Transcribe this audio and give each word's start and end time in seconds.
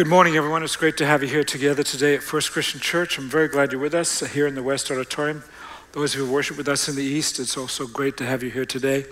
Good 0.00 0.08
morning, 0.08 0.34
everyone. 0.34 0.62
It's 0.62 0.76
great 0.76 0.96
to 0.96 1.04
have 1.04 1.22
you 1.22 1.28
here 1.28 1.44
together 1.44 1.82
today 1.82 2.14
at 2.14 2.22
First 2.22 2.52
Christian 2.52 2.80
Church. 2.80 3.18
I'm 3.18 3.28
very 3.28 3.48
glad 3.48 3.70
you're 3.70 3.82
with 3.82 3.92
us 3.92 4.20
here 4.20 4.46
in 4.46 4.54
the 4.54 4.62
West 4.62 4.90
Auditorium. 4.90 5.44
Those 5.92 6.14
who 6.14 6.24
worship 6.24 6.56
with 6.56 6.68
us 6.68 6.88
in 6.88 6.96
the 6.96 7.04
East, 7.04 7.38
it's 7.38 7.54
also 7.54 7.86
great 7.86 8.16
to 8.16 8.24
have 8.24 8.42
you 8.42 8.48
here 8.48 8.64
today. 8.64 9.04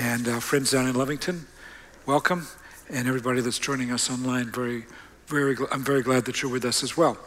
And 0.00 0.26
uh, 0.26 0.40
friends 0.40 0.70
down 0.70 0.88
in 0.88 0.94
Lovington, 0.94 1.40
welcome. 2.06 2.46
And 2.88 3.06
everybody 3.06 3.42
that's 3.42 3.58
joining 3.58 3.92
us 3.92 4.10
online, 4.10 4.50
very, 4.50 4.86
very, 5.26 5.58
I'm 5.70 5.84
very 5.84 6.02
glad 6.02 6.24
that 6.24 6.40
you're 6.40 6.50
with 6.50 6.64
us 6.64 6.82
as 6.82 6.96
well. 6.96 7.18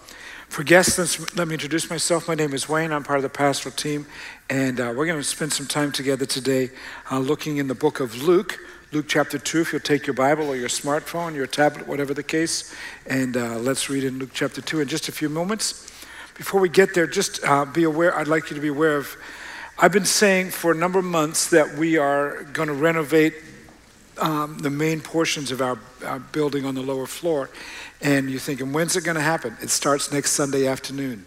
For 0.49 0.63
guests, 0.63 0.97
let 1.37 1.47
me 1.47 1.53
introduce 1.53 1.91
myself. 1.91 2.27
My 2.27 2.33
name 2.33 2.51
is 2.55 2.67
Wayne. 2.67 2.91
I'm 2.91 3.03
part 3.03 3.17
of 3.17 3.23
the 3.23 3.29
pastoral 3.29 3.75
team, 3.75 4.07
and 4.49 4.79
uh, 4.79 4.91
we're 4.97 5.05
going 5.05 5.19
to 5.19 5.23
spend 5.23 5.53
some 5.53 5.67
time 5.67 5.91
together 5.91 6.25
today 6.25 6.71
uh, 7.11 7.19
looking 7.19 7.57
in 7.57 7.67
the 7.67 7.75
book 7.75 7.99
of 7.99 8.23
Luke. 8.23 8.57
Luke 8.93 9.05
chapter 9.09 9.37
2, 9.37 9.59
if 9.59 9.73
you'll 9.73 9.81
take 9.81 10.07
your 10.07 10.13
Bible 10.13 10.47
or 10.47 10.55
your 10.55 10.69
smartphone, 10.69 11.35
your 11.35 11.45
tablet, 11.45 11.89
whatever 11.89 12.13
the 12.13 12.23
case, 12.23 12.73
and 13.05 13.35
uh, 13.35 13.57
let's 13.59 13.89
read 13.89 14.05
in 14.05 14.17
Luke 14.17 14.29
chapter 14.33 14.61
2 14.61 14.79
in 14.79 14.87
just 14.87 15.09
a 15.09 15.11
few 15.11 15.27
moments. 15.27 15.91
Before 16.35 16.61
we 16.61 16.69
get 16.69 16.93
there, 16.93 17.05
just 17.05 17.43
uh, 17.43 17.65
be 17.65 17.83
aware, 17.83 18.17
I'd 18.17 18.29
like 18.29 18.49
you 18.49 18.55
to 18.55 18.61
be 18.61 18.69
aware 18.69 18.95
of, 18.95 19.13
I've 19.77 19.91
been 19.91 20.05
saying 20.05 20.51
for 20.51 20.71
a 20.71 20.75
number 20.75 20.99
of 20.99 21.05
months 21.05 21.49
that 21.49 21.77
we 21.77 21.97
are 21.97 22.43
going 22.53 22.69
to 22.69 22.73
renovate 22.73 23.33
um, 24.19 24.57
the 24.59 24.69
main 24.69 25.01
portions 25.01 25.51
of 25.51 25.61
our, 25.61 25.77
our 26.05 26.19
building 26.19 26.63
on 26.63 26.73
the 26.73 26.81
lower 26.81 27.07
floor. 27.07 27.49
And 28.01 28.29
you're 28.29 28.39
thinking, 28.39 28.71
when's 28.71 28.95
it 28.95 29.03
going 29.03 29.15
to 29.15 29.21
happen? 29.21 29.57
It 29.61 29.69
starts 29.69 30.13
next 30.13 30.31
Sunday 30.31 30.65
afternoon. 30.65 31.25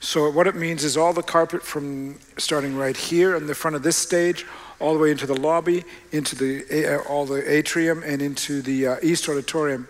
So, 0.00 0.30
what 0.30 0.46
it 0.46 0.54
means 0.54 0.84
is 0.84 0.96
all 0.96 1.12
the 1.12 1.22
carpet 1.22 1.62
from 1.62 2.18
starting 2.38 2.76
right 2.76 2.96
here 2.96 3.36
in 3.36 3.46
the 3.46 3.54
front 3.54 3.76
of 3.76 3.82
this 3.82 3.96
stage 3.96 4.46
all 4.80 4.94
the 4.94 4.98
way 4.98 5.10
into 5.10 5.26
the 5.26 5.34
lobby, 5.38 5.84
into 6.12 6.36
the, 6.36 6.98
all 7.08 7.26
the 7.26 7.50
atrium, 7.50 8.02
and 8.04 8.20
into 8.20 8.62
the 8.62 8.86
uh, 8.86 8.96
East 9.02 9.28
Auditorium. 9.28 9.88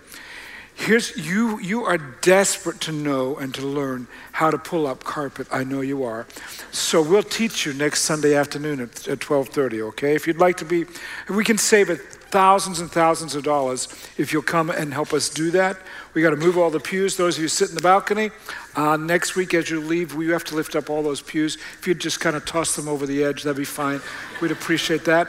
Here's 0.75 1.17
you 1.17 1.59
you 1.61 1.85
are 1.85 1.99
desperate 1.99 2.81
to 2.83 2.93
know 2.93 3.37
and 3.37 3.55
to 3.55 3.63
learn 3.63 4.07
how 4.33 4.51
to 4.51 4.59
pull 4.59 4.87
up 4.87 5.05
carpet. 5.05 5.47
I 5.51 5.65
know 5.65 5.81
you 5.81 6.05
are. 6.05 6.27
So 6.73 7.01
we'll 7.01 7.23
teach 7.23 7.65
you 7.65 7.73
next 7.73 8.03
Sunday 8.03 8.35
afternoon 8.35 8.81
at, 8.81 9.09
at 9.09 9.21
12:30, 9.21 9.81
okay? 9.89 10.15
If 10.15 10.27
you'd 10.27 10.39
like 10.39 10.57
to 10.59 10.65
be 10.65 10.85
we 11.31 11.45
can 11.45 11.59
save 11.59 11.91
it 11.91 12.01
thousands 12.35 12.81
and 12.81 12.91
thousands 12.91 13.37
of 13.37 13.45
dollars 13.45 13.87
if 14.19 14.33
you'll 14.33 14.43
come 14.43 14.69
and 14.69 14.93
help 14.93 15.13
us 15.13 15.29
do 15.29 15.53
that. 15.53 15.79
We 16.15 16.23
got 16.23 16.31
to 16.31 16.37
move 16.37 16.59
all 16.59 16.71
the 16.71 16.81
pews. 16.81 17.17
Those 17.17 17.37
of 17.37 17.43
you 17.43 17.49
sit 17.49 17.69
in 17.69 17.77
the 17.77 17.81
balcony, 17.81 18.33
uh, 18.75 18.97
next 18.97 19.37
week 19.37 19.55
as 19.55 19.71
you 19.71 19.81
leave, 19.81 20.17
we 20.17 20.29
have 20.31 20.43
to 20.45 20.57
lift 20.57 20.75
up 20.75 20.91
all 20.91 21.05
those 21.05 21.23
pews. 21.23 21.57
If 21.79 21.87
you'd 21.87 22.01
just 22.01 22.19
kind 22.19 22.35
of 22.35 22.45
toss 22.45 22.75
them 22.75 22.89
over 22.89 23.07
the 23.07 23.23
edge, 23.23 23.45
that'd 23.45 23.57
be 23.57 23.65
fine. 23.65 24.01
We'd 24.41 24.51
appreciate 24.51 25.05
that. 25.05 25.29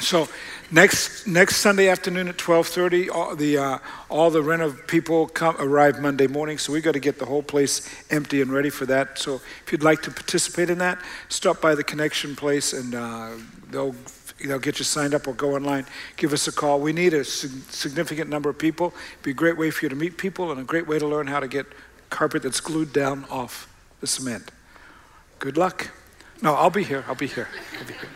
So 0.00 0.28
next 0.70 1.26
next 1.26 1.56
Sunday 1.56 1.88
afternoon 1.88 2.28
at 2.28 2.36
12:30, 2.36 3.10
all 3.10 3.34
the 3.34 3.58
uh, 3.58 3.78
all 4.08 4.30
the 4.30 4.42
rent 4.42 4.86
people 4.86 5.26
come 5.28 5.56
arrive 5.58 6.00
Monday 6.00 6.26
morning. 6.26 6.58
So 6.58 6.72
we 6.72 6.80
got 6.80 6.92
to 6.92 7.00
get 7.00 7.18
the 7.18 7.26
whole 7.26 7.42
place 7.42 7.88
empty 8.10 8.40
and 8.40 8.52
ready 8.52 8.70
for 8.70 8.86
that. 8.86 9.18
So 9.18 9.40
if 9.64 9.72
you'd 9.72 9.82
like 9.82 10.02
to 10.02 10.10
participate 10.10 10.70
in 10.70 10.78
that, 10.78 10.98
stop 11.28 11.60
by 11.60 11.74
the 11.74 11.84
Connection 11.84 12.36
Place 12.36 12.72
and 12.72 12.94
uh, 12.94 13.30
they'll 13.70 13.94
they'll 14.44 14.58
get 14.58 14.78
you 14.78 14.84
signed 14.84 15.14
up 15.14 15.26
or 15.26 15.34
go 15.34 15.54
online, 15.54 15.86
give 16.16 16.32
us 16.32 16.48
a 16.48 16.52
call. 16.52 16.80
We 16.80 16.92
need 16.92 17.14
a 17.14 17.24
significant 17.24 18.30
number 18.30 18.48
of 18.48 18.58
people. 18.58 18.94
It'd 19.12 19.22
be 19.22 19.30
a 19.30 19.34
great 19.34 19.58
way 19.58 19.70
for 19.70 19.84
you 19.84 19.88
to 19.88 19.96
meet 19.96 20.16
people 20.16 20.50
and 20.50 20.60
a 20.60 20.64
great 20.64 20.86
way 20.86 20.98
to 20.98 21.06
learn 21.06 21.26
how 21.26 21.40
to 21.40 21.48
get 21.48 21.66
carpet 22.08 22.42
that's 22.42 22.60
glued 22.60 22.92
down 22.92 23.24
off 23.30 23.68
the 24.00 24.06
cement. 24.06 24.50
Good 25.38 25.56
luck. 25.56 25.90
No, 26.42 26.54
I'll 26.54 26.70
be 26.70 26.84
here. 26.84 27.04
I'll 27.06 27.14
be 27.14 27.26
here. 27.26 27.48
I'll 27.78 27.86
be 27.86 27.92
here. 27.92 28.08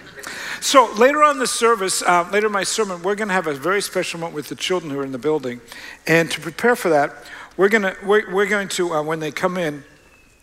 So 0.60 0.92
later 0.94 1.22
on 1.22 1.38
the 1.38 1.46
service, 1.46 2.02
uh, 2.02 2.28
later 2.32 2.46
in 2.46 2.52
my 2.52 2.64
sermon, 2.64 3.02
we're 3.02 3.14
going 3.14 3.28
to 3.28 3.34
have 3.34 3.46
a 3.46 3.54
very 3.54 3.82
special 3.82 4.20
moment 4.20 4.34
with 4.34 4.48
the 4.48 4.54
children 4.54 4.90
who 4.90 4.98
are 4.98 5.04
in 5.04 5.12
the 5.12 5.18
building, 5.18 5.60
and 6.06 6.30
to 6.30 6.40
prepare 6.40 6.76
for 6.76 6.88
that, 6.90 7.12
we're 7.56 7.68
going 7.68 7.82
to 7.82 7.96
we're, 8.04 8.32
we're 8.32 8.46
going 8.46 8.68
to 8.68 8.94
uh, 8.94 9.02
when 9.02 9.20
they 9.20 9.30
come 9.30 9.56
in, 9.56 9.84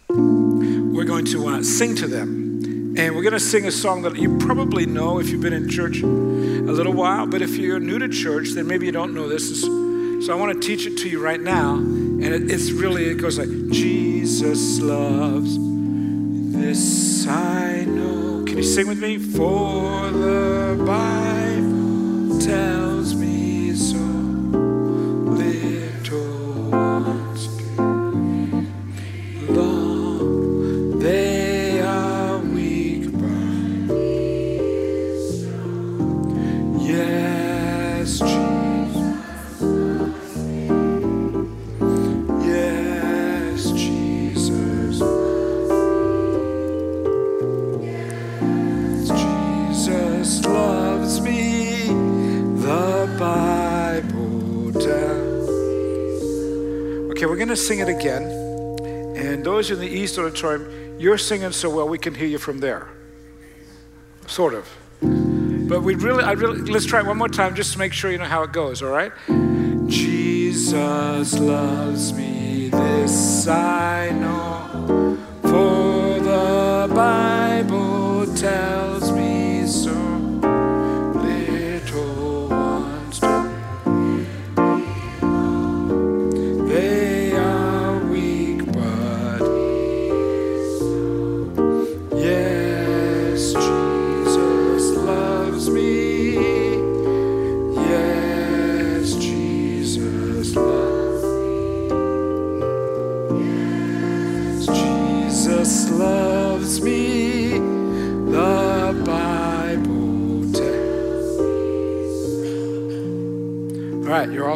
we're 0.09 1.05
going 1.05 1.25
to 1.25 1.47
uh, 1.47 1.63
sing 1.63 1.95
to 1.95 2.07
them. 2.07 2.51
And 2.97 3.15
we're 3.15 3.21
going 3.21 3.33
to 3.33 3.39
sing 3.39 3.65
a 3.67 3.71
song 3.71 4.01
that 4.01 4.17
you 4.17 4.37
probably 4.37 4.85
know 4.85 5.19
if 5.19 5.29
you've 5.29 5.41
been 5.41 5.53
in 5.53 5.69
church 5.69 6.01
a 6.01 6.05
little 6.05 6.91
while, 6.91 7.25
but 7.25 7.41
if 7.41 7.55
you're 7.55 7.79
new 7.79 7.97
to 7.97 8.09
church, 8.09 8.49
then 8.49 8.67
maybe 8.67 8.85
you 8.85 8.91
don't 8.91 9.13
know 9.13 9.29
this. 9.29 9.61
So 9.61 10.33
I 10.33 10.35
want 10.35 10.53
to 10.53 10.67
teach 10.67 10.85
it 10.85 10.97
to 10.97 11.09
you 11.09 11.23
right 11.23 11.39
now. 11.39 11.75
And 11.75 12.25
it, 12.25 12.51
it's 12.51 12.71
really, 12.71 13.05
it 13.05 13.15
goes 13.15 13.39
like, 13.39 13.47
Jesus 13.71 14.81
loves 14.81 15.57
this 16.53 17.25
I 17.27 17.85
know. 17.85 18.40
Can 18.51 18.57
you 18.57 18.65
sing 18.65 18.85
with 18.89 18.99
me? 18.99 19.17
For 19.17 20.11
the 20.11 20.75
Bible 20.85 22.37
tells 22.41 22.90
to 57.51 57.61
sing 57.61 57.79
it 57.79 57.89
again. 57.89 58.23
And 59.17 59.45
those 59.45 59.71
in 59.71 59.79
the 59.79 59.87
East 59.87 60.17
Auditorium, 60.17 60.97
you're 60.99 61.17
singing 61.17 61.51
so 61.51 61.69
well 61.69 61.87
we 61.87 61.97
can 61.97 62.15
hear 62.15 62.27
you 62.27 62.37
from 62.37 62.59
there. 62.59 62.89
Sort 64.27 64.53
of. 64.53 64.69
But 65.01 65.81
we 65.81 65.95
really, 65.95 66.23
I 66.23 66.31
really, 66.31 66.61
let's 66.71 66.85
try 66.85 66.99
it 66.99 67.05
one 67.05 67.17
more 67.17 67.29
time 67.29 67.55
just 67.55 67.73
to 67.73 67.79
make 67.79 67.91
sure 67.91 68.09
you 68.11 68.17
know 68.17 68.25
how 68.25 68.43
it 68.43 68.53
goes, 68.53 68.81
all 68.81 68.89
right? 68.89 69.11
Jesus 69.87 71.39
loves 71.39 72.13
me, 72.13 72.69
this 72.69 73.47
I 73.47 74.11
know, 74.11 75.17
for 75.41 76.19
the 76.19 76.93
Bible 76.93 78.33
tells 78.35 79.00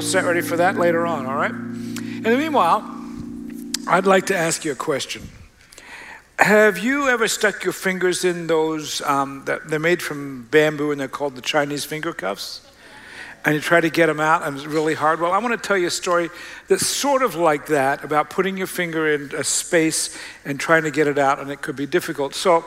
set 0.05 0.23
ready 0.23 0.41
for 0.41 0.57
that 0.57 0.77
later 0.77 1.07
on, 1.07 1.25
all 1.25 1.35
right? 1.35 1.51
In 1.51 2.23
the 2.23 2.37
meanwhile, 2.37 2.83
I'd 3.87 4.05
like 4.05 4.27
to 4.27 4.37
ask 4.37 4.63
you 4.63 4.71
a 4.71 4.75
question. 4.75 5.27
Have 6.37 6.77
you 6.77 7.07
ever 7.09 7.27
stuck 7.27 7.63
your 7.63 7.73
fingers 7.73 8.23
in 8.23 8.45
those 8.45 9.01
um, 9.01 9.43
that 9.45 9.67
they're 9.67 9.79
made 9.79 10.03
from 10.03 10.47
bamboo 10.51 10.91
and 10.91 11.01
they're 11.01 11.07
called 11.07 11.35
the 11.35 11.41
Chinese 11.41 11.85
finger 11.85 12.13
cuffs? 12.13 12.61
And 13.45 13.55
you 13.55 13.61
try 13.61 13.81
to 13.81 13.89
get 13.89 14.07
them 14.07 14.19
out 14.19 14.43
and 14.43 14.55
it's 14.55 14.65
really 14.65 14.93
hard. 14.93 15.19
Well, 15.19 15.31
I 15.31 15.39
want 15.39 15.59
to 15.59 15.67
tell 15.67 15.77
you 15.77 15.87
a 15.87 15.91
story 15.91 16.29
that's 16.67 16.85
sort 16.85 17.23
of 17.23 17.35
like 17.35 17.67
that 17.67 18.03
about 18.03 18.29
putting 18.29 18.57
your 18.57 18.67
finger 18.67 19.11
in 19.11 19.31
a 19.35 19.43
space 19.43 20.15
and 20.45 20.59
trying 20.59 20.83
to 20.83 20.91
get 20.91 21.07
it 21.07 21.17
out, 21.17 21.39
and 21.39 21.49
it 21.49 21.61
could 21.61 21.75
be 21.75 21.85
difficult. 21.85 22.35
So, 22.35 22.65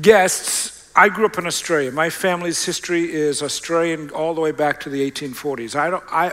guests, 0.00 0.90
I 0.94 1.08
grew 1.08 1.26
up 1.26 1.38
in 1.38 1.46
Australia. 1.46 1.90
My 1.92 2.10
family's 2.10 2.64
history 2.64 3.12
is 3.12 3.42
Australian 3.42 4.10
all 4.10 4.34
the 4.34 4.40
way 4.40 4.52
back 4.52 4.80
to 4.80 4.90
the 4.90 5.10
1840s. 5.10 5.76
I 5.76 5.90
don't, 5.90 6.04
I, 6.10 6.32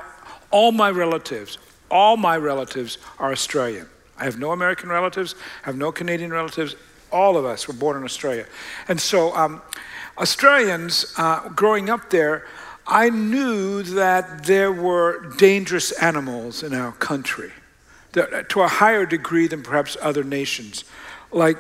all 0.54 0.72
my 0.72 0.92
relatives, 0.92 1.58
all 1.90 2.16
my 2.16 2.38
relatives 2.38 3.00
are 3.18 3.32
Australian. 3.32 3.90
I 4.18 4.24
have 4.26 4.38
no 4.38 4.52
American 4.52 4.88
relatives, 4.90 5.34
I 5.64 5.66
have 5.66 5.76
no 5.76 5.92
Canadian 5.92 6.32
relatives. 6.32 6.76
All 7.12 7.38
of 7.38 7.44
us 7.44 7.68
were 7.68 7.74
born 7.74 7.98
in 7.98 8.04
Australia. 8.04 8.46
And 8.88 9.02
so, 9.02 9.36
um, 9.36 9.62
Australians, 10.18 11.14
uh, 11.18 11.50
growing 11.50 11.90
up 11.90 12.12
there, 12.12 12.46
I 12.86 13.10
knew 13.10 13.82
that 13.84 14.46
there 14.46 14.72
were 14.72 15.34
dangerous 15.38 15.92
animals 15.94 16.64
in 16.64 16.74
our 16.74 16.92
country, 16.94 17.52
to 18.14 18.62
a 18.62 18.68
higher 18.68 19.06
degree 19.08 19.48
than 19.48 19.64
perhaps 19.64 19.98
other 20.02 20.24
nations. 20.24 20.84
Like 21.32 21.58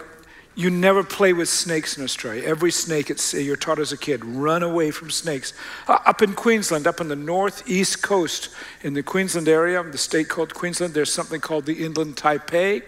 You 0.55 0.69
never 0.69 1.03
play 1.03 1.33
with 1.33 1.49
snakes 1.49 1.97
in 1.97 2.03
Australia. 2.03 2.43
Every 2.43 2.69
snake, 2.71 3.11
you're 3.33 3.55
taught 3.55 3.79
as 3.79 3.91
a 3.91 3.97
kid, 3.97 4.23
run 4.23 4.61
away 4.61 4.91
from 4.91 5.09
snakes. 5.09 5.53
Uh, 5.87 5.97
up 6.05 6.21
in 6.21 6.33
Queensland, 6.33 6.85
up 6.85 7.01
on 7.01 7.07
the 7.07 7.15
northeast 7.15 8.03
coast, 8.03 8.49
in 8.83 8.93
the 8.93 9.01
Queensland 9.01 9.47
area, 9.47 9.81
the 9.81 9.97
state 9.97 10.29
called 10.29 10.53
Queensland, 10.53 10.93
there's 10.93 11.11
something 11.11 11.41
called 11.41 11.65
the 11.65 11.83
inland 11.83 12.17
taipan. 12.17 12.83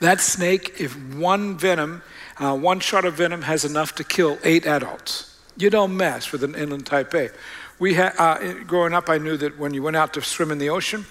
That 0.00 0.20
snake, 0.20 0.80
if 0.80 0.94
one 1.14 1.58
venom, 1.58 2.02
uh, 2.38 2.56
one 2.56 2.80
shot 2.80 3.04
of 3.04 3.14
venom 3.14 3.42
has 3.42 3.66
enough 3.66 3.94
to 3.96 4.04
kill 4.04 4.38
eight 4.42 4.66
adults. 4.66 5.38
You 5.58 5.68
don't 5.68 5.94
mess 5.94 6.32
with 6.32 6.42
an 6.42 6.54
inland 6.54 6.86
taipan. 6.86 7.32
We 7.78 7.94
ha- 7.94 8.14
uh, 8.18 8.64
growing 8.64 8.94
up, 8.94 9.10
I 9.10 9.18
knew 9.18 9.36
that 9.36 9.58
when 9.58 9.74
you 9.74 9.82
went 9.82 9.96
out 9.96 10.14
to 10.14 10.22
swim 10.22 10.50
in 10.50 10.58
the 10.58 10.70
ocean, 10.70 11.04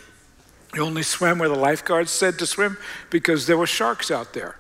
you 0.73 0.83
only 0.83 1.03
swam 1.03 1.37
where 1.37 1.49
the 1.49 1.55
lifeguards 1.55 2.11
said 2.11 2.39
to 2.39 2.47
swim 2.47 2.77
because 3.11 3.45
there 3.45 3.57
were 3.57 3.67
sharks 3.67 4.09
out 4.09 4.33
there. 4.33 4.55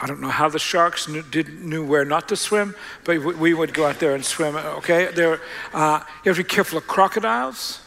I 0.00 0.06
don't 0.06 0.20
know 0.20 0.28
how 0.28 0.48
the 0.48 0.60
sharks 0.60 1.08
knew, 1.08 1.22
did, 1.22 1.60
knew 1.64 1.84
where 1.84 2.04
not 2.04 2.28
to 2.28 2.36
swim, 2.36 2.74
but 3.04 3.18
we, 3.18 3.34
we 3.34 3.54
would 3.54 3.74
go 3.74 3.86
out 3.86 3.98
there 3.98 4.14
and 4.14 4.24
swim. 4.24 4.54
Okay, 4.54 5.06
there, 5.06 5.40
uh, 5.74 6.00
you 6.24 6.30
have 6.30 6.36
to 6.36 6.44
be 6.44 6.48
careful 6.48 6.78
of 6.78 6.86
crocodiles. 6.86 7.80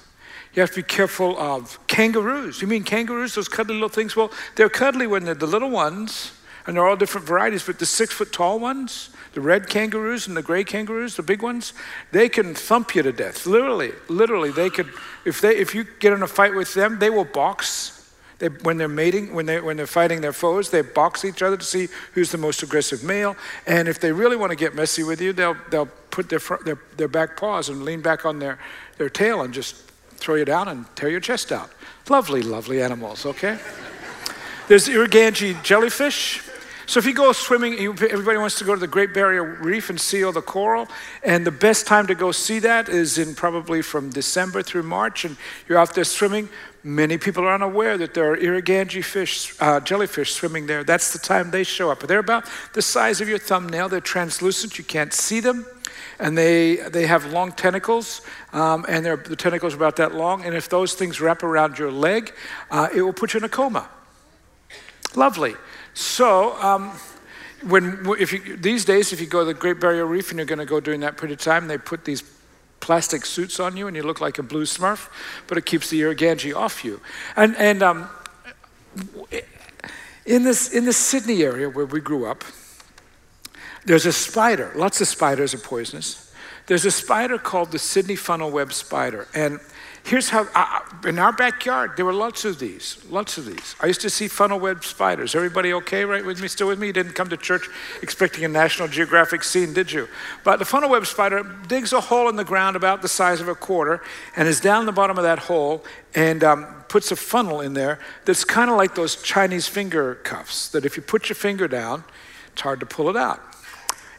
You 0.54 0.60
have 0.60 0.72
to 0.72 0.78
be 0.78 0.84
careful 0.84 1.40
of 1.40 1.80
kangaroos. 1.88 2.62
You 2.62 2.68
mean 2.68 2.84
kangaroos, 2.84 3.36
those 3.36 3.48
cuddly 3.48 3.76
little 3.76 3.88
things? 3.88 4.16
Well, 4.18 4.32
they're 4.56 4.70
cuddly 4.70 5.08
when 5.08 5.24
they're 5.24 5.34
the 5.34 5.48
little 5.48 5.70
ones, 5.70 6.34
and 6.68 6.76
they're 6.76 6.86
all 6.86 6.98
different 6.98 7.26
varieties, 7.26 7.66
but 7.66 7.80
the 7.80 7.86
six 7.86 8.14
foot 8.14 8.34
tall 8.34 8.60
ones, 8.60 9.12
the 9.34 9.40
red 9.40 9.70
kangaroos 9.70 10.28
and 10.28 10.36
the 10.36 10.44
gray 10.44 10.66
kangaroos, 10.66 11.16
the 11.16 11.24
big 11.24 11.42
ones, 11.42 11.74
they 12.12 12.28
can 12.28 12.54
thump 12.54 12.94
you 12.94 13.04
to 13.04 13.14
death. 13.14 13.46
Literally, 13.46 13.94
literally, 14.10 14.52
they 14.52 14.70
could, 14.70 14.90
if, 15.24 15.40
they, 15.40 15.56
if 15.56 15.74
you 15.74 15.86
get 16.00 16.12
in 16.12 16.22
a 16.22 16.28
fight 16.28 16.54
with 16.54 16.74
them, 16.74 17.00
they 17.00 17.10
will 17.10 17.24
box 17.24 18.01
they, 18.42 18.48
when 18.48 18.78
they're 18.78 18.88
mating, 18.88 19.36
when, 19.36 19.46
they, 19.46 19.62
when 19.62 19.78
they're 19.78 19.86
fighting 19.86 20.22
their 20.22 20.34
foes, 20.34 20.72
they 20.72 20.82
box 20.82 21.24
each 21.24 21.44
other 21.44 21.56
to 21.56 21.64
see 21.64 21.90
who's 22.14 22.32
the 22.32 22.40
most 22.40 22.64
aggressive 22.64 23.04
male. 23.04 23.38
And 23.68 23.88
if 23.88 24.00
they 24.00 24.12
really 24.12 24.36
want 24.36 24.50
to 24.50 24.56
get 24.56 24.74
messy 24.74 25.04
with 25.04 25.22
you, 25.22 25.32
they'll, 25.32 25.56
they'll 25.70 25.86
put 26.10 26.28
their, 26.28 26.40
front, 26.40 26.66
their, 26.66 26.80
their 26.98 27.08
back 27.08 27.38
paws 27.38 27.70
and 27.70 27.86
lean 27.86 28.02
back 28.02 28.26
on 28.26 28.40
their, 28.40 28.58
their 28.98 29.10
tail 29.10 29.44
and 29.44 29.54
just 29.54 29.76
throw 30.16 30.34
you 30.34 30.44
down 30.44 30.68
and 30.70 30.88
tear 30.96 31.10
your 31.10 31.20
chest 31.20 31.52
out. 31.52 31.72
Lovely, 32.10 32.42
lovely 32.42 32.82
animals, 32.82 33.28
okay? 33.28 33.60
There's 34.68 34.88
Irukandji 34.88 35.62
jellyfish. 35.62 36.42
So 36.92 36.98
if 36.98 37.06
you 37.06 37.14
go 37.14 37.32
swimming, 37.32 37.76
everybody 37.80 38.38
wants 38.38 38.58
to 38.58 38.66
go 38.66 38.74
to 38.74 38.80
the 38.82 38.86
Great 38.86 39.14
Barrier 39.14 39.46
Reef 39.62 39.90
and 39.90 39.98
see 39.98 40.26
all 40.26 40.34
the 40.34 40.42
coral. 40.42 40.90
And 41.24 41.48
the 41.48 41.50
best 41.50 41.88
time 41.88 42.06
to 42.08 42.16
go 42.16 42.34
see 42.34 42.60
that 42.60 42.90
is 42.90 43.18
in 43.18 43.34
probably 43.34 43.82
from 43.82 44.10
December 44.10 44.62
through 44.62 44.84
March. 44.84 45.24
And 45.24 45.38
you're 45.70 45.78
out 45.78 45.96
there 45.96 46.04
swimming. 46.04 46.50
Many 46.84 47.18
people 47.18 47.46
are 47.46 47.54
unaware 47.54 47.98
that 47.98 48.14
there 48.14 48.34
are 48.34 48.36
Irukandji 48.36 49.06
fish, 49.06 49.56
uh, 49.62 49.80
jellyfish 49.80 50.34
swimming 50.34 50.68
there. 50.68 50.84
That's 50.84 51.14
the 51.14 51.20
time 51.20 51.52
they 51.52 51.64
show 51.64 51.90
up. 51.90 52.02
They're 52.02 52.20
about 52.20 52.50
the 52.74 52.82
size 52.82 53.22
of 53.22 53.30
your 53.30 53.40
thumbnail. 53.40 53.88
They're 53.88 54.02
translucent. 54.02 54.78
You 54.78 54.84
can't 54.84 55.14
see 55.14 55.40
them. 55.40 55.66
And 56.20 56.38
they, 56.38 56.76
they 56.76 57.08
have 57.08 57.32
long 57.32 57.54
tentacles, 57.54 58.20
um, 58.52 58.86
and 58.90 59.06
the 59.06 59.38
tentacles 59.38 59.76
are 59.76 59.78
about 59.78 59.96
that 59.96 60.14
long. 60.14 60.44
And 60.44 60.54
if 60.54 60.68
those 60.68 60.94
things 60.94 61.22
wrap 61.22 61.42
around 61.42 61.80
your 61.80 61.90
leg, 61.90 62.34
uh, 62.70 62.90
it 62.94 63.02
will 63.02 63.14
put 63.14 63.34
you 63.34 63.38
in 63.38 63.46
a 63.46 63.50
coma. 63.50 63.88
Lovely. 65.16 65.56
So, 65.94 66.56
um, 66.62 66.92
when, 67.64 68.06
if 68.20 68.34
you, 68.34 68.58
these 68.58 68.86
days, 68.86 69.14
if 69.14 69.22
you 69.22 69.28
go 69.28 69.40
to 69.40 69.46
the 69.46 69.54
Great 69.54 69.80
Barrier 69.80 70.06
Reef 70.06 70.30
and 70.30 70.40
you're 70.40 70.46
going 70.46 70.60
to 70.60 70.66
go 70.66 70.80
during 70.80 71.02
that 71.02 71.18
period 71.18 71.40
of 71.40 71.44
time, 71.44 71.68
they 71.68 71.78
put 71.78 72.06
these 72.06 72.24
plastic 72.80 73.26
suits 73.26 73.60
on 73.60 73.78
you 73.78 73.88
and 73.88 73.96
you 73.96 74.04
look 74.04 74.20
like 74.20 74.40
a 74.40 74.44
blue 74.44 74.66
smurf, 74.66 75.10
but 75.48 75.58
it 75.58 75.66
keeps 75.66 75.90
the 75.90 76.02
Irukandji 76.02 76.56
off 76.56 76.84
you. 76.84 77.00
And, 77.36 77.56
and 77.58 77.84
um, 77.84 78.10
in, 80.26 80.44
this, 80.44 80.74
in 80.74 80.86
the 80.86 80.94
Sydney 80.94 81.44
area 81.44 81.70
where 81.70 81.86
we 81.86 82.02
grew 82.02 82.26
up, 82.26 82.44
there's 83.86 84.06
a 84.06 84.14
spider. 84.14 84.72
Lots 84.76 85.02
of 85.02 85.08
spiders 85.08 85.54
are 85.54 85.60
poisonous. 85.60 86.34
There's 86.68 86.86
a 86.86 86.92
spider 86.92 87.38
called 87.38 87.72
the 87.72 87.80
Sydney 87.80 88.16
funnel 88.16 88.52
web 88.52 88.74
spider. 88.74 89.28
And 89.34 89.60
Here's 90.04 90.30
how, 90.30 90.48
in 91.06 91.20
our 91.20 91.32
backyard, 91.32 91.92
there 91.96 92.06
were 92.06 92.14
lots 92.14 92.44
of 92.44 92.60
these, 92.60 92.98
lots 93.10 93.38
of 93.38 93.46
these. 93.46 93.76
I 93.80 93.86
used 93.86 94.02
to 94.02 94.10
see 94.10 94.28
funnel 94.28 94.60
web 94.60 94.84
spiders. 94.84 95.36
Everybody 95.36 95.74
okay 95.74 96.06
right 96.06 96.26
with 96.26 96.42
me, 96.42 96.48
still 96.48 96.68
with 96.68 96.80
me? 96.80 96.88
You 96.88 96.94
didn't 96.94 97.14
come 97.14 97.30
to 97.30 97.38
church 97.38 97.70
expecting 98.02 98.44
a 98.44 98.48
National 98.48 98.88
Geographic 98.88 99.44
scene, 99.44 99.74
did 99.74 99.92
you? 99.92 100.08
But 100.44 100.58
the 100.58 100.66
funnel 100.66 100.90
web 100.90 101.06
spider 101.06 101.44
digs 101.68 101.94
a 101.94 102.02
hole 102.02 102.30
in 102.30 102.36
the 102.36 102.44
ground 102.44 102.76
about 102.76 103.02
the 103.04 103.08
size 103.08 103.42
of 103.42 103.48
a 103.48 103.56
quarter 103.56 104.02
and 104.36 104.48
is 104.48 104.60
down 104.60 104.86
the 104.86 104.92
bottom 104.92 105.18
of 105.18 105.24
that 105.24 105.40
hole 105.40 105.84
and 106.16 106.44
um, 106.44 106.66
puts 106.90 107.12
a 107.12 107.16
funnel 107.16 107.62
in 107.62 107.74
there 107.74 108.00
that's 108.26 108.44
kind 108.44 108.72
of 108.72 108.78
like 108.78 108.96
those 108.96 109.22
Chinese 109.22 109.68
finger 109.68 110.16
cuffs, 110.16 110.68
that 110.70 110.84
if 110.84 110.98
you 110.98 111.04
put 111.04 111.30
your 111.30 111.36
finger 111.36 111.68
down, 111.68 112.04
it's 112.52 112.62
hard 112.62 112.80
to 112.80 112.86
pull 112.86 113.10
it 113.10 113.16
out. 113.16 113.40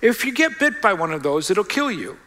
If 0.01 0.25
you 0.25 0.33
get 0.33 0.59
bit 0.59 0.81
by 0.81 0.95
one 0.95 1.13
of 1.13 1.23
those, 1.23 1.51
it'll 1.51 1.65
kill 1.65 1.91
you. 1.91 2.19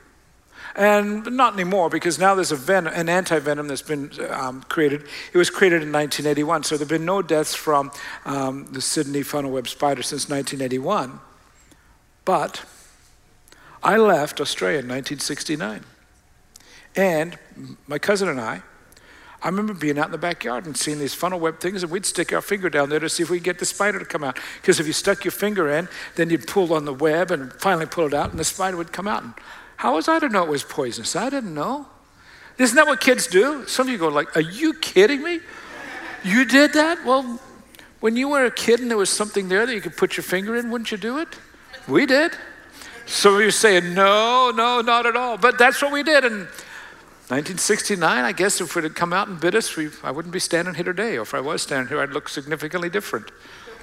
And 0.75 1.25
not 1.37 1.53
anymore 1.53 1.89
because 1.89 2.19
now 2.19 2.35
there's 2.35 2.51
venom, 2.51 2.93
an 2.93 3.07
anti-venom 3.07 3.67
that's 3.69 3.81
been 3.81 4.11
um, 4.29 4.61
created. 4.63 5.05
It 5.31 5.37
was 5.37 5.49
created 5.49 5.83
in 5.83 5.91
1981, 5.91 6.63
so 6.63 6.75
there 6.75 6.83
have 6.83 6.89
been 6.89 7.05
no 7.05 7.21
deaths 7.21 7.55
from 7.55 7.91
um, 8.25 8.67
the 8.71 8.81
Sydney 8.81 9.23
funnel 9.23 9.51
web 9.51 9.69
spider 9.69 10.03
since 10.03 10.29
1981. 10.29 11.19
But 12.25 12.65
I 13.81 13.97
left 13.97 14.41
Australia 14.41 14.79
in 14.79 14.87
1969. 14.87 15.85
And 16.95 17.37
my 17.87 17.99
cousin 17.99 18.27
and 18.27 18.41
I, 18.41 18.61
I 19.41 19.47
remember 19.47 19.73
being 19.73 19.99
out 19.99 20.07
in 20.07 20.11
the 20.11 20.17
backyard 20.17 20.65
and 20.65 20.75
seeing 20.75 20.97
these 20.97 21.13
funnel 21.13 21.39
web 21.39 21.59
things, 21.59 21.83
and 21.83 21.91
we'd 21.91 22.05
stick 22.05 22.33
our 22.33 22.41
finger 22.41 22.69
down 22.69 22.89
there 22.89 22.99
to 22.99 23.07
see 23.07 23.21
if 23.21 23.29
we 23.29 23.37
could 23.37 23.43
get 23.43 23.59
the 23.59 23.65
spider 23.65 23.99
to 23.99 24.05
come 24.05 24.23
out. 24.23 24.39
Because 24.59 24.79
if 24.79 24.87
you 24.87 24.93
stuck 24.93 25.23
your 25.23 25.31
finger 25.31 25.69
in, 25.69 25.87
then 26.15 26.29
you'd 26.31 26.47
pull 26.47 26.73
on 26.73 26.85
the 26.85 26.93
web 26.93 27.31
and 27.31 27.53
finally 27.53 27.85
pull 27.85 28.07
it 28.07 28.13
out, 28.13 28.31
and 28.31 28.39
the 28.39 28.43
spider 28.43 28.75
would 28.75 28.91
come 28.91 29.07
out. 29.07 29.23
And 29.23 29.33
how 29.77 29.95
was 29.95 30.07
I 30.07 30.19
to 30.19 30.29
know 30.29 30.43
it 30.43 30.49
was 30.49 30.63
poisonous? 30.63 31.15
I 31.15 31.29
didn't 31.29 31.53
know. 31.53 31.87
Isn't 32.57 32.75
that 32.75 32.87
what 32.87 33.01
kids 33.01 33.27
do? 33.27 33.67
Some 33.67 33.87
of 33.87 33.91
you 33.91 33.97
go 33.97 34.07
like, 34.07 34.35
"Are 34.35 34.41
you 34.41 34.73
kidding 34.73 35.21
me? 35.21 35.39
You 36.23 36.45
did 36.45 36.73
that?" 36.73 37.03
Well, 37.05 37.39
when 37.99 38.15
you 38.15 38.29
were 38.29 38.45
a 38.45 38.51
kid 38.51 38.79
and 38.79 38.89
there 38.89 38.97
was 38.97 39.09
something 39.09 39.49
there 39.49 39.65
that 39.65 39.73
you 39.73 39.81
could 39.81 39.97
put 39.97 40.15
your 40.15 40.23
finger 40.23 40.55
in, 40.55 40.71
wouldn't 40.71 40.91
you 40.91 40.97
do 40.97 41.17
it? 41.17 41.27
We 41.87 42.05
did. 42.05 42.31
Some 43.05 43.35
of 43.35 43.41
you 43.41 43.51
saying, 43.51 43.93
"No, 43.93 44.51
no, 44.51 44.81
not 44.81 45.05
at 45.05 45.15
all." 45.15 45.37
But 45.37 45.57
that's 45.57 45.81
what 45.81 45.91
we 45.91 46.03
did. 46.03 46.23
And 46.23 46.47
1969, 47.27 48.23
I 48.23 48.31
guess 48.31 48.61
if 48.61 48.77
it 48.77 48.83
had 48.83 48.95
come 48.95 49.11
out 49.11 49.27
and 49.27 49.39
bit 49.39 49.55
us, 49.55 49.75
we, 49.75 49.89
I 50.03 50.11
wouldn't 50.11 50.31
be 50.31 50.39
standing 50.39 50.75
here 50.75 50.83
today. 50.83 51.17
Or 51.17 51.23
if 51.23 51.33
I 51.33 51.41
was 51.41 51.61
standing 51.61 51.87
here, 51.87 51.99
I'd 51.99 52.11
look 52.11 52.29
significantly 52.29 52.89
different. 52.89 53.31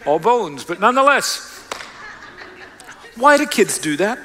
All 0.07 0.19
bones, 0.19 0.65
but 0.65 0.81
nonetheless. 0.81 1.69
Why 3.17 3.37
do 3.37 3.47
kids 3.47 3.79
do 3.79 3.97
that? 3.99 4.19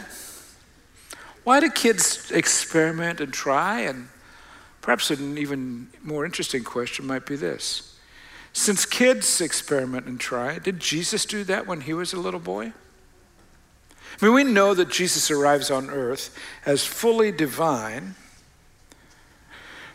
Why 1.47 1.61
do 1.61 1.69
kids 1.69 2.29
experiment 2.29 3.21
and 3.21 3.31
try? 3.31 3.79
And 3.79 4.09
perhaps 4.81 5.11
an 5.11 5.37
even 5.37 5.87
more 6.03 6.25
interesting 6.25 6.61
question 6.65 7.07
might 7.07 7.25
be 7.25 7.37
this 7.37 7.95
Since 8.51 8.85
kids 8.85 9.39
experiment 9.39 10.07
and 10.07 10.19
try, 10.19 10.59
did 10.59 10.81
Jesus 10.81 11.23
do 11.23 11.45
that 11.45 11.65
when 11.65 11.79
he 11.79 11.93
was 11.93 12.11
a 12.11 12.19
little 12.19 12.41
boy? 12.41 12.73
I 14.21 14.25
mean, 14.25 14.33
we 14.33 14.43
know 14.43 14.73
that 14.73 14.89
Jesus 14.89 15.31
arrives 15.31 15.71
on 15.71 15.89
earth 15.89 16.37
as 16.65 16.85
fully 16.85 17.31
divine, 17.31 18.15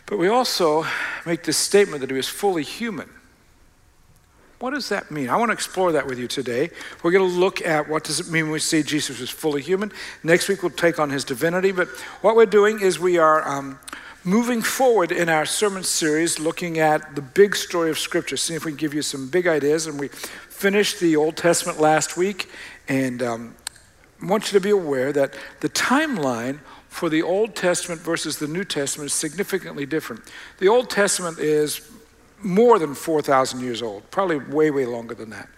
but 0.07 0.19
we 0.19 0.29
also 0.29 0.87
make 1.27 1.43
this 1.43 1.59
statement 1.59 2.01
that 2.01 2.09
he 2.09 2.17
was 2.17 2.31
fully 2.31 2.63
human. 2.63 3.11
What 4.63 4.75
does 4.75 4.91
that 4.91 5.11
mean? 5.11 5.29
I 5.29 5.35
want 5.35 5.49
to 5.49 5.55
explore 5.55 5.91
that 5.91 6.07
with 6.07 6.21
you 6.21 6.29
today. 6.29 6.71
We're 7.03 7.11
going 7.11 7.29
to 7.29 7.37
look 7.37 7.61
at 7.63 7.89
what 7.89 8.05
does 8.05 8.21
it 8.21 8.29
mean 8.29 8.45
when 8.45 8.53
we 8.53 8.59
see 8.61 8.85
Jesus 8.85 9.19
was 9.19 9.29
fully 9.29 9.61
human. 9.61 9.91
Next 10.23 10.49
week 10.49 10.63
we'll 10.63 10.71
take 10.71 11.01
on 11.01 11.11
his 11.11 11.25
divinity. 11.25 11.73
But 11.73 11.89
what 12.21 12.37
we're 12.37 12.47
doing 12.47 12.81
is 12.81 13.01
we 13.01 13.19
are 13.19 13.45
um, 13.45 13.81
moving 14.23 14.63
forward 14.63 15.11
in 15.11 15.29
our 15.29 15.47
sermon 15.47 15.83
series, 15.83 16.39
looking 16.39 16.79
at 16.79 17.17
the 17.17 17.21
big 17.21 17.57
story 17.57 17.91
of 17.91 17.99
Scripture. 17.99 18.37
See 18.37 18.55
if 18.55 18.65
we 18.65 18.71
can 18.71 18.77
give 18.77 18.95
you 18.95 19.03
some 19.03 19.29
big 19.29 19.49
ideas. 19.49 19.89
And 19.89 19.99
we 19.99 20.07
finished 20.07 21.01
the 21.01 21.17
Old 21.17 21.37
Testament 21.37 21.81
last 21.81 22.17
week, 22.17 22.49
and 22.87 23.21
um, 23.21 23.57
I 24.23 24.27
want 24.27 24.53
you 24.53 24.61
to 24.61 24.63
be 24.63 24.71
aware 24.71 25.13
that 25.13 25.35
the 25.59 25.71
timeline 25.71 26.61
for 26.89 27.09
the 27.09 27.23
Old 27.23 27.57
Testament 27.57 28.01
versus 28.01 28.39
the 28.39 28.47
New 28.47 28.63
Testament 28.63 29.11
is 29.11 29.13
significantly 29.13 29.87
different. 29.87 30.23
The 30.59 30.69
Old 30.69 30.89
Testament 30.89 31.41
is 31.41 31.81
more 32.45 32.79
than 32.79 32.95
4,000 32.95 33.61
years 33.61 33.83
old, 33.83 34.11
probably 34.11 34.39
way, 34.39 34.71
way 34.71 34.87
longer 34.87 35.15
than 35.15 35.31
that. 35.31 35.49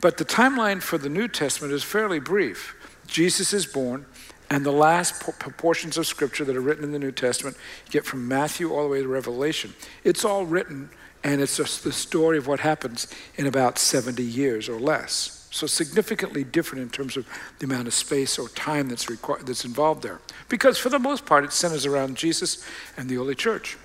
But 0.00 0.16
the 0.16 0.24
timeline 0.24 0.80
for 0.80 0.98
the 0.98 1.08
New 1.08 1.28
Testament 1.28 1.72
is 1.72 1.82
fairly 1.82 2.20
brief. 2.20 2.74
Jesus 3.06 3.52
is 3.52 3.66
born, 3.66 4.06
and 4.50 4.64
the 4.64 4.72
last 4.72 5.22
portions 5.56 5.98
of 5.98 6.06
Scripture 6.06 6.44
that 6.44 6.56
are 6.56 6.60
written 6.60 6.84
in 6.84 6.92
the 6.92 6.98
New 6.98 7.12
Testament, 7.12 7.56
you 7.86 7.92
get 7.92 8.06
from 8.06 8.28
Matthew 8.28 8.72
all 8.72 8.84
the 8.84 8.88
way 8.88 9.02
to 9.02 9.08
Revelation. 9.08 9.74
It's 10.04 10.24
all 10.24 10.46
written, 10.46 10.90
and 11.24 11.40
it's 11.40 11.56
just 11.56 11.84
the 11.84 11.92
story 11.92 12.38
of 12.38 12.46
what 12.46 12.60
happens 12.60 13.12
in 13.36 13.46
about 13.46 13.78
70 13.78 14.22
years 14.22 14.68
or 14.68 14.78
less. 14.78 15.46
So 15.50 15.66
significantly 15.66 16.44
different 16.44 16.82
in 16.82 16.90
terms 16.90 17.16
of 17.16 17.26
the 17.58 17.66
amount 17.66 17.88
of 17.88 17.94
space 17.94 18.38
or 18.38 18.48
time 18.50 18.88
that's, 18.88 19.10
required, 19.10 19.46
that's 19.46 19.64
involved 19.64 20.02
there. 20.02 20.20
Because 20.48 20.78
for 20.78 20.90
the 20.90 20.98
most 20.98 21.26
part, 21.26 21.44
it 21.44 21.52
centers 21.52 21.86
around 21.86 22.16
Jesus 22.16 22.64
and 22.96 23.08
the 23.08 23.16
early 23.16 23.34
church. 23.34 23.76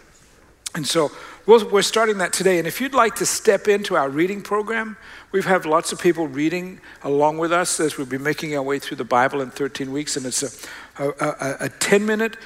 And 0.75 0.85
so 0.85 1.11
we 1.45 1.61
we 1.63 1.79
are 1.79 1.83
starting 1.83 2.19
that 2.19 2.31
today. 2.31 2.57
And 2.57 2.67
if 2.67 2.79
you'd 2.79 2.93
like 2.93 3.15
to 3.15 3.25
step 3.25 3.67
into 3.67 3.97
our 3.97 4.09
reading 4.09 4.41
program, 4.41 4.95
we've 5.31 5.45
had 5.45 5.65
lots 5.65 5.91
of 5.91 5.99
people 5.99 6.27
reading 6.27 6.79
along 7.03 7.37
with 7.37 7.51
us 7.51 7.79
as 7.79 7.97
we'll 7.97 8.07
be 8.07 8.17
making 8.17 8.55
our 8.55 8.63
way 8.63 8.79
through 8.79 8.97
the 8.97 9.03
Bible 9.03 9.41
in 9.41 9.51
13 9.51 9.91
weeks. 9.91 10.15
And 10.15 10.25
it's 10.25 10.65
a, 10.97 11.09
a, 11.09 11.57
a 11.65 11.69
10 11.69 12.05
minute 12.05 12.37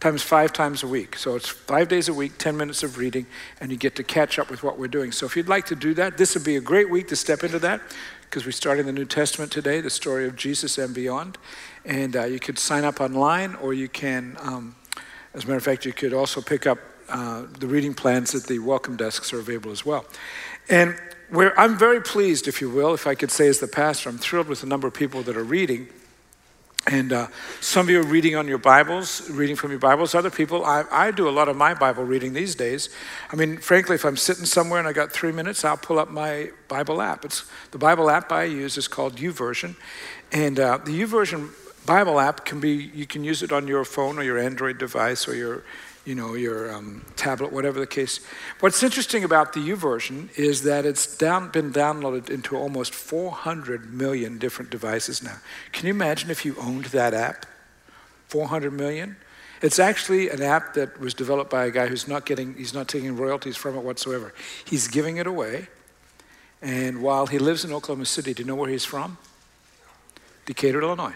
times 0.00 0.22
five 0.22 0.52
times 0.52 0.82
a 0.82 0.86
week. 0.86 1.16
So 1.16 1.36
it's 1.36 1.48
five 1.48 1.88
days 1.88 2.08
a 2.08 2.14
week, 2.14 2.38
10 2.38 2.56
minutes 2.56 2.82
of 2.82 2.96
reading, 2.96 3.26
and 3.60 3.70
you 3.70 3.76
get 3.76 3.94
to 3.96 4.04
catch 4.04 4.38
up 4.38 4.50
with 4.50 4.62
what 4.62 4.78
we're 4.78 4.88
doing. 4.88 5.12
So 5.12 5.26
if 5.26 5.36
you'd 5.36 5.48
like 5.48 5.66
to 5.66 5.74
do 5.74 5.92
that, 5.94 6.16
this 6.16 6.34
would 6.34 6.44
be 6.44 6.56
a 6.56 6.60
great 6.60 6.90
week 6.90 7.08
to 7.08 7.16
step 7.16 7.44
into 7.44 7.58
that 7.58 7.82
because 8.22 8.46
we're 8.46 8.52
starting 8.52 8.86
the 8.86 8.92
New 8.92 9.04
Testament 9.04 9.52
today, 9.52 9.80
the 9.80 9.90
story 9.90 10.26
of 10.26 10.34
Jesus 10.34 10.78
and 10.78 10.94
beyond. 10.94 11.38
And 11.84 12.16
uh, 12.16 12.24
you 12.24 12.40
could 12.40 12.58
sign 12.58 12.84
up 12.84 13.00
online, 13.00 13.54
or 13.56 13.74
you 13.74 13.88
can, 13.88 14.36
um, 14.40 14.76
as 15.34 15.44
a 15.44 15.46
matter 15.46 15.58
of 15.58 15.64
fact, 15.64 15.84
you 15.84 15.92
could 15.92 16.12
also 16.12 16.40
pick 16.40 16.66
up 16.66 16.78
uh, 17.08 17.44
the 17.58 17.66
reading 17.66 17.94
plans 17.94 18.34
at 18.34 18.44
the 18.44 18.58
welcome 18.58 18.96
desks 18.96 19.32
are 19.32 19.38
available 19.38 19.70
as 19.70 19.84
well. 19.84 20.04
And 20.68 20.96
I'm 21.32 21.76
very 21.76 22.00
pleased, 22.00 22.46
if 22.48 22.60
you 22.60 22.70
will, 22.70 22.94
if 22.94 23.06
I 23.06 23.14
could 23.14 23.30
say 23.30 23.48
as 23.48 23.58
the 23.58 23.68
pastor, 23.68 24.08
I'm 24.08 24.18
thrilled 24.18 24.48
with 24.48 24.60
the 24.60 24.66
number 24.66 24.86
of 24.86 24.94
people 24.94 25.22
that 25.22 25.36
are 25.36 25.44
reading. 25.44 25.88
And 26.88 27.12
uh, 27.12 27.26
some 27.60 27.86
of 27.86 27.90
you 27.90 27.98
are 28.00 28.04
reading 28.04 28.36
on 28.36 28.46
your 28.46 28.58
Bibles, 28.58 29.28
reading 29.28 29.56
from 29.56 29.70
your 29.70 29.80
Bibles. 29.80 30.14
Other 30.14 30.30
people, 30.30 30.64
I, 30.64 30.84
I, 30.92 31.10
do 31.10 31.28
a 31.28 31.30
lot 31.30 31.48
of 31.48 31.56
my 31.56 31.74
Bible 31.74 32.04
reading 32.04 32.32
these 32.32 32.54
days. 32.54 32.90
I 33.32 33.34
mean, 33.34 33.58
frankly, 33.58 33.96
if 33.96 34.04
I'm 34.04 34.16
sitting 34.16 34.44
somewhere 34.44 34.78
and 34.78 34.86
I 34.86 34.92
got 34.92 35.10
three 35.10 35.32
minutes, 35.32 35.64
I'll 35.64 35.76
pull 35.76 35.98
up 35.98 36.08
my 36.08 36.50
Bible 36.68 37.02
app. 37.02 37.24
It's 37.24 37.44
the 37.72 37.78
Bible 37.78 38.08
app 38.08 38.30
I 38.30 38.44
use 38.44 38.76
is 38.76 38.86
called 38.86 39.16
YouVersion, 39.16 39.74
and 40.30 40.60
uh, 40.60 40.78
the 40.78 40.92
YouVersion 40.92 41.50
Bible 41.86 42.20
app 42.20 42.44
can 42.44 42.60
be 42.60 42.90
you 42.94 43.06
can 43.06 43.24
use 43.24 43.42
it 43.42 43.50
on 43.50 43.66
your 43.66 43.84
phone 43.84 44.16
or 44.18 44.22
your 44.22 44.38
Android 44.38 44.78
device 44.78 45.26
or 45.26 45.34
your 45.34 45.64
you 46.06 46.14
know, 46.14 46.34
your 46.34 46.72
um, 46.72 47.04
tablet, 47.16 47.52
whatever 47.52 47.80
the 47.80 47.86
case. 47.86 48.20
What's 48.60 48.82
interesting 48.82 49.24
about 49.24 49.52
the 49.52 49.60
YouVersion 49.60 50.30
is 50.38 50.62
that 50.62 50.86
it's 50.86 51.16
down, 51.16 51.50
been 51.50 51.72
downloaded 51.72 52.30
into 52.30 52.56
almost 52.56 52.94
400 52.94 53.92
million 53.92 54.38
different 54.38 54.70
devices 54.70 55.22
now. 55.22 55.38
Can 55.72 55.86
you 55.86 55.92
imagine 55.92 56.30
if 56.30 56.44
you 56.44 56.54
owned 56.60 56.86
that 56.86 57.12
app? 57.12 57.44
400 58.28 58.72
million? 58.72 59.16
It's 59.60 59.80
actually 59.80 60.30
an 60.30 60.42
app 60.42 60.74
that 60.74 61.00
was 61.00 61.12
developed 61.12 61.50
by 61.50 61.64
a 61.64 61.70
guy 61.72 61.88
who's 61.88 62.06
not 62.06 62.24
getting, 62.24 62.54
he's 62.54 62.72
not 62.72 62.86
taking 62.86 63.16
royalties 63.16 63.56
from 63.56 63.76
it 63.76 63.82
whatsoever. 63.82 64.32
He's 64.64 64.86
giving 64.86 65.16
it 65.16 65.26
away. 65.26 65.66
And 66.62 67.02
while 67.02 67.26
he 67.26 67.38
lives 67.38 67.64
in 67.64 67.72
Oklahoma 67.72 68.06
City, 68.06 68.32
do 68.32 68.42
you 68.42 68.46
know 68.46 68.54
where 68.54 68.70
he's 68.70 68.84
from? 68.84 69.18
Decatur, 70.44 70.82
Illinois. 70.82 71.14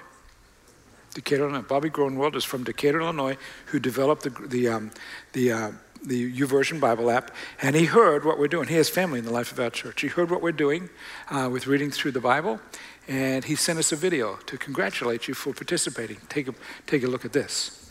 Decatur, 1.14 1.44
Illinois. 1.44 1.62
Bobby 1.62 1.90
Gruenewald 1.90 2.36
is 2.36 2.44
from 2.44 2.64
Decatur, 2.64 3.00
Illinois, 3.00 3.36
who 3.66 3.78
developed 3.78 4.22
the, 4.22 4.30
the, 4.48 4.68
um, 4.68 4.90
the, 5.32 5.52
uh, 5.52 5.72
the 6.04 6.32
YouVersion 6.32 6.80
Bible 6.80 7.10
app, 7.10 7.30
and 7.60 7.76
he 7.76 7.86
heard 7.86 8.24
what 8.24 8.38
we're 8.38 8.48
doing. 8.48 8.68
He 8.68 8.76
has 8.76 8.88
family 8.88 9.18
in 9.18 9.24
the 9.24 9.32
life 9.32 9.52
of 9.52 9.60
our 9.60 9.70
church. 9.70 10.00
He 10.00 10.08
heard 10.08 10.30
what 10.30 10.42
we're 10.42 10.52
doing 10.52 10.88
uh, 11.30 11.48
with 11.52 11.66
reading 11.66 11.90
through 11.90 12.12
the 12.12 12.20
Bible, 12.20 12.60
and 13.08 13.44
he 13.44 13.54
sent 13.54 13.78
us 13.78 13.92
a 13.92 13.96
video 13.96 14.36
to 14.46 14.56
congratulate 14.56 15.28
you 15.28 15.34
for 15.34 15.52
participating. 15.52 16.18
Take 16.28 16.48
a, 16.48 16.54
take 16.86 17.02
a 17.02 17.06
look 17.06 17.24
at 17.24 17.32
this. 17.32 17.90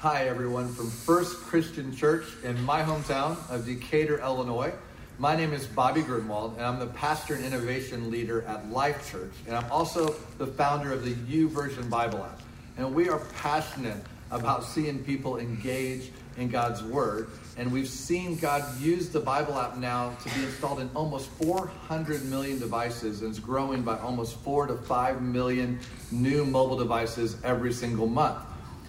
Hi, 0.00 0.28
everyone, 0.28 0.72
from 0.72 0.90
First 0.90 1.38
Christian 1.38 1.94
Church 1.94 2.24
in 2.44 2.62
my 2.62 2.82
hometown 2.82 3.36
of 3.50 3.66
Decatur, 3.66 4.20
Illinois. 4.20 4.72
My 5.20 5.34
name 5.34 5.52
is 5.52 5.66
Bobby 5.66 6.02
Gruenewald, 6.02 6.54
and 6.58 6.62
I'm 6.64 6.78
the 6.78 6.86
pastor 6.86 7.34
and 7.34 7.44
innovation 7.44 8.08
leader 8.08 8.42
at 8.42 8.70
Life 8.70 9.10
Church. 9.10 9.32
And 9.48 9.56
I'm 9.56 9.68
also 9.68 10.14
the 10.38 10.46
founder 10.46 10.92
of 10.92 11.04
the 11.04 11.12
YouVersion 11.12 11.90
Bible 11.90 12.22
app. 12.22 12.40
And 12.76 12.94
we 12.94 13.08
are 13.08 13.18
passionate 13.34 13.96
about 14.30 14.62
seeing 14.62 15.02
people 15.02 15.38
engage 15.38 16.12
in 16.36 16.48
God's 16.48 16.84
Word. 16.84 17.30
And 17.56 17.72
we've 17.72 17.88
seen 17.88 18.36
God 18.36 18.80
use 18.80 19.08
the 19.08 19.18
Bible 19.18 19.58
app 19.58 19.76
now 19.76 20.14
to 20.22 20.34
be 20.36 20.44
installed 20.44 20.78
in 20.78 20.88
almost 20.94 21.28
400 21.30 22.24
million 22.26 22.60
devices, 22.60 23.22
and 23.22 23.30
it's 23.30 23.40
growing 23.40 23.82
by 23.82 23.98
almost 23.98 24.36
4 24.44 24.68
to 24.68 24.76
5 24.76 25.20
million 25.20 25.80
new 26.12 26.44
mobile 26.44 26.78
devices 26.78 27.38
every 27.42 27.72
single 27.72 28.06
month. 28.06 28.38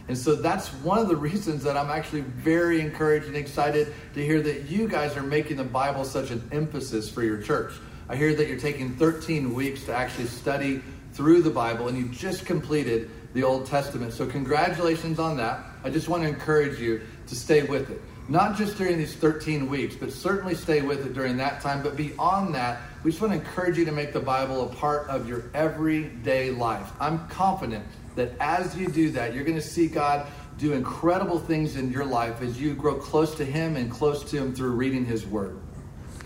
And 0.10 0.18
so 0.18 0.34
that's 0.34 0.70
one 0.70 0.98
of 0.98 1.08
the 1.08 1.16
reasons 1.16 1.64
that 1.64 1.78
I'm 1.78 1.92
actually 1.92 2.22
very 2.22 2.82
encouraged 2.82 3.28
and 3.28 3.38
excited 3.38 3.94
to 4.16 4.26
hear 4.26 4.42
that 4.42 4.64
you 4.64 4.88
guys 4.88 5.16
are 5.16 5.22
making 5.22 5.58
the 5.58 5.64
Bible 5.64 6.04
such 6.04 6.32
an 6.32 6.42
emphasis 6.52 7.08
for 7.08 7.22
your 7.22 7.40
church. 7.40 7.74
I 8.10 8.16
hear 8.16 8.34
that 8.34 8.48
you're 8.48 8.60
taking 8.60 8.96
13 8.96 9.54
weeks 9.54 9.84
to 9.84 9.94
actually 9.94 10.26
study 10.26 10.82
through 11.14 11.44
the 11.44 11.52
Bible 11.52 11.90
and 11.90 11.98
you 11.98 12.10
just 12.10 12.44
completed 12.44 13.12
the 13.36 13.44
Old 13.44 13.68
Testament. 13.68 14.12
So, 14.12 14.26
congratulations 14.26 15.20
on 15.20 15.38
that. 15.38 15.64
I 15.84 15.92
just 15.92 16.10
want 16.10 16.24
to 16.24 16.30
encourage 16.30 16.80
you 16.80 17.02
to 17.28 17.36
stay 17.36 17.62
with 17.62 17.92
it. 17.92 18.02
Not 18.28 18.58
just 18.58 18.78
during 18.80 18.98
these 18.98 19.16
13 19.16 19.70
weeks, 19.70 19.96
but 19.96 20.12
certainly 20.12 20.56
stay 20.56 20.82
with 20.82 21.06
it 21.06 21.14
during 21.14 21.38
that 21.38 21.62
time. 21.62 21.84
But 21.84 21.96
beyond 21.96 22.56
that, 22.56 22.82
we 23.04 23.12
just 23.12 23.22
want 23.22 23.34
to 23.34 23.40
encourage 23.40 23.78
you 23.78 23.86
to 23.86 23.92
make 23.92 24.14
the 24.14 24.20
Bible 24.20 24.64
a 24.64 24.74
part 24.74 25.08
of 25.08 25.30
your 25.30 25.44
everyday 25.54 26.50
life. 26.50 26.92
I'm 27.00 27.28
confident 27.28 27.86
that 28.16 28.32
as 28.40 28.76
you 28.78 28.88
do 28.88 29.10
that, 29.12 29.34
you're 29.34 29.44
going 29.44 29.58
to 29.58 29.62
see 29.62 29.88
God 29.88 30.28
do 30.58 30.74
incredible 30.74 31.40
things 31.40 31.78
in 31.78 31.92
your 31.92 32.06
life 32.06 32.42
as 32.42 32.60
you 32.60 32.74
grow 32.74 32.96
close 32.96 33.34
to 33.36 33.46
Him 33.46 33.76
and 33.76 33.90
close 33.90 34.24
to 34.32 34.38
Him 34.38 34.54
through 34.54 34.72
reading 34.72 35.06
His 35.06 35.26
Word. 35.26 35.60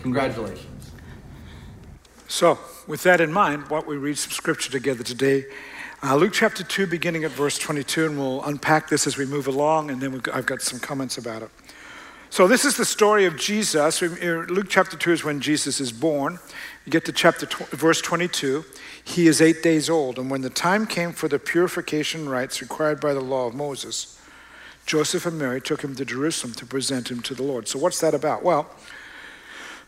Congratulations. 0.02 0.90
So, 2.26 2.58
with 2.86 3.02
that 3.04 3.20
in 3.20 3.32
mind, 3.32 3.68
don't 3.68 3.86
we 3.86 3.96
read 3.96 4.18
some 4.18 4.32
scripture 4.32 4.72
together 4.72 5.04
today? 5.04 5.44
Uh, 6.02 6.16
Luke 6.16 6.32
chapter 6.32 6.64
2, 6.64 6.86
beginning 6.86 7.24
at 7.24 7.30
verse 7.30 7.56
22, 7.58 8.06
and 8.06 8.18
we'll 8.18 8.42
unpack 8.44 8.88
this 8.88 9.06
as 9.06 9.16
we 9.16 9.24
move 9.24 9.46
along, 9.46 9.90
and 9.90 10.00
then 10.00 10.20
I've 10.34 10.44
got 10.44 10.60
some 10.60 10.80
comments 10.80 11.16
about 11.16 11.42
it. 11.42 11.50
So, 12.28 12.48
this 12.48 12.64
is 12.64 12.76
the 12.76 12.84
story 12.84 13.24
of 13.24 13.36
Jesus. 13.36 14.02
Luke 14.02 14.66
chapter 14.68 14.96
2 14.96 15.12
is 15.12 15.24
when 15.24 15.40
Jesus 15.40 15.80
is 15.80 15.92
born. 15.92 16.40
You 16.84 16.92
get 16.92 17.06
to 17.06 17.12
chapter 17.12 17.46
verse 17.74 18.02
22. 18.02 18.64
He 19.02 19.26
is 19.26 19.40
eight 19.40 19.62
days 19.62 19.88
old, 19.88 20.18
and 20.18 20.30
when 20.30 20.42
the 20.42 20.50
time 20.50 20.86
came 20.86 21.12
for 21.12 21.28
the 21.28 21.38
purification 21.38 22.28
rites 22.28 22.60
required 22.60 23.00
by 23.00 23.14
the 23.14 23.20
law 23.20 23.46
of 23.46 23.54
Moses, 23.54 24.20
Joseph 24.84 25.24
and 25.24 25.38
Mary 25.38 25.62
took 25.62 25.82
him 25.82 25.94
to 25.96 26.04
Jerusalem 26.04 26.52
to 26.54 26.66
present 26.66 27.10
him 27.10 27.20
to 27.22 27.34
the 27.34 27.42
Lord. 27.42 27.68
So, 27.68 27.78
what's 27.78 28.00
that 28.00 28.14
about? 28.14 28.42
Well, 28.42 28.68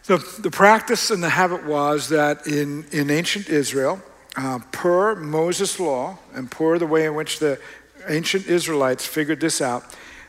the, 0.06 0.18
the 0.38 0.50
practice 0.50 1.10
and 1.10 1.22
the 1.22 1.28
habit 1.28 1.66
was 1.66 2.08
that 2.08 2.46
in, 2.46 2.86
in 2.92 3.10
ancient 3.10 3.50
Israel, 3.50 4.00
uh, 4.36 4.60
per 4.72 5.14
Moses' 5.16 5.78
law 5.78 6.18
and 6.32 6.50
per 6.50 6.78
the 6.78 6.86
way 6.86 7.04
in 7.04 7.14
which 7.14 7.40
the 7.40 7.60
ancient 8.08 8.46
Israelites 8.46 9.04
figured 9.04 9.40
this 9.40 9.60
out, 9.60 9.84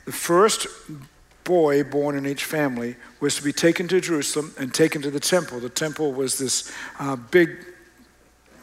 the 0.05 0.11
first 0.11 0.67
boy 1.47 1.81
born 1.81 2.17
in 2.17 2.27
each 2.27 2.43
family 2.43 2.97
was 3.21 3.35
to 3.35 3.43
be 3.43 3.53
taken 3.53 3.87
to 3.87 4.01
Jerusalem 4.01 4.53
and 4.59 4.73
taken 4.73 5.01
to 5.01 5.09
the 5.09 5.19
temple. 5.19 5.61
The 5.61 5.69
temple 5.69 6.11
was 6.11 6.37
this 6.37 6.69
uh, 6.99 7.15
big 7.15 7.49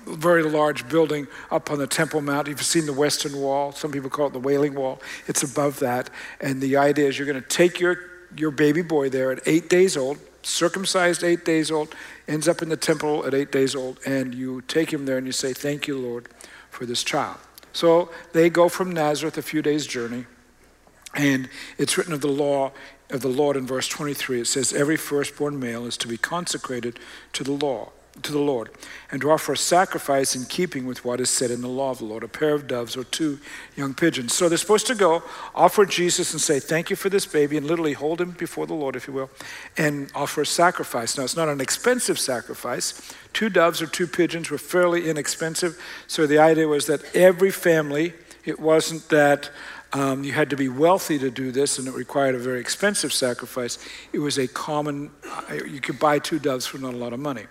very 0.07 0.43
large 0.43 0.87
building 0.91 1.27
up 1.51 1.71
on 1.71 1.79
the 1.79 1.87
Temple 1.87 2.21
Mount. 2.21 2.47
You've 2.47 2.63
seen 2.63 2.85
the 2.85 2.93
Western 2.93 3.41
Wall. 3.41 3.73
Some 3.73 3.91
people 3.91 4.11
call 4.11 4.27
it 4.27 4.35
the 4.35 4.39
Wailing 4.39 4.75
Wall. 4.75 5.01
It's 5.27 5.43
above 5.43 5.79
that. 5.79 6.11
And 6.43 6.61
the 6.61 6.77
idea 6.77 7.09
is 7.09 7.19
you're 7.19 7.27
going 7.27 7.41
to 7.41 7.49
take 7.49 7.81
your, 7.81 7.97
your 8.37 8.51
baby 8.51 8.83
boy 8.83 9.09
there 9.09 9.33
at 9.33 9.41
eight 9.47 9.71
days 9.71 9.97
old, 9.97 10.19
circumcised 10.43 11.25
eight 11.25 11.47
days 11.47 11.71
old, 11.71 11.95
ends 12.29 12.49
up 12.49 12.61
in 12.61 12.69
the 12.69 12.77
temple 12.77 13.25
at 13.25 13.33
eight 13.33 13.51
days 13.51 13.75
old, 13.75 13.99
and 14.05 14.35
you 14.35 14.61
take 14.63 14.93
him 14.93 15.07
there 15.07 15.17
and 15.17 15.27
you 15.27 15.33
say, 15.33 15.55
Thank 15.55 15.89
you, 15.89 15.97
Lord, 15.97 16.29
for 16.69 16.85
this 16.85 17.03
child. 17.03 17.39
So 17.73 18.11
they 18.35 18.51
go 18.51 18.69
from 18.69 18.93
Nazareth 18.93 19.39
a 19.39 19.43
few 19.43 19.63
days' 19.63 19.87
journey, 19.87 20.27
and 21.15 21.49
it's 21.79 21.97
written 21.97 22.13
of 22.13 22.21
the 22.21 22.29
law 22.29 22.73
of 23.11 23.21
the 23.21 23.29
Lord 23.29 23.57
in 23.57 23.67
verse 23.67 23.89
23. 23.89 24.41
It 24.41 24.47
says, 24.47 24.73
Every 24.73 24.97
firstborn 24.97 25.59
male 25.59 25.87
is 25.87 25.97
to 25.99 26.09
be 26.09 26.17
consecrated 26.17 26.99
to 27.35 27.45
the 27.45 27.53
law 27.53 27.91
to 28.23 28.31
the 28.31 28.39
Lord, 28.39 28.71
and 29.11 29.21
to 29.23 29.31
offer 29.31 29.53
a 29.53 29.57
sacrifice 29.57 30.37
in 30.37 30.45
keeping 30.45 30.87
with 30.87 31.05
what 31.05 31.21
is 31.21 31.31
said 31.31 31.51
in 31.51 31.63
the 31.63 31.69
law 31.69 31.91
of 31.91 31.99
the 31.99 32.05
Lord, 32.05 32.23
a 32.23 32.29
pair 32.29 32.55
of 32.55 32.69
doves 32.69 32.97
or 32.97 33.03
two 33.03 33.41
young 33.77 33.93
pigeons. 33.93 34.33
So 34.33 34.49
they're 34.49 34.57
supposed 34.57 34.87
to 34.87 34.95
go, 34.95 35.25
offer 35.53 35.85
Jesus 35.85 36.33
and 36.33 36.41
say, 36.41 36.61
Thank 36.61 36.91
you 36.91 36.97
for 36.97 37.09
this 37.09 37.27
baby, 37.27 37.57
and 37.57 37.67
literally 37.67 37.93
hold 37.93 38.21
him 38.21 38.31
before 38.31 38.67
the 38.67 38.75
Lord, 38.75 38.95
if 38.95 39.09
you 39.09 39.15
will, 39.15 39.31
and 39.77 40.13
offer 40.15 40.43
a 40.43 40.47
sacrifice. 40.47 41.19
Now, 41.19 41.25
it's 41.25 41.37
not 41.37 41.49
an 41.49 41.61
expensive 41.61 42.19
sacrifice. 42.19 43.13
Two 43.33 43.49
doves 43.49 43.83
or 43.83 43.87
two 43.87 44.07
pigeons 44.07 44.49
were 44.49 44.59
fairly 44.59 45.11
inexpensive. 45.11 45.81
So 46.07 46.27
the 46.27 46.39
idea 46.39 46.69
was 46.69 46.87
that 46.87 47.03
every 47.17 47.51
family, 47.51 48.15
it 48.45 48.61
wasn't 48.61 49.09
that 49.09 49.51
um, 49.95 50.25
you 50.25 50.33
had 50.33 50.51
to 50.51 50.57
be 50.57 50.69
wealthy 50.69 51.19
to 51.21 51.31
do 51.31 51.53
this, 51.53 51.79
and 51.79 51.87
it 51.87 51.95
required 51.95 52.35
a 52.35 52.39
very 52.39 52.61
expensive 52.61 53.13
sacrifice. 53.13 53.79
It 54.13 54.19
was 54.19 54.39
a 54.39 54.49
common, 54.49 55.13
uh, 55.25 55.55
you 55.55 55.81
could 55.81 56.01
buy 56.01 56.19
two 56.19 56.41
doves 56.41 56.67
for 56.67 56.79
not 56.79 56.95
a 56.95 56.97
lot 56.97 57.13
of 57.13 57.21
money. 57.21 57.45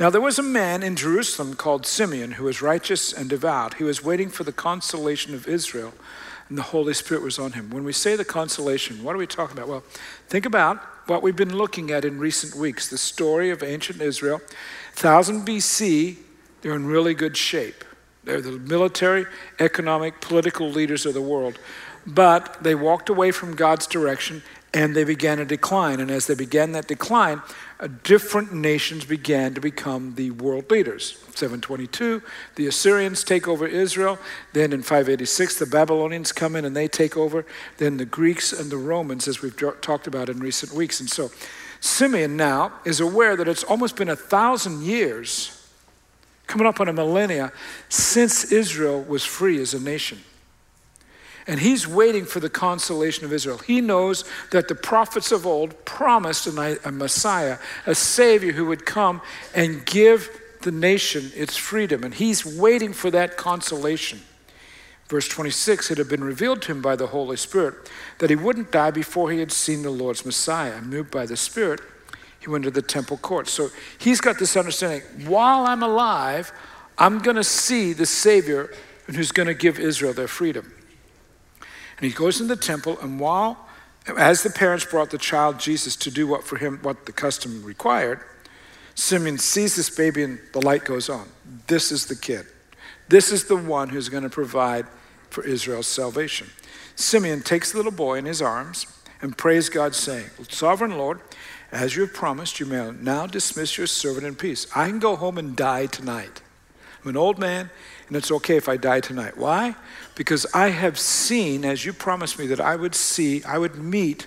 Now, 0.00 0.10
there 0.10 0.20
was 0.20 0.38
a 0.38 0.42
man 0.42 0.82
in 0.82 0.96
Jerusalem 0.96 1.54
called 1.54 1.86
Simeon 1.86 2.32
who 2.32 2.44
was 2.44 2.60
righteous 2.60 3.12
and 3.12 3.30
devout. 3.30 3.74
He 3.74 3.84
was 3.84 4.02
waiting 4.02 4.28
for 4.28 4.42
the 4.42 4.52
consolation 4.52 5.34
of 5.34 5.46
Israel, 5.46 5.94
and 6.48 6.58
the 6.58 6.62
Holy 6.62 6.94
Spirit 6.94 7.22
was 7.22 7.38
on 7.38 7.52
him. 7.52 7.70
When 7.70 7.84
we 7.84 7.92
say 7.92 8.16
the 8.16 8.24
consolation, 8.24 9.04
what 9.04 9.14
are 9.14 9.18
we 9.18 9.26
talking 9.26 9.56
about? 9.56 9.68
Well, 9.68 9.84
think 10.28 10.46
about 10.46 10.82
what 11.06 11.22
we've 11.22 11.36
been 11.36 11.56
looking 11.56 11.92
at 11.92 12.04
in 12.04 12.18
recent 12.18 12.54
weeks 12.56 12.88
the 12.88 12.98
story 12.98 13.50
of 13.50 13.62
ancient 13.62 14.00
Israel. 14.02 14.40
1000 14.94 15.46
BC, 15.46 16.16
they're 16.60 16.74
in 16.74 16.86
really 16.86 17.14
good 17.14 17.36
shape. 17.36 17.84
They're 18.28 18.42
the 18.42 18.58
military, 18.58 19.24
economic, 19.58 20.20
political 20.20 20.68
leaders 20.68 21.06
of 21.06 21.14
the 21.14 21.22
world. 21.22 21.58
But 22.06 22.62
they 22.62 22.74
walked 22.74 23.08
away 23.08 23.30
from 23.30 23.56
God's 23.56 23.86
direction 23.86 24.42
and 24.74 24.94
they 24.94 25.04
began 25.04 25.38
a 25.38 25.46
decline. 25.46 25.98
And 25.98 26.10
as 26.10 26.26
they 26.26 26.34
began 26.34 26.72
that 26.72 26.86
decline, 26.86 27.40
uh, 27.80 27.88
different 28.04 28.52
nations 28.52 29.06
began 29.06 29.54
to 29.54 29.62
become 29.62 30.14
the 30.16 30.30
world 30.32 30.70
leaders. 30.70 31.12
722, 31.34 32.20
the 32.56 32.66
Assyrians 32.66 33.24
take 33.24 33.48
over 33.48 33.66
Israel. 33.66 34.18
Then 34.52 34.74
in 34.74 34.82
586, 34.82 35.58
the 35.58 35.64
Babylonians 35.64 36.30
come 36.30 36.54
in 36.54 36.66
and 36.66 36.76
they 36.76 36.86
take 36.86 37.16
over. 37.16 37.46
Then 37.78 37.96
the 37.96 38.04
Greeks 38.04 38.52
and 38.52 38.70
the 38.70 38.76
Romans, 38.76 39.26
as 39.26 39.40
we've 39.40 39.56
talked 39.80 40.06
about 40.06 40.28
in 40.28 40.38
recent 40.40 40.72
weeks. 40.72 41.00
And 41.00 41.08
so 41.08 41.30
Simeon 41.80 42.36
now 42.36 42.74
is 42.84 43.00
aware 43.00 43.36
that 43.36 43.48
it's 43.48 43.64
almost 43.64 43.96
been 43.96 44.10
a 44.10 44.16
thousand 44.16 44.82
years, 44.82 45.57
coming 46.48 46.66
up 46.66 46.80
on 46.80 46.88
a 46.88 46.92
millennia, 46.92 47.52
since 47.88 48.50
Israel 48.50 49.02
was 49.02 49.24
free 49.24 49.60
as 49.60 49.74
a 49.74 49.80
nation. 49.80 50.18
And 51.46 51.60
he's 51.60 51.86
waiting 51.86 52.24
for 52.24 52.40
the 52.40 52.50
consolation 52.50 53.24
of 53.24 53.32
Israel. 53.32 53.58
He 53.58 53.80
knows 53.80 54.24
that 54.50 54.68
the 54.68 54.74
prophets 54.74 55.32
of 55.32 55.46
old 55.46 55.84
promised 55.84 56.46
a 56.46 56.92
Messiah, 56.92 57.58
a 57.86 57.94
Savior 57.94 58.52
who 58.52 58.66
would 58.66 58.84
come 58.84 59.22
and 59.54 59.86
give 59.86 60.30
the 60.62 60.72
nation 60.72 61.30
its 61.34 61.56
freedom. 61.56 62.04
And 62.04 62.12
he's 62.12 62.44
waiting 62.44 62.92
for 62.92 63.10
that 63.12 63.36
consolation. 63.36 64.20
Verse 65.08 65.26
26 65.26 65.90
it 65.90 65.98
had 65.98 66.08
been 66.08 66.24
revealed 66.24 66.60
to 66.62 66.72
him 66.72 66.82
by 66.82 66.96
the 66.96 67.06
Holy 67.06 67.36
Spirit 67.36 67.74
that 68.18 68.28
he 68.28 68.36
wouldn't 68.36 68.70
die 68.70 68.90
before 68.90 69.30
he 69.30 69.38
had 69.38 69.52
seen 69.52 69.82
the 69.82 69.90
Lord's 69.90 70.26
Messiah. 70.26 70.82
Moved 70.82 71.10
by 71.10 71.24
the 71.24 71.36
Spirit, 71.36 71.80
he 72.48 72.52
went 72.52 72.64
to 72.64 72.70
the 72.70 72.80
temple 72.80 73.18
court. 73.18 73.46
So 73.46 73.68
he's 73.98 74.22
got 74.22 74.38
this 74.38 74.56
understanding 74.56 75.02
while 75.26 75.66
I'm 75.66 75.82
alive, 75.82 76.50
I'm 76.96 77.18
going 77.18 77.36
to 77.36 77.44
see 77.44 77.92
the 77.92 78.06
Savior 78.06 78.72
who's 79.04 79.32
going 79.32 79.48
to 79.48 79.54
give 79.54 79.78
Israel 79.78 80.14
their 80.14 80.28
freedom. 80.28 80.72
And 81.60 82.06
he 82.06 82.10
goes 82.10 82.40
in 82.40 82.48
the 82.48 82.56
temple, 82.56 82.98
and 83.02 83.20
while, 83.20 83.68
as 84.16 84.42
the 84.42 84.50
parents 84.50 84.86
brought 84.86 85.10
the 85.10 85.18
child 85.18 85.58
Jesus 85.58 85.94
to 85.96 86.10
do 86.10 86.26
what 86.26 86.42
for 86.42 86.56
him, 86.56 86.78
what 86.80 87.04
the 87.04 87.12
custom 87.12 87.62
required, 87.62 88.20
Simeon 88.94 89.36
sees 89.36 89.76
this 89.76 89.90
baby 89.90 90.22
and 90.22 90.38
the 90.54 90.64
light 90.64 90.84
goes 90.84 91.10
on. 91.10 91.28
This 91.66 91.92
is 91.92 92.06
the 92.06 92.16
kid. 92.16 92.46
This 93.08 93.30
is 93.30 93.44
the 93.44 93.56
one 93.56 93.90
who's 93.90 94.08
going 94.08 94.22
to 94.22 94.30
provide 94.30 94.86
for 95.28 95.44
Israel's 95.44 95.86
salvation. 95.86 96.48
Simeon 96.96 97.42
takes 97.42 97.72
the 97.72 97.76
little 97.76 97.92
boy 97.92 98.16
in 98.16 98.24
his 98.24 98.40
arms 98.40 98.86
and 99.20 99.36
prays 99.36 99.68
God, 99.68 99.94
saying, 99.94 100.30
Sovereign 100.48 100.96
Lord, 100.96 101.20
as 101.70 101.94
you 101.94 102.02
have 102.02 102.14
promised, 102.14 102.60
you 102.60 102.66
may 102.66 102.90
now 102.92 103.26
dismiss 103.26 103.76
your 103.76 103.86
servant 103.86 104.26
in 104.26 104.34
peace. 104.34 104.66
I 104.74 104.88
can 104.88 104.98
go 104.98 105.16
home 105.16 105.38
and 105.38 105.54
die 105.54 105.86
tonight. 105.86 106.40
I'm 107.02 107.10
an 107.10 107.16
old 107.16 107.38
man, 107.38 107.70
and 108.06 108.16
it's 108.16 108.30
okay 108.30 108.56
if 108.56 108.68
I 108.68 108.76
die 108.76 109.00
tonight. 109.00 109.36
Why? 109.36 109.76
Because 110.14 110.46
I 110.54 110.70
have 110.70 110.98
seen, 110.98 111.64
as 111.64 111.84
you 111.84 111.92
promised 111.92 112.38
me, 112.38 112.46
that 112.46 112.60
I 112.60 112.74
would 112.74 112.94
see, 112.94 113.44
I 113.44 113.58
would 113.58 113.76
meet 113.76 114.26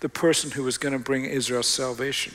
the 0.00 0.08
person 0.08 0.50
who 0.50 0.64
was 0.64 0.78
going 0.78 0.92
to 0.92 0.98
bring 0.98 1.24
Israel 1.24 1.62
salvation. 1.62 2.34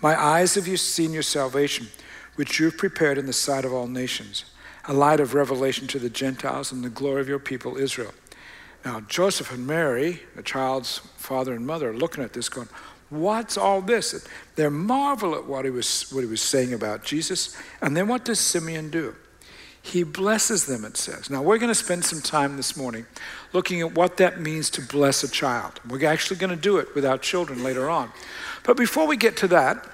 My 0.00 0.20
eyes 0.20 0.54
have 0.54 0.68
you 0.68 0.76
seen 0.76 1.12
your 1.12 1.22
salvation, 1.22 1.88
which 2.36 2.60
you've 2.60 2.78
prepared 2.78 3.18
in 3.18 3.26
the 3.26 3.32
sight 3.32 3.64
of 3.64 3.72
all 3.72 3.88
nations, 3.88 4.44
a 4.86 4.92
light 4.92 5.20
of 5.20 5.34
revelation 5.34 5.86
to 5.88 5.98
the 5.98 6.10
Gentiles 6.10 6.70
and 6.70 6.84
the 6.84 6.90
glory 6.90 7.20
of 7.20 7.28
your 7.28 7.40
people 7.40 7.76
Israel. 7.76 8.14
Now, 8.84 9.00
Joseph 9.00 9.52
and 9.52 9.66
Mary, 9.66 10.22
the 10.36 10.42
child's 10.42 10.98
father 11.16 11.52
and 11.52 11.66
mother, 11.66 11.90
are 11.90 11.96
looking 11.96 12.22
at 12.22 12.32
this 12.32 12.48
going, 12.48 12.68
What's 13.10 13.56
all 13.56 13.80
this? 13.80 14.26
They're 14.56 14.70
marvel 14.70 15.34
at 15.34 15.46
what 15.46 15.64
he 15.64 15.70
was 15.70 16.10
what 16.10 16.20
he 16.20 16.26
was 16.26 16.42
saying 16.42 16.74
about 16.74 17.04
Jesus. 17.04 17.56
And 17.80 17.96
then 17.96 18.08
what 18.08 18.24
does 18.24 18.38
Simeon 18.38 18.90
do? 18.90 19.14
He 19.80 20.02
blesses 20.02 20.66
them, 20.66 20.84
it 20.84 20.96
says. 20.98 21.30
Now, 21.30 21.40
we're 21.40 21.56
going 21.56 21.70
to 21.70 21.74
spend 21.74 22.04
some 22.04 22.20
time 22.20 22.56
this 22.56 22.76
morning 22.76 23.06
looking 23.54 23.80
at 23.80 23.94
what 23.94 24.18
that 24.18 24.40
means 24.40 24.68
to 24.70 24.82
bless 24.82 25.22
a 25.22 25.28
child. 25.28 25.80
We're 25.88 26.06
actually 26.06 26.36
going 26.36 26.50
to 26.50 26.60
do 26.60 26.76
it 26.76 26.94
with 26.94 27.06
our 27.06 27.16
children 27.16 27.64
later 27.64 27.88
on. 27.88 28.12
But 28.64 28.76
before 28.76 29.06
we 29.06 29.16
get 29.16 29.36
to 29.38 29.48
that, 29.48 29.86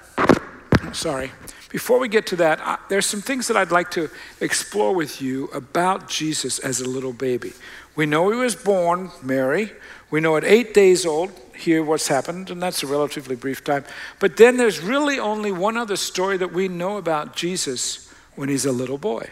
sorry, 0.91 1.31
before 1.69 1.99
we 1.99 2.09
get 2.09 2.27
to 2.27 2.35
that, 2.37 2.81
there's 2.89 3.05
some 3.05 3.21
things 3.21 3.47
that 3.47 3.55
I'd 3.55 3.71
like 3.71 3.91
to 3.91 4.09
explore 4.41 4.93
with 4.93 5.21
you 5.21 5.45
about 5.47 6.09
Jesus 6.09 6.59
as 6.59 6.81
a 6.81 6.89
little 6.89 7.13
baby. 7.13 7.53
We 7.95 8.05
know 8.05 8.29
he 8.31 8.37
was 8.37 8.55
born, 8.55 9.11
Mary. 9.23 9.71
We 10.11 10.19
know 10.19 10.35
at 10.35 10.43
eight 10.43 10.73
days 10.73 11.05
old, 11.05 11.31
here 11.55 11.83
what's 11.83 12.07
happened, 12.07 12.49
and 12.49 12.61
that's 12.61 12.83
a 12.83 12.87
relatively 12.87 13.35
brief 13.35 13.63
time. 13.63 13.85
But 14.19 14.37
then 14.37 14.57
there's 14.57 14.79
really 14.81 15.19
only 15.19 15.51
one 15.51 15.77
other 15.77 15.95
story 15.95 16.37
that 16.37 16.51
we 16.53 16.67
know 16.67 16.97
about 16.97 17.35
Jesus 17.35 18.11
when 18.35 18.49
he's 18.49 18.65
a 18.65 18.71
little 18.71 18.97
boy. 18.97 19.29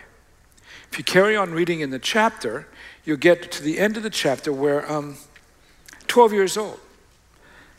If 0.92 0.98
you 0.98 1.04
carry 1.04 1.36
on 1.36 1.52
reading 1.52 1.80
in 1.80 1.90
the 1.90 2.00
chapter, 2.00 2.68
you'll 3.04 3.18
get 3.18 3.52
to 3.52 3.64
the 3.64 3.80
end 3.80 3.98
of 3.98 4.04
the 4.04 4.10
chapter 4.10 4.54
where 4.54 4.90
um, 4.92 5.18
12 6.08 6.34
years 6.34 6.58
old. 6.58 6.80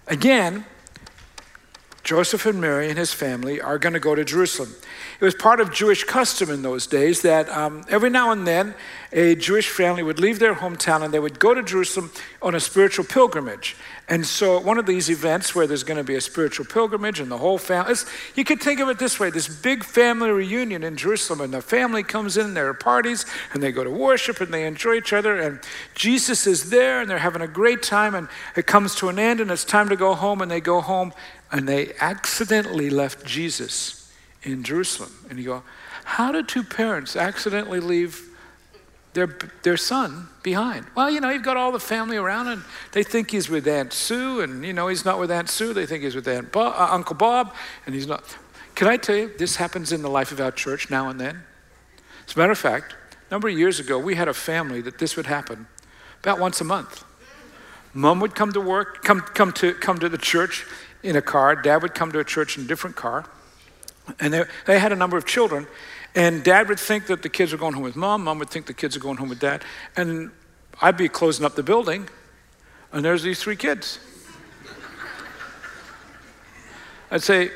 Again, 0.06 0.64
Joseph 2.02 2.44
and 2.44 2.60
Mary 2.60 2.88
and 2.90 2.98
his 2.98 3.12
family 3.12 3.60
are 3.60 3.78
going 3.78 3.94
to 3.94 4.00
go 4.00 4.14
to 4.14 4.24
Jerusalem. 4.24 4.74
It 5.24 5.28
was 5.28 5.34
part 5.36 5.58
of 5.58 5.72
Jewish 5.72 6.04
custom 6.04 6.50
in 6.50 6.60
those 6.60 6.86
days 6.86 7.22
that 7.22 7.48
um, 7.48 7.82
every 7.88 8.10
now 8.10 8.30
and 8.30 8.46
then 8.46 8.74
a 9.10 9.34
Jewish 9.34 9.70
family 9.70 10.02
would 10.02 10.20
leave 10.20 10.38
their 10.38 10.54
hometown 10.54 11.02
and 11.02 11.14
they 11.14 11.18
would 11.18 11.38
go 11.38 11.54
to 11.54 11.62
Jerusalem 11.62 12.10
on 12.42 12.54
a 12.54 12.60
spiritual 12.60 13.06
pilgrimage. 13.06 13.74
And 14.06 14.26
so, 14.26 14.60
one 14.60 14.76
of 14.76 14.84
these 14.84 15.08
events 15.08 15.54
where 15.54 15.66
there's 15.66 15.82
going 15.82 15.96
to 15.96 16.04
be 16.04 16.16
a 16.16 16.20
spiritual 16.20 16.66
pilgrimage 16.66 17.20
and 17.20 17.30
the 17.30 17.38
whole 17.38 17.56
family, 17.56 17.94
you 18.34 18.44
could 18.44 18.60
think 18.60 18.80
of 18.80 18.90
it 18.90 18.98
this 18.98 19.18
way 19.18 19.30
this 19.30 19.48
big 19.48 19.82
family 19.82 20.28
reunion 20.28 20.84
in 20.84 20.94
Jerusalem, 20.94 21.40
and 21.40 21.54
the 21.54 21.62
family 21.62 22.02
comes 22.02 22.36
in, 22.36 22.52
there 22.52 22.68
are 22.68 22.74
parties, 22.74 23.24
and 23.54 23.62
they 23.62 23.72
go 23.72 23.82
to 23.82 23.88
worship 23.88 24.42
and 24.42 24.52
they 24.52 24.66
enjoy 24.66 24.96
each 24.96 25.14
other, 25.14 25.40
and 25.40 25.58
Jesus 25.94 26.46
is 26.46 26.68
there, 26.68 27.00
and 27.00 27.08
they're 27.08 27.16
having 27.16 27.40
a 27.40 27.48
great 27.48 27.82
time, 27.82 28.14
and 28.14 28.28
it 28.56 28.66
comes 28.66 28.94
to 28.96 29.08
an 29.08 29.18
end, 29.18 29.40
and 29.40 29.50
it's 29.50 29.64
time 29.64 29.88
to 29.88 29.96
go 29.96 30.12
home, 30.12 30.42
and 30.42 30.50
they 30.50 30.60
go 30.60 30.82
home, 30.82 31.14
and 31.50 31.66
they 31.66 31.94
accidentally 31.98 32.90
left 32.90 33.24
Jesus 33.24 34.03
in 34.44 34.62
Jerusalem. 34.62 35.12
And 35.28 35.38
you 35.38 35.44
go, 35.44 35.62
how 36.04 36.32
did 36.32 36.48
two 36.48 36.62
parents 36.62 37.16
accidentally 37.16 37.80
leave 37.80 38.28
their, 39.14 39.38
their 39.62 39.76
son 39.76 40.28
behind? 40.42 40.86
Well, 40.94 41.10
you 41.10 41.20
know, 41.20 41.30
you've 41.30 41.42
got 41.42 41.56
all 41.56 41.72
the 41.72 41.80
family 41.80 42.16
around 42.16 42.48
and 42.48 42.62
they 42.92 43.02
think 43.02 43.30
he's 43.30 43.48
with 43.48 43.66
Aunt 43.66 43.92
Sue, 43.92 44.40
and, 44.40 44.64
you 44.64 44.72
know, 44.72 44.88
he's 44.88 45.04
not 45.04 45.18
with 45.18 45.30
Aunt 45.30 45.48
Sue. 45.48 45.72
They 45.72 45.86
think 45.86 46.04
he's 46.04 46.14
with 46.14 46.28
Aunt 46.28 46.52
Bo- 46.52 46.72
uh, 46.72 46.88
Uncle 46.90 47.16
Bob, 47.16 47.54
and 47.86 47.94
he's 47.94 48.06
not. 48.06 48.36
Can 48.74 48.88
I 48.88 48.96
tell 48.96 49.16
you, 49.16 49.32
this 49.38 49.56
happens 49.56 49.92
in 49.92 50.02
the 50.02 50.10
life 50.10 50.32
of 50.32 50.40
our 50.40 50.50
church 50.50 50.90
now 50.90 51.08
and 51.08 51.20
then? 51.20 51.42
As 52.26 52.34
a 52.34 52.38
matter 52.38 52.52
of 52.52 52.58
fact, 52.58 52.94
a 53.28 53.34
number 53.34 53.48
of 53.48 53.56
years 53.56 53.78
ago, 53.80 53.98
we 53.98 54.16
had 54.16 54.28
a 54.28 54.34
family 54.34 54.80
that 54.80 54.98
this 54.98 55.16
would 55.16 55.26
happen 55.26 55.66
about 56.22 56.38
once 56.38 56.60
a 56.60 56.64
month. 56.64 57.04
Mom 57.92 58.18
would 58.18 58.34
come 58.34 58.52
to 58.52 58.60
work, 58.60 59.04
come, 59.04 59.20
come, 59.20 59.52
to, 59.52 59.72
come 59.74 59.98
to 59.98 60.08
the 60.08 60.18
church 60.18 60.66
in 61.02 61.14
a 61.14 61.22
car. 61.22 61.54
Dad 61.54 61.82
would 61.82 61.94
come 61.94 62.10
to 62.10 62.18
a 62.18 62.24
church 62.24 62.58
in 62.58 62.64
a 62.64 62.66
different 62.66 62.96
car. 62.96 63.24
And 64.20 64.32
they, 64.32 64.44
they 64.66 64.78
had 64.78 64.92
a 64.92 64.96
number 64.96 65.16
of 65.16 65.24
children. 65.24 65.66
And 66.14 66.44
dad 66.44 66.68
would 66.68 66.78
think 66.78 67.06
that 67.06 67.22
the 67.22 67.28
kids 67.28 67.52
were 67.52 67.58
going 67.58 67.74
home 67.74 67.82
with 67.82 67.96
mom, 67.96 68.24
mom 68.24 68.38
would 68.38 68.50
think 68.50 68.66
the 68.66 68.74
kids 68.74 68.96
are 68.96 69.00
going 69.00 69.16
home 69.16 69.28
with 69.28 69.40
dad. 69.40 69.64
And 69.96 70.30
I'd 70.80 70.96
be 70.96 71.08
closing 71.08 71.44
up 71.44 71.54
the 71.54 71.62
building, 71.62 72.08
and 72.92 73.04
there's 73.04 73.22
these 73.22 73.40
three 73.40 73.56
kids. 73.56 73.98
I'd 77.10 77.22
say, 77.22 77.50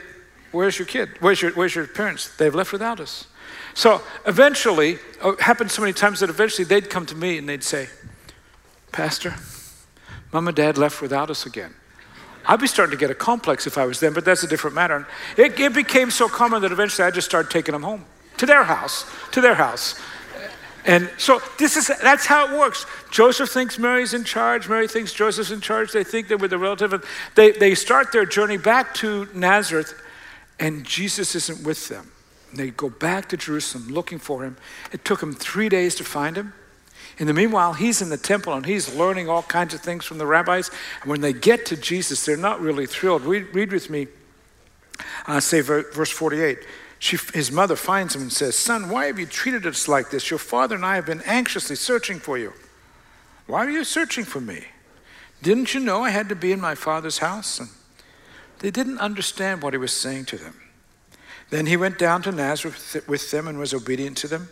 Where's 0.50 0.78
your 0.78 0.87
kid? 0.87 1.11
Where's 1.20 1.42
your, 1.42 1.52
where's 1.52 1.74
your 1.74 1.87
parents? 1.87 2.34
They've 2.37 2.54
left 2.54 2.72
without 2.72 3.00
us. 3.00 3.26
So 3.74 4.00
eventually, 4.26 4.98
oh, 5.22 5.30
it 5.30 5.38
oh, 5.40 5.42
happened 5.42 5.70
so 5.70 5.82
many 5.82 5.92
times 5.92 6.20
that 6.20 6.30
eventually 6.30 6.64
they'd 6.64 6.88
come 6.88 7.06
to 7.06 7.14
me 7.14 7.38
and 7.38 7.48
they'd 7.48 7.62
say, 7.62 7.88
Pastor, 8.92 9.34
mom 10.32 10.48
and 10.48 10.56
dad 10.56 10.78
left 10.78 11.02
without 11.02 11.30
us 11.30 11.44
again. 11.44 11.74
I'd 12.48 12.61
be 12.61 12.66
starting 12.66 12.92
to 12.92 12.96
get 12.98 13.11
a 13.11 13.14
complex 13.14 13.66
if 13.66 13.76
I 13.76 13.84
was 13.84 14.00
them, 14.00 14.14
but 14.14 14.24
that's 14.24 14.42
a 14.42 14.48
different 14.48 14.74
matter. 14.74 15.06
It, 15.37 15.61
it 15.61 15.74
became 15.74 16.11
so 16.11 16.28
common 16.28 16.62
that 16.62 16.72
eventually 16.72 17.06
I 17.06 17.11
just 17.11 17.28
started 17.28 17.50
taking 17.50 17.72
them 17.72 17.82
home 17.82 18.06
to 18.38 18.46
their 18.46 18.64
house, 18.64 19.04
to 19.32 19.42
their 19.42 19.54
house. 19.54 20.00
And 20.87 21.11
so 21.18 21.42
this 21.58 21.76
is 21.76 21.88
that's 22.02 22.24
how 22.24 22.50
it 22.50 22.58
works. 22.58 22.87
Joseph 23.11 23.50
thinks 23.50 23.78
Mary's 23.78 24.14
in 24.14 24.24
charge. 24.24 24.68
Mary 24.70 24.88
thinks 24.88 25.12
Joseph's 25.12 25.50
in 25.50 25.61
charge. 25.61 25.92
They 25.92 26.04
think 26.04 26.28
they're 26.28 26.38
with 26.38 26.54
a 26.54 26.58
relative. 26.58 26.94
And 26.94 27.02
they, 27.34 27.50
they 27.52 27.74
start 27.74 28.11
their 28.11 28.24
journey 28.24 28.56
back 28.56 28.94
to 28.94 29.28
Nazareth, 29.34 29.92
and 30.58 30.84
Jesus 30.84 31.34
isn't 31.34 31.66
with 31.66 31.88
them. 31.88 32.11
And 32.50 32.58
they 32.58 32.70
go 32.70 32.88
back 32.88 33.28
to 33.28 33.37
Jerusalem 33.37 33.88
looking 33.88 34.18
for 34.18 34.44
him. 34.44 34.56
It 34.90 35.04
took 35.04 35.20
them 35.20 35.34
three 35.34 35.68
days 35.68 35.94
to 35.96 36.04
find 36.04 36.37
him. 36.37 36.54
In 37.18 37.26
the 37.26 37.35
meanwhile, 37.35 37.72
he's 37.72 38.00
in 38.00 38.11
the 38.11 38.16
temple 38.16 38.52
and 38.52 38.64
he's 38.64 38.94
learning 38.94 39.28
all 39.28 39.42
kinds 39.42 39.74
of 39.74 39.81
things 39.81 40.04
from 40.04 40.18
the 40.18 40.26
rabbis. 40.26 40.70
And 41.02 41.11
when 41.11 41.20
they 41.20 41.33
get 41.33 41.66
to 41.66 41.76
Jesus, 41.76 42.24
they're 42.24 42.37
not 42.37 42.61
really 42.61 42.87
thrilled. 42.87 43.22
Read, 43.22 43.52
read 43.52 43.72
with 43.72 43.90
me, 43.90 44.07
uh, 45.26 45.40
say 45.40 45.61
verse 45.61 46.11
48. 46.11 46.59
She, 47.00 47.16
his 47.35 47.52
mother 47.52 47.76
finds 47.76 48.14
him 48.14 48.22
and 48.22 48.33
says, 48.33 48.57
Son, 48.57 48.88
why 48.88 49.07
have 49.07 49.18
you 49.18 49.26
treated 49.26 49.66
us 49.66 49.88
like 49.88 50.11
this? 50.11 50.31
Your 50.31 50.38
father 50.38 50.74
and 50.74 50.85
I 50.85 50.96
have 50.96 51.07
been 51.07 51.22
anxiously 51.22 51.76
searching 51.76 52.18
for 52.18 52.38
you. 52.38 52.52
Why 53.46 53.64
are 53.64 53.70
you 53.70 53.85
searching 53.85 54.24
for 54.24 54.40
me? 54.40 54.64
Didn't 55.42 55.74
you 55.74 55.81
know 55.81 56.02
I 56.02 56.11
had 56.11 56.28
to 56.28 56.35
be 56.35 56.52
in 56.52 56.61
my 56.61 56.74
father's 56.74 57.18
house? 57.18 57.61
And 57.61 57.68
they 58.59 58.70
didn't 58.70 58.98
understand 58.98 59.62
what 59.62 59.74
he 59.74 59.78
was 59.78 59.92
saying 59.92 60.26
to 60.26 60.37
them. 60.37 60.61
Then 61.50 61.66
he 61.66 61.76
went 61.76 61.98
down 61.98 62.22
to 62.22 62.33
Nazareth 62.33 63.04
with 63.09 63.31
them 63.31 63.48
and 63.48 63.59
was 63.59 63.72
obedient 63.72 64.16
to 64.18 64.28
them. 64.28 64.48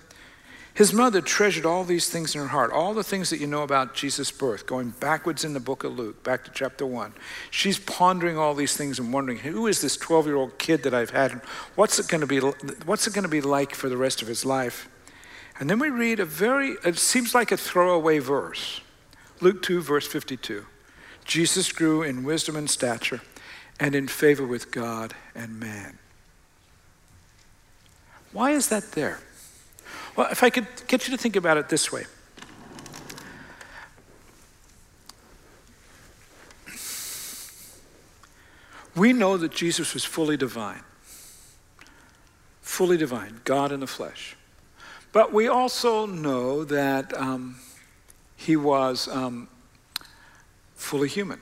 His 0.76 0.92
mother 0.92 1.22
treasured 1.22 1.64
all 1.64 1.84
these 1.84 2.10
things 2.10 2.34
in 2.34 2.40
her 2.42 2.48
heart, 2.48 2.70
all 2.70 2.92
the 2.92 3.02
things 3.02 3.30
that 3.30 3.40
you 3.40 3.46
know 3.46 3.62
about 3.62 3.94
Jesus' 3.94 4.30
birth, 4.30 4.66
going 4.66 4.90
backwards 4.90 5.42
in 5.42 5.54
the 5.54 5.60
book 5.60 5.84
of 5.84 5.98
Luke, 5.98 6.22
back 6.22 6.44
to 6.44 6.50
chapter 6.50 6.84
1. 6.84 7.14
She's 7.50 7.78
pondering 7.78 8.36
all 8.36 8.52
these 8.54 8.76
things 8.76 8.98
and 8.98 9.10
wondering, 9.10 9.38
who 9.38 9.66
is 9.68 9.80
this 9.80 9.96
12 9.96 10.26
year 10.26 10.36
old 10.36 10.58
kid 10.58 10.82
that 10.82 10.92
I've 10.92 11.08
had? 11.08 11.40
What's 11.76 11.98
it 11.98 12.08
going 12.08 12.20
to 12.20 12.26
be, 12.26 12.40
what's 12.84 13.06
it 13.06 13.14
going 13.14 13.22
to 13.22 13.28
be 13.28 13.40
like 13.40 13.74
for 13.74 13.88
the 13.88 13.96
rest 13.96 14.20
of 14.20 14.28
his 14.28 14.44
life? 14.44 14.90
And 15.58 15.70
then 15.70 15.78
we 15.78 15.88
read 15.88 16.20
a 16.20 16.26
very, 16.26 16.76
it 16.84 16.98
seems 16.98 17.34
like 17.34 17.50
a 17.50 17.56
throwaway 17.56 18.18
verse 18.18 18.82
Luke 19.40 19.62
2, 19.62 19.80
verse 19.80 20.06
52. 20.06 20.66
Jesus 21.24 21.72
grew 21.72 22.02
in 22.02 22.22
wisdom 22.22 22.54
and 22.54 22.68
stature 22.68 23.22
and 23.80 23.94
in 23.94 24.08
favor 24.08 24.46
with 24.46 24.70
God 24.70 25.14
and 25.34 25.58
man. 25.58 25.98
Why 28.32 28.50
is 28.50 28.68
that 28.68 28.92
there? 28.92 29.20
Well, 30.16 30.28
if 30.30 30.42
I 30.42 30.50
could 30.50 30.66
get 30.86 31.06
you 31.06 31.14
to 31.14 31.22
think 31.22 31.36
about 31.36 31.58
it 31.58 31.68
this 31.68 31.92
way. 31.92 32.06
We 38.94 39.12
know 39.12 39.36
that 39.36 39.52
Jesus 39.52 39.92
was 39.92 40.06
fully 40.06 40.38
divine, 40.38 40.82
fully 42.62 42.96
divine, 42.96 43.42
God 43.44 43.70
in 43.70 43.80
the 43.80 43.86
flesh. 43.86 44.36
But 45.12 45.34
we 45.34 45.48
also 45.48 46.06
know 46.06 46.64
that 46.64 47.14
um, 47.14 47.56
he 48.36 48.56
was 48.56 49.06
um, 49.08 49.48
fully 50.76 51.08
human. 51.08 51.40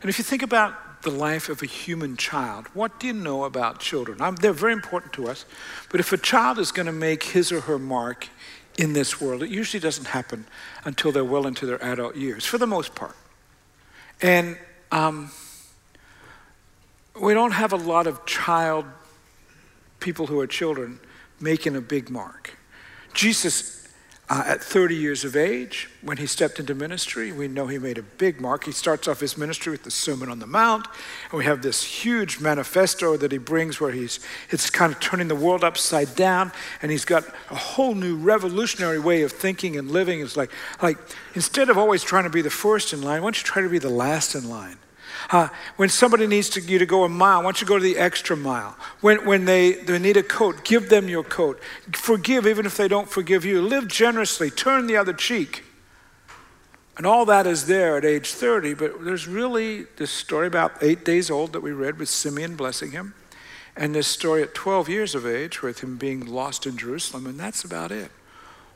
And 0.00 0.08
if 0.08 0.18
you 0.18 0.24
think 0.24 0.42
about 0.42 0.74
the 1.06 1.12
life 1.12 1.48
of 1.48 1.62
a 1.62 1.66
human 1.66 2.16
child, 2.16 2.66
what 2.74 2.98
do 2.98 3.06
you 3.06 3.12
know 3.12 3.44
about 3.44 3.78
children? 3.78 4.20
I'm, 4.20 4.34
they're 4.34 4.52
very 4.52 4.72
important 4.72 5.12
to 5.12 5.28
us, 5.28 5.44
but 5.88 6.00
if 6.00 6.12
a 6.12 6.16
child 6.16 6.58
is 6.58 6.72
going 6.72 6.86
to 6.86 6.92
make 6.92 7.22
his 7.22 7.52
or 7.52 7.60
her 7.60 7.78
mark 7.78 8.28
in 8.76 8.92
this 8.92 9.20
world, 9.20 9.44
it 9.44 9.48
usually 9.48 9.80
doesn't 9.80 10.08
happen 10.08 10.46
until 10.84 11.12
they're 11.12 11.24
well 11.24 11.46
into 11.46 11.64
their 11.64 11.80
adult 11.80 12.16
years, 12.16 12.44
for 12.44 12.58
the 12.58 12.66
most 12.66 12.96
part. 12.96 13.14
And 14.20 14.58
um, 14.90 15.30
we 17.20 17.34
don't 17.34 17.52
have 17.52 17.72
a 17.72 17.76
lot 17.76 18.08
of 18.08 18.26
child 18.26 18.84
people 20.00 20.26
who 20.26 20.40
are 20.40 20.46
children 20.48 20.98
making 21.38 21.76
a 21.76 21.80
big 21.80 22.10
mark. 22.10 22.58
Jesus 23.14 23.75
uh, 24.28 24.42
at 24.44 24.60
30 24.60 24.96
years 24.96 25.24
of 25.24 25.36
age, 25.36 25.88
when 26.02 26.16
he 26.16 26.26
stepped 26.26 26.58
into 26.58 26.74
ministry, 26.74 27.30
we 27.30 27.46
know 27.46 27.68
he 27.68 27.78
made 27.78 27.96
a 27.96 28.02
big 28.02 28.40
mark. 28.40 28.64
He 28.64 28.72
starts 28.72 29.06
off 29.06 29.20
his 29.20 29.38
ministry 29.38 29.70
with 29.70 29.84
the 29.84 29.90
Sermon 29.90 30.28
on 30.28 30.40
the 30.40 30.48
Mount, 30.48 30.88
and 31.30 31.38
we 31.38 31.44
have 31.44 31.62
this 31.62 31.84
huge 31.84 32.40
manifesto 32.40 33.16
that 33.16 33.30
he 33.30 33.38
brings 33.38 33.80
where 33.80 33.92
he's 33.92 34.18
it's 34.50 34.68
kind 34.68 34.92
of 34.92 34.98
turning 34.98 35.28
the 35.28 35.36
world 35.36 35.62
upside 35.62 36.16
down, 36.16 36.50
and 36.82 36.90
he's 36.90 37.04
got 37.04 37.24
a 37.50 37.54
whole 37.54 37.94
new 37.94 38.16
revolutionary 38.16 38.98
way 38.98 39.22
of 39.22 39.30
thinking 39.30 39.76
and 39.76 39.92
living. 39.92 40.20
It's 40.20 40.36
like, 40.36 40.50
like 40.82 40.98
instead 41.34 41.70
of 41.70 41.78
always 41.78 42.02
trying 42.02 42.24
to 42.24 42.30
be 42.30 42.42
the 42.42 42.50
first 42.50 42.92
in 42.92 43.02
line, 43.02 43.22
why 43.22 43.26
don't 43.26 43.38
you 43.38 43.44
try 43.44 43.62
to 43.62 43.68
be 43.68 43.78
the 43.78 43.88
last 43.88 44.34
in 44.34 44.48
line? 44.48 44.78
Uh, 45.30 45.48
when 45.76 45.88
somebody 45.88 46.26
needs 46.26 46.48
to, 46.50 46.60
you 46.60 46.78
to 46.78 46.86
go 46.86 47.04
a 47.04 47.08
mile, 47.08 47.38
why 47.38 47.44
don't 47.44 47.60
you 47.60 47.66
go 47.66 47.78
to 47.78 47.82
the 47.82 47.98
extra 47.98 48.36
mile? 48.36 48.76
When, 49.00 49.24
when 49.26 49.44
they, 49.44 49.72
they 49.72 49.98
need 49.98 50.16
a 50.16 50.22
coat, 50.22 50.64
give 50.64 50.88
them 50.88 51.08
your 51.08 51.24
coat. 51.24 51.60
Forgive 51.92 52.46
even 52.46 52.64
if 52.64 52.76
they 52.76 52.86
don't 52.86 53.08
forgive 53.08 53.44
you. 53.44 53.60
Live 53.60 53.88
generously, 53.88 54.50
turn 54.50 54.86
the 54.86 54.96
other 54.96 55.12
cheek. 55.12 55.64
And 56.96 57.06
all 57.06 57.26
that 57.26 57.46
is 57.46 57.66
there 57.66 57.96
at 57.96 58.04
age 58.04 58.30
30, 58.32 58.74
but 58.74 59.04
there's 59.04 59.26
really 59.26 59.84
this 59.96 60.10
story 60.10 60.46
about 60.46 60.72
eight 60.80 61.04
days 61.04 61.30
old 61.30 61.52
that 61.52 61.60
we 61.60 61.72
read 61.72 61.98
with 61.98 62.08
Simeon 62.08 62.56
blessing 62.56 62.92
him, 62.92 63.14
and 63.76 63.94
this 63.94 64.06
story 64.06 64.42
at 64.42 64.54
12 64.54 64.88
years 64.88 65.14
of 65.14 65.26
age 65.26 65.60
with 65.60 65.80
him 65.80 65.98
being 65.98 66.24
lost 66.24 66.66
in 66.66 66.78
Jerusalem, 66.78 67.26
and 67.26 67.38
that's 67.38 67.64
about 67.64 67.92
it. 67.92 68.10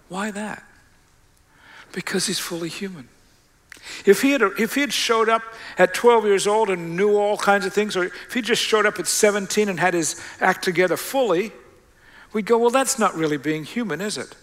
Why 0.08 0.30
that? 0.32 0.64
Because 1.92 2.26
he's 2.26 2.38
fully 2.38 2.68
human. 2.68 3.08
If 4.04 4.22
he, 4.22 4.32
had, 4.32 4.42
if 4.42 4.74
he 4.74 4.80
had 4.82 4.92
showed 4.92 5.28
up 5.28 5.42
at 5.78 5.94
12 5.94 6.24
years 6.24 6.46
old 6.46 6.70
and 6.70 6.96
knew 6.96 7.16
all 7.16 7.36
kinds 7.36 7.66
of 7.66 7.72
things, 7.72 7.96
or 7.96 8.04
if 8.04 8.32
he 8.32 8.42
just 8.42 8.62
showed 8.62 8.86
up 8.86 8.98
at 8.98 9.06
17 9.06 9.68
and 9.68 9.80
had 9.80 9.94
his 9.94 10.20
act 10.40 10.64
together 10.64 10.96
fully, 10.96 11.52
we'd 12.32 12.46
go, 12.46 12.58
well, 12.58 12.70
that's 12.70 12.98
not 12.98 13.14
really 13.14 13.36
being 13.36 13.64
human, 13.64 14.00
is 14.00 14.16
it? 14.16 14.34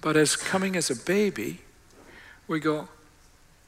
But 0.00 0.16
as 0.16 0.36
coming 0.36 0.76
as 0.76 0.90
a 0.90 0.96
baby, 0.96 1.60
we 2.46 2.60
go, 2.60 2.88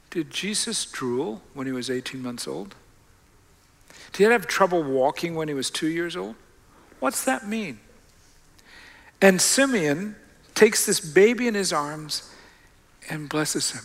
did 0.09 0.29
Jesus 0.29 0.85
drool 0.85 1.41
when 1.53 1.67
he 1.67 1.73
was 1.73 1.89
18 1.89 2.21
months 2.21 2.47
old? 2.47 2.75
Did 4.13 4.27
he 4.27 4.31
have 4.31 4.47
trouble 4.47 4.83
walking 4.83 5.35
when 5.35 5.47
he 5.47 5.53
was 5.53 5.69
two 5.69 5.87
years 5.87 6.15
old? 6.15 6.35
What's 6.99 7.23
that 7.25 7.47
mean? 7.47 7.79
And 9.21 9.41
Simeon 9.41 10.15
takes 10.55 10.85
this 10.85 10.99
baby 10.99 11.47
in 11.47 11.53
his 11.53 11.71
arms 11.71 12.30
and 13.11 13.29
blesses 13.29 13.71
him. 13.71 13.83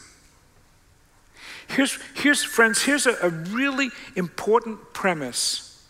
Here's, 1.68 1.98
here's 2.14 2.44
friends, 2.44 2.82
here's 2.82 3.06
a, 3.06 3.16
a 3.22 3.28
really 3.28 3.90
important 4.14 4.94
premise 4.94 5.84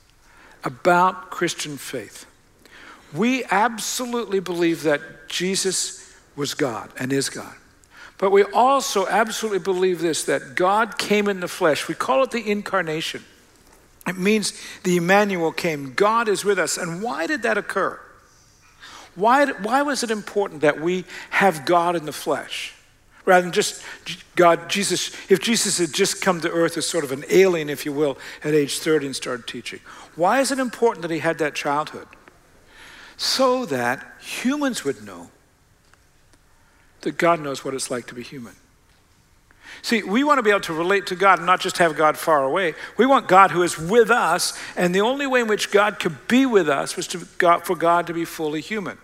about 0.65 1.31
Christian 1.31 1.77
faith. 1.77 2.27
We 3.15 3.45
absolutely 3.45 4.41
believe 4.41 4.83
that 4.85 5.29
Jesus 5.29 6.17
was 6.35 6.55
God 6.55 6.91
and 6.99 7.13
is 7.13 7.29
God. 7.29 7.55
But 8.19 8.31
we 8.31 8.43
also 8.43 9.07
absolutely 9.07 9.59
believe 9.59 10.01
this 10.01 10.25
that 10.25 10.55
God 10.55 10.97
came 10.97 11.29
in 11.29 11.41
the 11.41 11.49
flesh. 11.49 11.87
We 11.87 11.95
call 11.95 12.23
it 12.23 12.31
the 12.31 12.51
incarnation. 12.51 13.23
It 14.07 14.17
means 14.17 14.59
the 14.83 14.97
Emmanuel 14.97 15.53
came. 15.53 15.93
God 15.93 16.29
is 16.29 16.45
with 16.45 16.59
us. 16.59 16.79
And 16.79 17.03
why 17.03 17.27
did 17.27 17.43
that 17.43 17.59
occur? 17.59 18.01
Why, 19.15 19.47
why 19.47 19.83
was 19.83 20.03
it 20.03 20.11
important 20.11 20.63
that 20.63 20.81
we 20.81 21.05
have 21.31 21.67
God 21.67 21.97
in 21.97 22.07
the 22.07 22.13
flesh? 22.13 22.76
Rather 23.27 23.43
than 23.43 23.53
just 23.53 23.83
God, 24.37 24.71
Jesus, 24.71 25.11
if 25.29 25.41
Jesus 25.41 25.79
had 25.79 25.93
just 25.93 26.23
come 26.23 26.41
to 26.41 26.51
earth 26.51 26.79
as 26.79 26.87
sort 26.87 27.05
of 27.05 27.13
an 27.13 27.25
alien, 27.29 27.69
if 27.69 27.85
you 27.85 27.93
will, 27.93 28.17
at 28.43 28.55
age 28.55 28.79
30 28.79 29.07
and 29.07 29.17
started 29.17 29.47
teaching. 29.47 29.81
Why 30.15 30.41
is 30.41 30.51
it 30.51 30.59
important 30.59 31.03
that 31.03 31.11
he 31.11 31.19
had 31.19 31.39
that 31.39 31.55
childhood? 31.55 32.07
So 33.17 33.67
that 33.67 34.07
humans 34.21 34.85
would 34.85 35.05
know 35.05 35.31
that 37.01 37.19
God 37.19 37.41
knows 37.41 37.65
what 37.65 37.75
it's 37.75 37.91
like 37.91 38.07
to 38.07 38.15
be 38.15 38.23
human. 38.23 38.55
See, 39.83 40.03
we 40.03 40.25
want 40.25 40.39
to 40.39 40.43
be 40.43 40.51
able 40.51 40.61
to 40.61 40.73
relate 40.73 41.07
to 41.09 41.17
God 41.17 41.39
and 41.39 41.47
not 41.47 41.61
just 41.61 41.79
have 41.79 41.97
God 41.97 42.17
far 42.17 42.45
away. 42.45 42.75
We 42.97 43.07
want 43.07 43.29
God 43.29 43.51
who 43.51 43.63
is 43.63 43.79
with 43.79 44.11
us, 44.11 44.59
and 44.77 44.95
the 44.95 45.01
only 45.01 45.27
way 45.27 45.41
in 45.41 45.49
which 45.49 45.71
God 45.71 45.99
could 45.99 46.29
be 46.29 46.47
with 46.47 46.69
us 46.69 46.97
was 46.97 47.07
for 47.07 47.77
God 47.77 48.07
to 48.07 48.15
be 48.15 48.25
fully 48.25 48.61
human. 48.61 48.99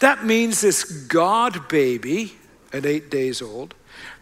That 0.00 0.24
means 0.24 0.60
this 0.60 0.84
God 0.84 1.68
baby 1.68 2.36
at 2.76 2.86
eight 2.86 3.10
days 3.10 3.42
old, 3.42 3.74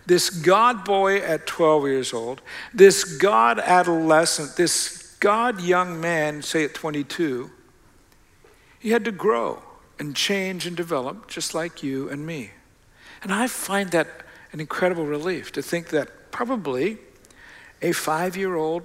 this 0.07 0.31
God 0.31 0.85
boy 0.85 1.19
at 1.19 1.47
12 1.47 1.87
years 1.87 2.13
old, 2.13 2.43
this 2.73 3.05
God 3.05 3.59
adolescent, 3.59 4.57
this 4.57 5.17
God 5.21 5.61
young 5.61 6.01
man, 6.01 6.43
say 6.43 6.65
at 6.65 6.75
22, 6.75 7.51
he 8.79 8.91
had 8.91 9.05
to 9.05 9.13
grow 9.13 9.63
and 9.99 10.15
change 10.15 10.67
and 10.67 10.77
develop 10.77 11.29
just 11.29 11.55
like 11.55 11.83
you 11.83 12.09
and 12.11 12.27
me. 12.27 12.51
And 13.23 13.33
I 13.33 13.47
find 13.47 13.91
that 13.91 14.09
an 14.53 14.61
incredible 14.61 15.07
relief 15.07 15.53
to 15.53 15.63
think 15.63 15.89
that 15.89 16.31
probably 16.31 16.99
a 17.81 17.93
five 17.93 18.37
year 18.37 18.55
old 18.57 18.83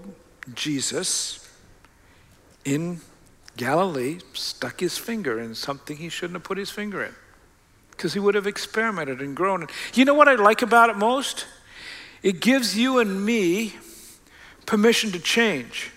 Jesus 0.54 1.50
in 2.64 3.02
Galilee 3.58 4.20
stuck 4.34 4.80
his 4.80 4.98
finger 4.98 5.40
in 5.40 5.54
something 5.54 5.98
he 5.98 6.10
shouldn't 6.10 6.36
have 6.36 6.44
put 6.44 6.58
his 6.58 6.70
finger 6.70 7.04
in 7.04 7.14
because 8.00 8.14
he 8.14 8.20
would 8.20 8.34
have 8.34 8.48
experimented 8.48 9.20
and 9.20 9.36
grown. 9.36 9.68
You 9.94 10.06
know 10.06 10.14
what 10.14 10.30
I 10.30 10.36
like 10.36 10.62
about 10.62 10.90
it 10.90 10.96
most? 10.96 11.46
It 12.24 12.40
gives 12.40 12.78
you 12.78 12.98
and 13.00 13.26
me 13.26 13.74
permission 14.66 15.12
to 15.12 15.20
change. 15.20 15.92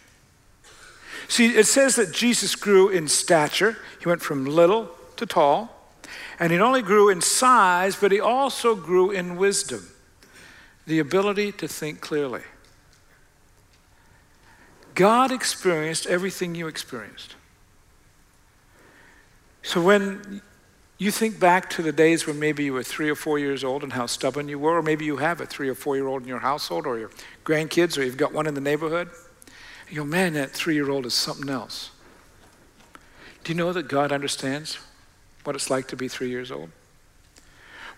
See, 1.29 1.47
it 1.55 1.69
says 1.69 1.95
that 1.95 2.13
Jesus 2.13 2.57
grew 2.57 2.89
in 2.89 3.07
stature. 3.07 3.77
He 4.01 4.09
went 4.09 4.21
from 4.21 4.45
little 4.45 4.91
to 5.15 5.27
tall. 5.27 5.93
And 6.41 6.51
he 6.51 6.59
not 6.59 6.67
only 6.67 6.83
grew 6.83 7.09
in 7.09 7.21
size, 7.21 7.95
but 7.95 8.11
he 8.11 8.19
also 8.19 8.75
grew 8.75 9.13
in 9.13 9.37
wisdom 9.37 9.87
the 10.89 10.99
ability 10.99 11.53
to 11.53 11.69
think 11.69 12.01
clearly. 12.01 12.43
God 14.97 15.31
experienced 15.31 16.07
everything 16.07 16.57
you 16.57 16.67
experienced. 16.67 17.37
So 19.63 19.81
when 19.81 20.43
you 21.03 21.11
think 21.11 21.41
back 21.41 21.69
to 21.71 21.83
the 21.83 21.91
days 21.91 22.27
when 22.29 22.39
maybe 22.39 22.63
you 22.63 22.73
were 22.73 22.85
three 22.85 23.11
or 23.11 23.17
four 23.17 23.37
years 23.37 23.65
old 23.65 23.83
and 23.83 23.93
how 23.93 24.07
stubborn 24.07 24.49
you 24.49 24.59
were, 24.59 24.79
or 24.79 24.83
maybe 24.83 25.05
you 25.05 25.17
have 25.17 25.41
a 25.41 25.47
three 25.47 25.69
or 25.69 25.75
four 25.75 25.97
year 25.97 26.07
old 26.07 26.23
in 26.23 26.29
your 26.29 26.39
household, 26.39 26.87
or 26.87 26.97
your 26.97 27.11
grandkids, 27.45 27.99
or 27.99 28.05
you've 28.05 28.17
got 28.17 28.33
one 28.33 28.47
in 28.47 28.55
the 28.55 28.61
neighborhood. 28.61 29.11
You 29.89 29.97
go, 29.97 30.05
man, 30.05 30.35
that 30.35 30.53
three 30.53 30.75
year 30.75 30.91
old 30.91 31.05
is 31.05 31.13
something 31.13 31.51
else. 31.51 31.91
Do 33.43 33.53
you 33.53 33.59
know 33.59 33.73
that 33.73 33.89
God 33.89 34.13
understands 34.13 34.79
what 35.43 35.57
it's 35.57 35.71
like 35.71 35.89
to 35.89 35.97
be 35.97 36.07
three 36.07 36.31
years 36.31 36.53
old? 36.53 36.71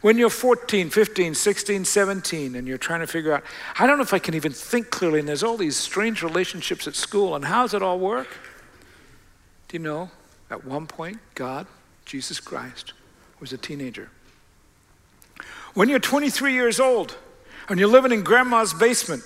When 0.01 0.17
you're 0.17 0.31
14, 0.31 0.89
15, 0.89 1.35
16, 1.35 1.85
17, 1.85 2.57
and 2.57 2.67
you're 2.67 2.79
trying 2.79 3.01
to 3.01 3.07
figure 3.07 3.35
out, 3.35 3.45
I 3.79 3.87
don't 3.87 3.99
know 3.99 4.03
if 4.03 4.15
I 4.15 4.19
can 4.19 4.35
even 4.35 4.53
think 4.53 4.91
clearly, 4.91 5.19
and 5.19 5.29
there's 5.29 5.43
all 5.43 5.57
these 5.59 5.77
strange 5.77 6.23
relationships 6.23 6.87
at 6.87 6.95
school, 6.95 7.35
and 7.35 7.45
how 7.45 7.63
does 7.63 7.75
it 7.75 7.83
all 7.83 7.99
work? 7.99 8.29
Do 9.69 9.77
you 9.77 9.83
know, 9.83 10.11
at 10.51 10.65
one 10.65 10.87
point, 10.87 11.19
God 11.35 11.67
Jesus 12.05 12.41
Christ, 12.41 12.93
was 13.41 13.53
a 13.53 13.59
teenager. 13.59 14.11
When 15.75 15.89
you're 15.89 15.99
23 15.99 16.53
years 16.53 16.79
old 16.79 17.17
and 17.69 17.79
you're 17.79 17.89
living 17.89 18.13
in 18.13 18.23
grandma's 18.23 18.73
basement 18.73 19.23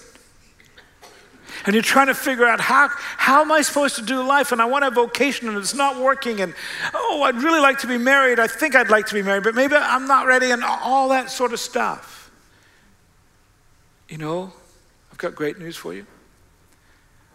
and 1.67 1.75
you're 1.75 1.83
trying 1.83 2.07
to 2.07 2.15
figure 2.15 2.47
out 2.47 2.61
how, 2.61 2.89
how 2.91 3.43
am 3.43 3.53
I 3.53 3.61
supposed 3.61 3.97
to 3.97 4.03
do 4.03 4.23
life 4.23 4.53
and 4.53 4.63
I 4.63 4.65
want 4.65 4.85
a 4.85 4.91
vocation 4.91 5.49
and 5.49 5.59
it's 5.59 5.75
not 5.75 5.99
working 5.99 6.41
and 6.41 6.55
oh, 6.95 7.23
I'd 7.23 7.43
really 7.43 7.61
like 7.61 7.79
to 7.81 7.87
be 7.87 7.99
married. 7.99 8.39
I 8.41 8.47
think 8.47 8.75
I'd 8.75 8.91
like 8.91 9.07
to 9.07 9.15
be 9.15 9.23
married, 9.23 9.43
but 9.43 9.55
maybe 9.55 9.75
I'm 9.77 10.07
not 10.07 10.27
ready 10.27 10.51
and 10.51 10.65
all 10.65 11.11
that 11.11 11.31
sort 11.31 11.53
of 11.53 11.61
stuff. 11.61 12.31
You 14.09 14.17
know, 14.17 14.53
I've 15.13 15.19
got 15.19 15.35
great 15.35 15.59
news 15.59 15.77
for 15.77 15.93
you. 15.93 16.07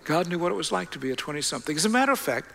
God 0.06 0.28
knew 0.28 0.40
what 0.40 0.52
it 0.52 0.56
was 0.56 0.72
like 0.72 0.92
to 0.92 1.00
be 1.00 1.12
a 1.12 1.16
20 1.16 1.42
something. 1.42 1.76
As 1.76 1.86
a 1.86 1.90
matter 1.90 2.12
of 2.12 2.20
fact, 2.20 2.52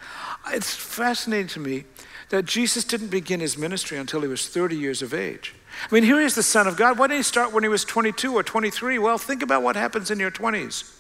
it's 0.51 0.75
fascinating 0.75 1.47
to 1.49 1.61
me 1.61 1.85
that 2.31 2.45
Jesus 2.45 2.85
didn't 2.85 3.09
begin 3.09 3.41
his 3.41 3.57
ministry 3.57 3.99
until 3.99 4.21
he 4.21 4.29
was 4.29 4.49
30 4.49 4.77
years 4.77 5.03
of 5.03 5.15
age. 5.15 5.55
I 5.91 5.95
mean, 5.95 6.05
here 6.05 6.19
he 6.19 6.27
is 6.27 6.35
the 6.35 6.43
Son 6.43 6.67
of 6.67 6.77
God. 6.77 6.99
Why 6.99 7.07
didn't 7.07 7.21
he 7.21 7.23
start 7.23 7.53
when 7.53 7.63
he 7.63 7.69
was 7.69 7.85
22 7.85 8.35
or 8.35 8.43
23? 8.43 8.99
Well, 8.99 9.19
think 9.19 9.43
about 9.43 9.63
what 9.63 9.77
happens 9.77 10.11
in 10.11 10.19
your 10.19 10.31
20s. 10.31 10.95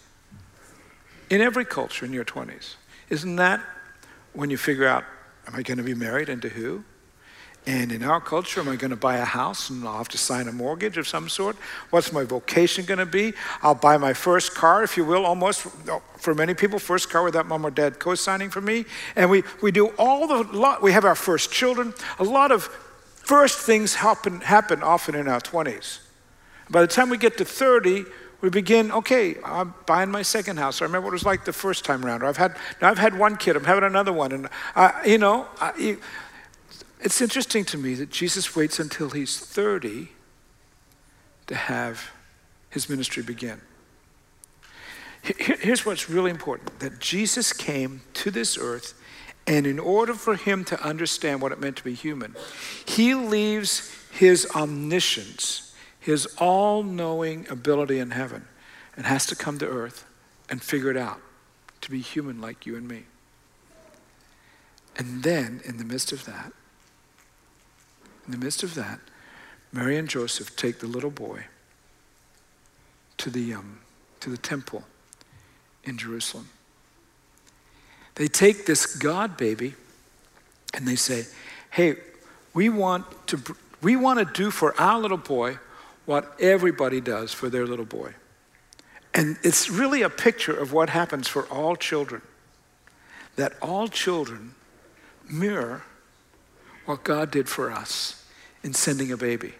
In 1.31 1.41
every 1.41 1.65
culture 1.65 2.07
in 2.07 2.13
your 2.13 2.25
20s. 2.25 2.77
Isn't 3.11 3.37
that 3.37 3.61
when 4.33 4.51
you 4.51 4.57
figure 4.57 4.87
out, 4.87 5.05
am 5.47 5.55
I 5.55 5.63
going 5.63 5.79
to 5.79 5.85
be 5.85 5.95
married 5.95 6.29
and 6.29 6.41
to 6.43 6.49
who? 6.49 6.85
And 7.69 7.93
in 7.93 8.03
our 8.03 8.19
culture, 8.19 8.61
am 8.61 8.69
I 8.71 8.77
going 8.77 8.93
to 8.93 8.97
buy 8.97 9.19
a 9.19 9.27
house 9.27 9.69
and 9.69 9.87
I'll 9.87 9.99
have 9.99 10.09
to 10.09 10.17
sign 10.17 10.49
a 10.49 10.53
mortgage 10.53 10.97
of 10.97 11.07
some 11.07 11.29
sort? 11.29 11.55
What's 11.91 12.15
my 12.15 12.25
vocation 12.25 12.87
going 12.87 12.97
to 12.97 13.05
be? 13.05 13.35
I'll 13.61 13.75
buy 13.75 13.99
my 13.99 14.15
first 14.15 14.55
car, 14.55 14.83
if 14.83 14.97
you 14.97 15.05
will, 15.05 15.27
almost 15.27 15.67
for 16.17 16.35
many 16.35 16.55
people, 16.55 16.79
first 16.79 17.11
car 17.11 17.23
without 17.23 17.47
mom 17.47 17.67
or 17.67 17.71
dad 17.71 17.99
co 17.99 18.15
signing 18.15 18.49
for 18.49 18.63
me. 18.63 18.87
And 19.17 19.29
we, 19.29 19.43
we 19.61 19.71
do 19.71 19.89
all 19.99 20.27
the 20.27 20.45
lot, 20.57 20.81
we 20.83 20.93
have 20.93 21.05
our 21.05 21.15
first 21.15 21.53
children. 21.53 21.93
A 22.19 22.25
lot 22.25 22.53
of 22.53 22.65
first 22.65 23.59
things 23.59 23.97
happen, 23.97 24.41
happen 24.41 24.83
often 24.83 25.15
in 25.15 25.29
our 25.29 25.41
20s. 25.41 25.99
By 26.71 26.81
the 26.81 26.87
time 26.87 27.11
we 27.11 27.19
get 27.19 27.37
to 27.37 27.45
30, 27.45 28.07
we 28.41 28.49
begin, 28.49 28.91
okay, 28.93 29.37
I'm 29.45 29.75
buying 29.85 30.11
my 30.11 30.23
second 30.23 30.59
house. 30.59 30.81
I 30.81 30.87
remember 30.87 31.07
what 31.07 31.11
it 31.11 31.17
was 31.17 31.27
like 31.27 31.45
the 31.45 31.53
first 31.53 31.85
time 31.85 32.03
around. 32.03 32.23
I've 32.23 32.39
had, 32.39 32.57
now 32.81 32.89
I've 32.89 32.99
had 32.99 33.19
one 33.19 33.37
kid, 33.37 33.57
I'm 33.57 33.65
having 33.65 33.85
another 33.85 34.13
one. 34.15 34.33
And, 34.33 34.49
uh, 34.75 34.93
you 35.05 35.19
know, 35.19 35.49
I, 35.61 35.99
it's 37.01 37.21
interesting 37.21 37.65
to 37.67 37.79
me 37.79 37.95
that 37.95 38.11
Jesus 38.11 38.57
waits 38.57 38.79
until 38.79 39.11
he's 39.11 39.39
30 39.39 40.09
to 41.47 41.55
have 41.55 42.11
his 42.71 42.89
ministry 42.89 43.23
begin. 43.23 43.61
Here's 45.23 45.85
what's 45.85 46.09
really 46.09 46.31
important 46.31 46.79
that 46.79 47.01
Jesus 47.01 47.53
came 47.53 48.03
to 48.15 48.31
this 48.31 48.57
earth, 48.57 48.95
and 49.47 49.67
in 49.67 49.79
order 49.79 50.15
for 50.15 50.37
him 50.37 50.65
to 50.67 50.81
understand 50.83 51.43
what 51.43 51.53
it 51.53 51.61
meant 51.61 51.77
to 51.77 51.85
be 51.85 51.95
human, 51.95 52.35
he 52.87 53.15
leaves 53.15 53.95
his 54.13 54.47
omniscience, 54.55 55.75
his 55.99 56.27
all 56.39 56.83
knowing 56.83 57.47
ability 57.51 57.99
in 57.99 58.13
heaven, 58.13 58.47
and 58.97 59.07
has 59.07 59.27
to 59.27 59.37
come 59.37 59.59
to 59.59 59.67
earth 59.67 60.05
and 60.49 60.63
figure 60.63 60.91
it 60.91 60.97
out 60.97 61.21
to 61.81 61.91
be 61.91 62.01
human 62.01 62.41
like 62.41 62.67
you 62.67 62.77
and 62.77 62.89
me. 62.89 63.05
And 64.97 65.23
then, 65.23 65.61
in 65.65 65.77
the 65.77 65.85
midst 65.85 66.13
of 66.13 66.25
that, 66.25 66.53
in 68.29 68.33
the 68.33 68.45
midst 68.45 68.63
of 68.63 68.75
that, 68.75 69.01
Mary 69.73 69.97
and 69.97 70.07
Joseph 70.07 70.55
take 70.55 70.81
the 70.81 70.87
little 70.87 71.11
boy 71.11 71.47
to 73.17 73.31
the, 73.31 73.55
um, 73.55 73.81
to 74.21 74.29
the 74.29 74.37
temple 74.37 74.85
in 75.85 75.97
Jerusalem. 75.97 76.51
They 78.17 78.29
take 78.29 78.67
this 78.67 78.85
God 78.97 79.39
baby 79.39 79.77
and 80.75 80.87
they 80.87 80.95
say, 80.95 81.25
hey, 81.71 81.97
we 82.53 82.69
want 82.69 83.07
to, 83.29 83.41
we 83.81 83.97
want 83.97 84.19
to 84.19 84.27
do 84.27 84.51
for 84.51 84.79
our 84.79 85.01
little 85.01 85.17
boy 85.17 85.59
what 86.05 86.35
everybody 86.39 87.01
does 87.01 87.33
for 87.33 87.49
their 87.49 87.67
little 87.67 87.87
boy. 87.87 88.13
And 89.15 89.39
it's 89.43 89.71
really 89.71 90.03
a 90.03 90.11
picture 90.11 90.55
of 90.55 90.75
what 90.75 90.91
happens 90.91 91.29
for 91.29 91.45
all 91.47 91.77
children. 91.77 92.21
That 93.37 93.55
all 93.63 93.89
children 93.89 94.55
mirror 95.31 95.85
what 96.85 97.05
God 97.05 97.31
did 97.31 97.49
for 97.49 97.73
us 97.73 98.18
in 98.63 98.75
sending 98.75 99.13
a 99.13 99.17
baby. 99.17 99.55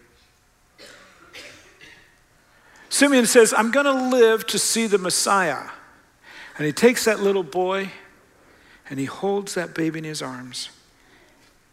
Simeon 2.89 3.25
says, 3.25 3.53
I'm 3.55 3.71
going 3.71 3.85
to 3.85 4.09
live 4.09 4.47
to 4.47 4.59
see 4.59 4.87
the 4.87 4.97
Messiah. 4.97 5.69
And 6.57 6.65
he 6.65 6.73
takes 6.73 7.05
that 7.05 7.19
little 7.19 7.43
boy 7.43 7.91
and 8.89 8.99
he 8.99 9.05
holds 9.05 9.53
that 9.53 9.73
baby 9.73 9.99
in 9.99 10.05
his 10.05 10.21
arms. 10.21 10.69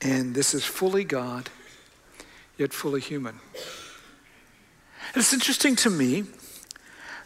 And 0.01 0.35
this 0.35 0.55
is 0.55 0.65
fully 0.65 1.05
God, 1.05 1.49
yet 2.59 2.73
fully 2.73 3.01
human. 3.01 3.41
It's 5.15 5.33
interesting 5.33 5.75
to 5.77 5.91
me 5.91 6.25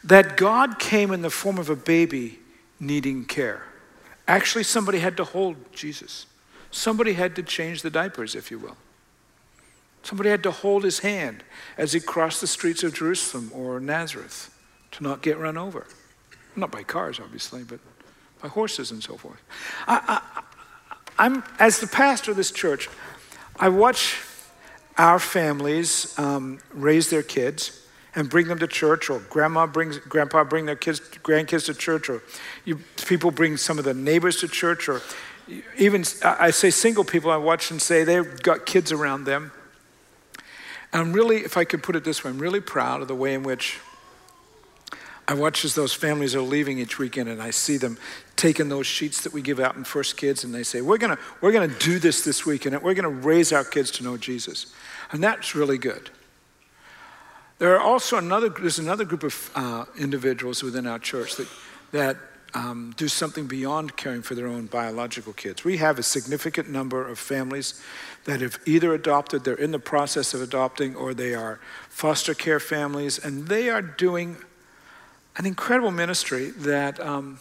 that 0.04 0.36
God 0.36 0.78
came 0.78 1.12
in 1.12 1.22
the 1.22 1.30
form 1.30 1.58
of 1.58 1.68
a 1.68 1.76
baby 1.76 2.38
needing 2.78 3.24
care. 3.24 3.64
Actually, 4.28 4.64
somebody 4.64 5.00
had 5.00 5.16
to 5.16 5.24
hold 5.24 5.56
Jesus, 5.72 6.26
somebody 6.70 7.14
had 7.14 7.34
to 7.36 7.42
change 7.42 7.82
the 7.82 7.90
diapers, 7.90 8.36
if 8.36 8.50
you 8.50 8.58
will. 8.58 8.76
Somebody 10.02 10.30
had 10.30 10.42
to 10.44 10.50
hold 10.50 10.84
his 10.84 11.00
hand 11.00 11.44
as 11.76 11.92
he 11.92 12.00
crossed 12.00 12.40
the 12.40 12.46
streets 12.46 12.82
of 12.82 12.94
Jerusalem 12.94 13.50
or 13.54 13.80
Nazareth 13.80 14.56
to 14.92 15.02
not 15.02 15.22
get 15.22 15.38
run 15.38 15.56
over. 15.56 15.86
Not 16.56 16.70
by 16.70 16.82
cars, 16.82 17.20
obviously, 17.20 17.62
but 17.62 17.80
by 18.42 18.48
horses 18.48 18.90
and 18.90 19.02
so 19.02 19.16
forth. 19.16 19.40
I, 19.86 20.20
am 21.18 21.44
as 21.58 21.80
the 21.80 21.86
pastor 21.86 22.30
of 22.30 22.36
this 22.36 22.50
church, 22.50 22.88
I 23.58 23.68
watch 23.68 24.20
our 24.96 25.18
families 25.18 26.18
um, 26.18 26.60
raise 26.72 27.10
their 27.10 27.22
kids 27.22 27.86
and 28.14 28.28
bring 28.28 28.48
them 28.48 28.58
to 28.58 28.66
church, 28.66 29.08
or 29.08 29.20
grandma 29.30 29.66
brings, 29.66 29.98
grandpa 29.98 30.42
bring 30.42 30.66
their 30.66 30.76
kids, 30.76 30.98
grandkids 31.00 31.66
to 31.66 31.74
church, 31.74 32.08
or 32.08 32.22
you, 32.64 32.80
people 33.06 33.30
bring 33.30 33.56
some 33.56 33.78
of 33.78 33.84
the 33.84 33.94
neighbors 33.94 34.40
to 34.40 34.48
church, 34.48 34.88
or 34.88 35.00
even 35.78 36.04
I 36.24 36.50
say 36.50 36.70
single 36.70 37.04
people 37.04 37.30
I 37.30 37.36
watch 37.36 37.70
and 37.70 37.80
say 37.80 38.02
they've 38.02 38.42
got 38.42 38.66
kids 38.66 38.90
around 38.90 39.24
them 39.24 39.52
I'm 40.92 41.12
really, 41.12 41.38
if 41.38 41.56
I 41.56 41.64
could 41.64 41.82
put 41.82 41.96
it 41.96 42.04
this 42.04 42.24
way, 42.24 42.30
I'm 42.30 42.38
really 42.38 42.60
proud 42.60 43.00
of 43.02 43.08
the 43.08 43.14
way 43.14 43.34
in 43.34 43.42
which 43.42 43.78
I 45.28 45.34
watch 45.34 45.64
as 45.64 45.76
those 45.76 45.92
families 45.92 46.34
are 46.34 46.40
leaving 46.40 46.78
each 46.78 46.98
weekend 46.98 47.28
and 47.28 47.40
I 47.40 47.50
see 47.50 47.76
them 47.76 47.98
taking 48.34 48.68
those 48.68 48.86
sheets 48.86 49.22
that 49.22 49.32
we 49.32 49.42
give 49.42 49.60
out 49.60 49.76
in 49.76 49.84
First 49.84 50.16
Kids 50.16 50.42
and 50.42 50.52
they 50.52 50.64
say, 50.64 50.80
We're 50.80 50.98
to 50.98 51.18
we're 51.40 51.52
gonna 51.52 51.68
do 51.68 52.00
this 52.00 52.24
this 52.24 52.44
weekend. 52.44 52.74
and 52.74 52.82
We're 52.82 52.94
to 52.94 53.08
raise 53.08 53.52
our 53.52 53.62
kids 53.62 53.92
to 53.92 54.02
know 54.02 54.16
Jesus. 54.16 54.74
And 55.12 55.22
that's 55.22 55.54
really 55.54 55.78
good. 55.78 56.10
There 57.58 57.76
are 57.76 57.80
also 57.80 58.16
another, 58.16 58.48
there's 58.48 58.78
another 58.78 59.04
group 59.04 59.22
of 59.22 59.50
uh, 59.54 59.84
individuals 59.98 60.62
within 60.62 60.86
our 60.86 60.98
church 60.98 61.36
that, 61.36 61.48
that 61.92 62.16
um, 62.54 62.94
do 62.96 63.08
something 63.08 63.46
beyond 63.46 63.96
caring 63.96 64.22
for 64.22 64.34
their 64.34 64.46
own 64.46 64.66
biological 64.66 65.32
kids. 65.32 65.64
We 65.64 65.76
have 65.78 65.98
a 65.98 66.02
significant 66.02 66.68
number 66.68 67.06
of 67.06 67.18
families 67.18 67.80
that 68.24 68.40
have 68.40 68.58
either 68.66 68.94
adopted, 68.94 69.44
they're 69.44 69.54
in 69.54 69.70
the 69.70 69.78
process 69.78 70.34
of 70.34 70.42
adopting, 70.42 70.94
or 70.94 71.14
they 71.14 71.34
are 71.34 71.60
foster 71.88 72.34
care 72.34 72.60
families, 72.60 73.18
and 73.18 73.48
they 73.48 73.70
are 73.70 73.82
doing 73.82 74.36
an 75.36 75.46
incredible 75.46 75.90
ministry 75.90 76.50
that 76.50 77.00
um, 77.00 77.38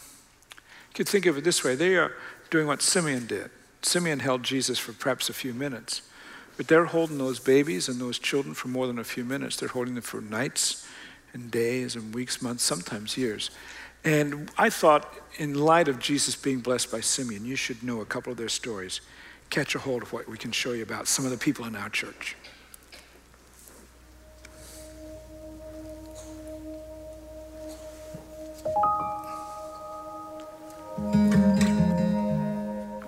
you 0.52 0.94
could 0.94 1.08
think 1.08 1.26
of 1.26 1.36
it 1.36 1.44
this 1.44 1.62
way 1.64 1.74
they 1.74 1.96
are 1.96 2.12
doing 2.50 2.66
what 2.66 2.82
Simeon 2.82 3.26
did. 3.26 3.50
Simeon 3.82 4.20
held 4.20 4.42
Jesus 4.42 4.78
for 4.78 4.92
perhaps 4.92 5.28
a 5.28 5.32
few 5.32 5.54
minutes, 5.54 6.02
but 6.56 6.68
they're 6.68 6.86
holding 6.86 7.18
those 7.18 7.38
babies 7.38 7.88
and 7.88 8.00
those 8.00 8.18
children 8.18 8.54
for 8.54 8.68
more 8.68 8.86
than 8.86 8.98
a 8.98 9.04
few 9.04 9.24
minutes. 9.24 9.56
They're 9.56 9.68
holding 9.68 9.94
them 9.94 10.02
for 10.02 10.20
nights 10.20 10.86
and 11.32 11.50
days 11.50 11.96
and 11.96 12.14
weeks, 12.14 12.42
months, 12.42 12.62
sometimes 12.62 13.16
years. 13.16 13.50
And 14.04 14.50
I 14.56 14.70
thought, 14.70 15.12
in 15.36 15.54
light 15.54 15.88
of 15.88 15.98
Jesus 15.98 16.34
being 16.34 16.60
blessed 16.60 16.90
by 16.90 17.00
Simeon, 17.00 17.44
you 17.44 17.56
should 17.56 17.82
know 17.82 18.00
a 18.00 18.06
couple 18.06 18.32
of 18.32 18.38
their 18.38 18.48
stories. 18.48 19.00
Catch 19.50 19.74
a 19.74 19.78
hold 19.78 20.02
of 20.02 20.12
what 20.12 20.28
we 20.28 20.38
can 20.38 20.52
show 20.52 20.72
you 20.72 20.82
about 20.82 21.06
some 21.06 21.24
of 21.24 21.30
the 21.30 21.36
people 21.36 21.66
in 21.66 21.76
our 21.76 21.90
church. 21.90 22.36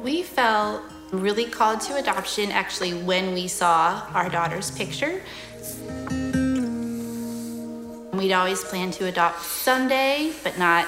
We 0.03 0.23
felt 0.23 0.83
really 1.11 1.45
called 1.45 1.81
to 1.83 1.97
adoption 1.97 2.51
actually 2.51 2.95
when 3.03 3.33
we 3.33 3.49
saw 3.49 4.07
our 4.13 4.29
daughter's 4.29 4.71
picture. 4.71 5.23
We'd 8.23 8.31
always 8.31 8.63
planned 8.63 8.93
to 8.93 9.07
adopt 9.07 9.43
someday, 9.43 10.33
but 10.45 10.57
not 10.57 10.87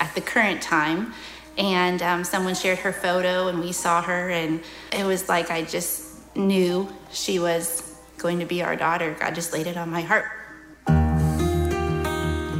at 0.00 0.12
the 0.16 0.20
current 0.20 0.60
time. 0.60 1.14
And 1.56 2.02
um, 2.02 2.24
someone 2.24 2.56
shared 2.56 2.80
her 2.80 2.92
photo, 2.92 3.46
and 3.46 3.60
we 3.60 3.70
saw 3.70 4.02
her, 4.02 4.30
and 4.30 4.60
it 4.90 5.04
was 5.04 5.28
like 5.28 5.48
I 5.48 5.62
just 5.62 6.18
knew 6.34 6.92
she 7.12 7.38
was 7.38 7.96
going 8.18 8.40
to 8.40 8.46
be 8.46 8.64
our 8.64 8.74
daughter. 8.74 9.16
God 9.20 9.32
just 9.36 9.52
laid 9.52 9.68
it 9.68 9.76
on 9.76 9.90
my 9.90 10.00
heart. 10.00 10.24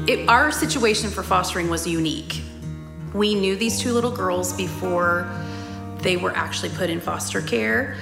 It, 0.09 0.29
our 0.29 0.53
situation 0.53 1.11
for 1.11 1.25
fostering 1.25 1.69
was 1.69 1.85
unique. 1.85 2.43
We 3.15 3.35
knew 3.35 3.57
these 3.57 3.81
two 3.81 3.93
little 3.93 4.13
girls 4.13 4.53
before 4.53 5.29
they 5.99 6.17
were 6.17 6.31
actually 6.37 6.71
put 6.77 6.91
in 6.91 7.01
foster 7.01 7.43
care. 7.43 7.97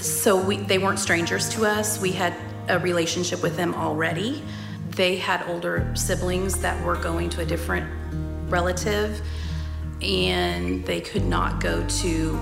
So 0.00 0.36
we, 0.36 0.56
they 0.56 0.78
weren't 0.78 0.98
strangers 0.98 1.48
to 1.50 1.64
us. 1.64 2.00
We 2.00 2.10
had 2.10 2.34
a 2.66 2.80
relationship 2.80 3.40
with 3.40 3.56
them 3.56 3.72
already. 3.76 4.42
They 4.94 5.16
had 5.16 5.44
older 5.48 5.90
siblings 5.96 6.60
that 6.60 6.82
were 6.84 6.94
going 6.94 7.28
to 7.30 7.40
a 7.40 7.44
different 7.44 7.90
relative, 8.48 9.20
and 10.00 10.84
they 10.86 11.00
could 11.00 11.24
not 11.24 11.60
go 11.60 11.84
to 11.84 12.32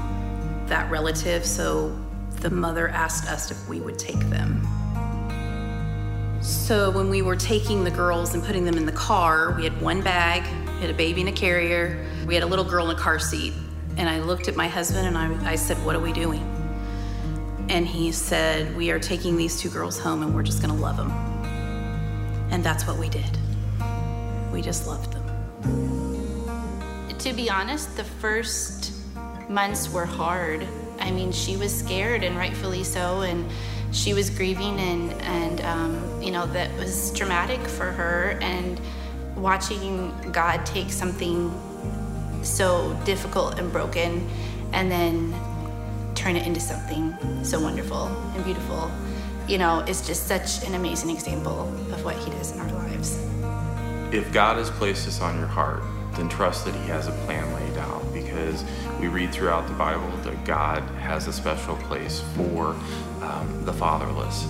that 0.66 0.90
relative, 0.90 1.46
so 1.46 1.98
the 2.40 2.50
mother 2.50 2.88
asked 2.88 3.30
us 3.30 3.50
if 3.50 3.68
we 3.68 3.80
would 3.80 3.98
take 3.98 4.20
them. 4.28 4.66
So 6.42 6.90
when 6.90 7.08
we 7.08 7.22
were 7.22 7.36
taking 7.36 7.84
the 7.84 7.90
girls 7.90 8.34
and 8.34 8.44
putting 8.44 8.64
them 8.64 8.76
in 8.76 8.84
the 8.84 8.92
car, 8.92 9.52
we 9.52 9.64
had 9.64 9.80
one 9.80 10.02
bag, 10.02 10.42
we 10.74 10.80
had 10.80 10.90
a 10.90 10.94
baby 10.94 11.22
in 11.22 11.28
a 11.28 11.32
carrier, 11.32 12.04
we 12.26 12.34
had 12.34 12.42
a 12.42 12.46
little 12.46 12.64
girl 12.64 12.90
in 12.90 12.96
a 12.96 12.98
car 12.98 13.18
seat. 13.18 13.54
And 13.96 14.08
I 14.08 14.20
looked 14.20 14.48
at 14.48 14.56
my 14.56 14.68
husband 14.68 15.06
and 15.06 15.16
I, 15.16 15.52
I 15.52 15.54
said, 15.54 15.82
What 15.84 15.94
are 15.94 16.00
we 16.00 16.12
doing? 16.12 16.42
And 17.68 17.86
he 17.86 18.12
said, 18.12 18.76
We 18.76 18.90
are 18.90 18.98
taking 18.98 19.36
these 19.36 19.58
two 19.60 19.70
girls 19.70 19.98
home 19.98 20.22
and 20.22 20.34
we're 20.34 20.42
just 20.42 20.60
going 20.60 20.74
to 20.74 20.82
love 20.82 20.96
them. 20.96 21.31
And 22.52 22.62
that's 22.62 22.86
what 22.86 22.98
we 22.98 23.08
did. 23.08 23.38
We 24.52 24.62
just 24.62 24.86
loved 24.86 25.12
them. 25.12 25.26
To 27.18 27.32
be 27.32 27.50
honest, 27.50 27.96
the 27.96 28.04
first 28.04 28.92
months 29.48 29.90
were 29.90 30.06
hard. 30.06 30.64
I 31.00 31.10
mean, 31.10 31.32
she 31.32 31.56
was 31.56 31.76
scared 31.76 32.22
and 32.22 32.36
rightfully 32.36 32.84
so. 32.84 33.22
And 33.22 33.50
she 33.92 34.14
was 34.14 34.30
grieving 34.30 34.80
and 34.80 35.12
and 35.22 35.60
um, 35.62 36.22
you 36.22 36.30
know 36.30 36.46
that 36.46 36.74
was 36.78 37.12
dramatic 37.12 37.60
for 37.60 37.90
her 37.90 38.38
and 38.40 38.80
watching 39.36 40.12
god 40.32 40.64
take 40.64 40.90
something 40.90 41.52
so 42.42 42.98
difficult 43.04 43.58
and 43.58 43.70
broken 43.70 44.26
and 44.72 44.90
then 44.90 45.34
turn 46.14 46.36
it 46.36 46.46
into 46.46 46.58
something 46.58 47.14
so 47.44 47.60
wonderful 47.60 48.06
and 48.34 48.44
beautiful 48.44 48.90
you 49.52 49.58
know 49.58 49.80
is 49.80 50.06
just 50.06 50.26
such 50.26 50.66
an 50.66 50.74
amazing 50.74 51.10
example 51.10 51.60
of 51.92 52.04
what 52.04 52.16
he 52.16 52.30
does 52.30 52.52
in 52.52 52.60
our 52.60 52.72
lives 52.72 53.18
if 54.10 54.32
god 54.32 54.56
has 54.56 54.70
placed 54.70 55.04
this 55.04 55.20
on 55.20 55.38
your 55.38 55.46
heart 55.46 55.82
then 56.16 56.28
trust 56.28 56.64
that 56.64 56.74
he 56.74 56.86
has 56.88 57.06
a 57.06 57.12
plan 57.24 57.52
laid 57.54 57.78
out 57.78 58.02
because 58.12 58.64
we 59.00 59.08
read 59.08 59.32
throughout 59.32 59.66
the 59.68 59.74
bible 59.74 60.10
that 60.24 60.44
god 60.44 60.82
has 60.98 61.28
a 61.28 61.32
special 61.32 61.76
place 61.76 62.22
for 62.34 62.76
um, 63.22 63.64
the 63.64 63.72
fatherless. 63.72 64.46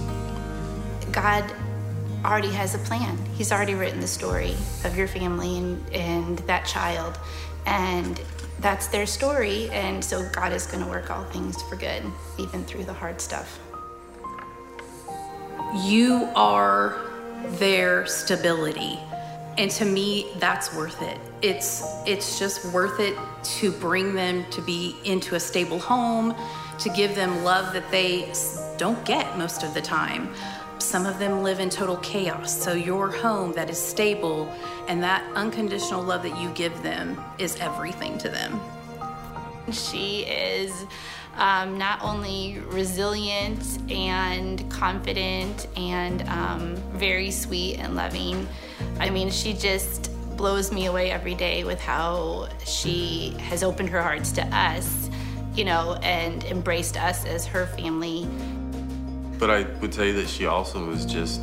God 1.13 1.45
already 2.25 2.51
has 2.51 2.75
a 2.75 2.79
plan. 2.79 3.19
He's 3.35 3.53
already 3.53 3.75
written 3.75 4.01
the 4.01 4.07
story 4.07 4.55
of 4.85 4.97
your 4.97 5.09
family 5.09 5.59
and, 5.59 5.93
and 5.93 6.39
that 6.41 6.67
child. 6.67 7.19
And 7.67 8.21
that's 8.61 8.87
their 8.89 9.07
story. 9.07 9.69
And 9.71 10.05
so 10.05 10.29
God 10.31 10.53
is 10.53 10.67
going 10.67 10.83
to 10.83 10.91
work 10.91 11.11
all 11.11 11.25
things 11.25 11.61
for 11.63 11.77
good, 11.77 12.03
even 12.39 12.65
through 12.65 12.85
the 12.85 12.93
hard 12.93 13.21
stuff. 13.21 13.59
You 15.75 16.29
are 16.35 17.01
their 17.59 18.07
stability. 18.07 18.99
And 19.57 19.71
to 19.73 19.85
me, 19.85 20.27
that's 20.39 20.75
worth 20.75 21.01
it. 21.03 21.19
It's 21.41 21.83
it's 22.07 22.39
just 22.39 22.65
worth 22.73 23.01
it 23.01 23.17
to 23.61 23.73
bring 23.73 24.15
them 24.15 24.45
to 24.51 24.61
be 24.61 24.97
into 25.05 25.35
a 25.35 25.41
stable 25.41 25.79
home, 25.79 26.35
to 26.79 26.89
give 26.91 27.15
them 27.15 27.43
love 27.43 27.73
that 27.73 27.91
they 27.91 28.31
don't 28.77 29.03
get 29.05 29.39
most 29.39 29.63
of 29.63 29.73
the 29.73 29.81
time. 29.81 30.33
Some 30.79 31.07
of 31.07 31.19
them 31.19 31.43
live 31.43 31.59
in 31.59 31.71
total 31.71 31.97
chaos. 31.99 32.55
So, 32.61 32.73
your 32.73 33.11
home 33.11 33.53
that 33.53 33.71
is 33.71 33.79
stable 33.79 34.53
and 34.89 35.03
that 35.03 35.25
unconditional 35.35 36.03
love 36.03 36.23
that 36.25 36.39
you 36.39 36.51
give 36.51 36.83
them 36.83 37.19
is 37.39 37.57
everything 37.61 38.19
to 38.19 38.29
them. 38.29 38.61
She 39.71 40.25
is 40.25 40.87
um, 41.37 41.79
not 41.79 42.03
only 42.03 42.59
resilient 42.67 43.79
and 43.91 44.69
confident 44.71 45.67
and 45.77 46.23
um, 46.29 46.77
very 46.93 47.31
sweet 47.31 47.79
and 47.79 47.95
loving. 47.95 48.47
I 49.01 49.11
mean, 49.11 49.31
she 49.31 49.53
just 49.53 50.11
blows 50.37 50.73
me 50.73 50.87
away 50.87 51.11
every 51.11 51.35
day 51.35 51.65
with 51.65 51.81
how 51.81 52.49
she 52.65 53.37
has 53.39 53.63
opened 53.63 53.89
her 53.91 54.03
hearts 54.03 54.33
to 54.33 54.47
us 54.47 55.11
you 55.55 55.65
know, 55.65 55.99
and 56.03 56.45
embraced 56.45 56.97
us 56.97 57.25
as 57.27 57.47
her 57.47 57.67
family. 57.67 58.27
But 59.39 59.51
I 59.51 59.63
would 59.81 59.93
say 59.93 60.13
that 60.13 60.29
she 60.29 60.47
also 60.47 60.91
is 60.91 61.05
just 61.05 61.43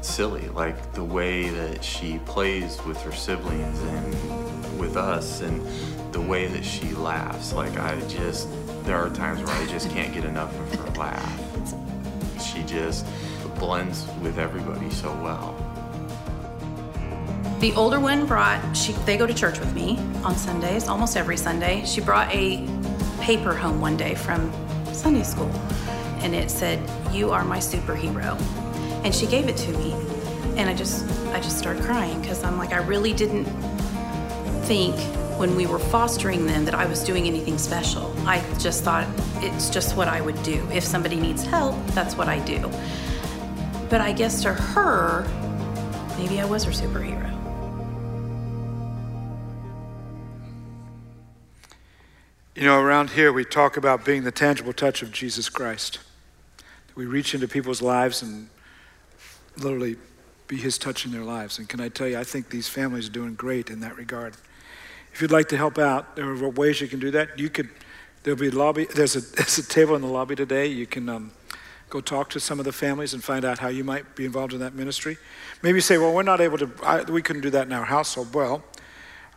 silly, 0.00 0.48
like 0.48 0.92
the 0.94 1.04
way 1.04 1.48
that 1.48 1.84
she 1.84 2.18
plays 2.20 2.82
with 2.84 3.00
her 3.02 3.12
siblings 3.12 3.80
and 3.80 4.80
with 4.80 4.96
us, 4.96 5.42
and 5.42 5.60
the 6.16 6.22
way 6.22 6.46
that 6.46 6.64
she 6.64 6.88
laughs. 6.94 7.52
Like, 7.52 7.78
I 7.78 8.00
just, 8.08 8.48
there 8.84 8.96
are 8.96 9.10
times 9.10 9.42
where 9.42 9.54
I 9.54 9.66
just 9.66 9.90
can't 9.90 10.14
get 10.14 10.24
enough 10.24 10.50
of 10.58 10.74
her 10.76 10.90
laugh. 10.98 12.42
She 12.42 12.62
just 12.62 13.04
blends 13.58 14.06
with 14.22 14.38
everybody 14.38 14.88
so 14.88 15.12
well. 15.16 15.54
The 17.60 17.74
older 17.74 18.00
one 18.00 18.24
brought, 18.24 18.74
she, 18.74 18.92
they 19.04 19.18
go 19.18 19.26
to 19.26 19.34
church 19.34 19.58
with 19.60 19.74
me 19.74 19.98
on 20.24 20.34
Sundays, 20.36 20.88
almost 20.88 21.18
every 21.18 21.36
Sunday. 21.36 21.84
She 21.84 22.00
brought 22.00 22.34
a 22.34 22.66
paper 23.20 23.52
home 23.54 23.78
one 23.82 23.98
day 23.98 24.14
from 24.14 24.50
Sunday 24.94 25.22
school, 25.22 25.50
and 26.20 26.34
it 26.34 26.50
said, 26.50 26.80
You 27.12 27.30
are 27.30 27.44
my 27.44 27.58
superhero. 27.58 28.40
And 29.04 29.14
she 29.14 29.26
gave 29.26 29.48
it 29.48 29.56
to 29.58 29.72
me. 29.72 29.92
And 30.56 30.70
I 30.70 30.74
just, 30.74 31.06
I 31.34 31.40
just 31.40 31.58
started 31.58 31.82
crying 31.82 32.22
because 32.22 32.42
I'm 32.42 32.56
like, 32.56 32.72
I 32.72 32.78
really 32.78 33.12
didn't 33.12 33.44
think 34.64 34.96
when 35.36 35.54
we 35.54 35.66
were 35.66 35.78
fostering 35.78 36.46
them 36.46 36.64
that 36.64 36.74
I 36.74 36.86
was 36.86 37.04
doing 37.04 37.26
anything 37.26 37.58
special. 37.58 38.14
I 38.26 38.40
just 38.58 38.82
thought 38.84 39.06
it's 39.36 39.68
just 39.68 39.96
what 39.96 40.08
I 40.08 40.20
would 40.20 40.42
do. 40.42 40.66
If 40.72 40.82
somebody 40.82 41.16
needs 41.16 41.44
help, 41.44 41.76
that's 41.88 42.16
what 42.16 42.28
I 42.28 42.38
do. 42.38 42.70
But 43.90 44.00
I 44.00 44.12
guess 44.12 44.42
to 44.42 44.54
her, 44.54 45.26
maybe 46.16 46.40
I 46.40 46.46
was 46.46 46.64
her 46.64 46.72
superhero. 46.72 47.32
You 52.54 52.62
know, 52.64 52.80
around 52.80 53.10
here 53.10 53.34
we 53.34 53.44
talk 53.44 53.76
about 53.76 54.06
being 54.06 54.24
the 54.24 54.32
tangible 54.32 54.72
touch 54.72 55.02
of 55.02 55.12
Jesus 55.12 55.50
Christ. 55.50 55.98
We 56.94 57.04
reach 57.04 57.34
into 57.34 57.46
people's 57.46 57.82
lives 57.82 58.22
and 58.22 58.48
literally 59.58 59.96
be 60.48 60.56
his 60.56 60.78
touch 60.78 61.04
in 61.04 61.12
their 61.12 61.24
lives. 61.24 61.58
And 61.58 61.68
can 61.68 61.80
I 61.80 61.90
tell 61.90 62.08
you, 62.08 62.18
I 62.18 62.24
think 62.24 62.48
these 62.48 62.68
families 62.68 63.08
are 63.08 63.12
doing 63.12 63.34
great 63.34 63.68
in 63.68 63.80
that 63.80 63.96
regard. 63.98 64.34
If 65.16 65.22
you'd 65.22 65.30
like 65.30 65.48
to 65.48 65.56
help 65.56 65.78
out, 65.78 66.14
there 66.14 66.26
are 66.26 66.48
ways 66.50 66.82
you 66.82 66.88
can 66.88 67.00
do 67.00 67.10
that. 67.12 67.38
You 67.38 67.48
could, 67.48 67.70
there'll 68.22 68.38
be 68.38 68.50
lobby, 68.50 68.84
there's 68.84 69.16
a, 69.16 69.20
there's 69.36 69.56
a 69.56 69.66
table 69.66 69.96
in 69.96 70.02
the 70.02 70.08
lobby 70.08 70.36
today. 70.36 70.66
You 70.66 70.86
can 70.86 71.08
um, 71.08 71.32
go 71.88 72.02
talk 72.02 72.28
to 72.30 72.38
some 72.38 72.58
of 72.58 72.66
the 72.66 72.72
families 72.72 73.14
and 73.14 73.24
find 73.24 73.42
out 73.42 73.58
how 73.58 73.68
you 73.68 73.82
might 73.82 74.14
be 74.14 74.26
involved 74.26 74.52
in 74.52 74.58
that 74.60 74.74
ministry. 74.74 75.16
Maybe 75.62 75.80
say, 75.80 75.96
well, 75.96 76.12
we're 76.12 76.22
not 76.22 76.42
able 76.42 76.58
to, 76.58 76.70
I, 76.82 77.00
we 77.04 77.22
couldn't 77.22 77.40
do 77.40 77.48
that 77.48 77.66
in 77.66 77.72
our 77.72 77.86
household. 77.86 78.34
Well, 78.34 78.62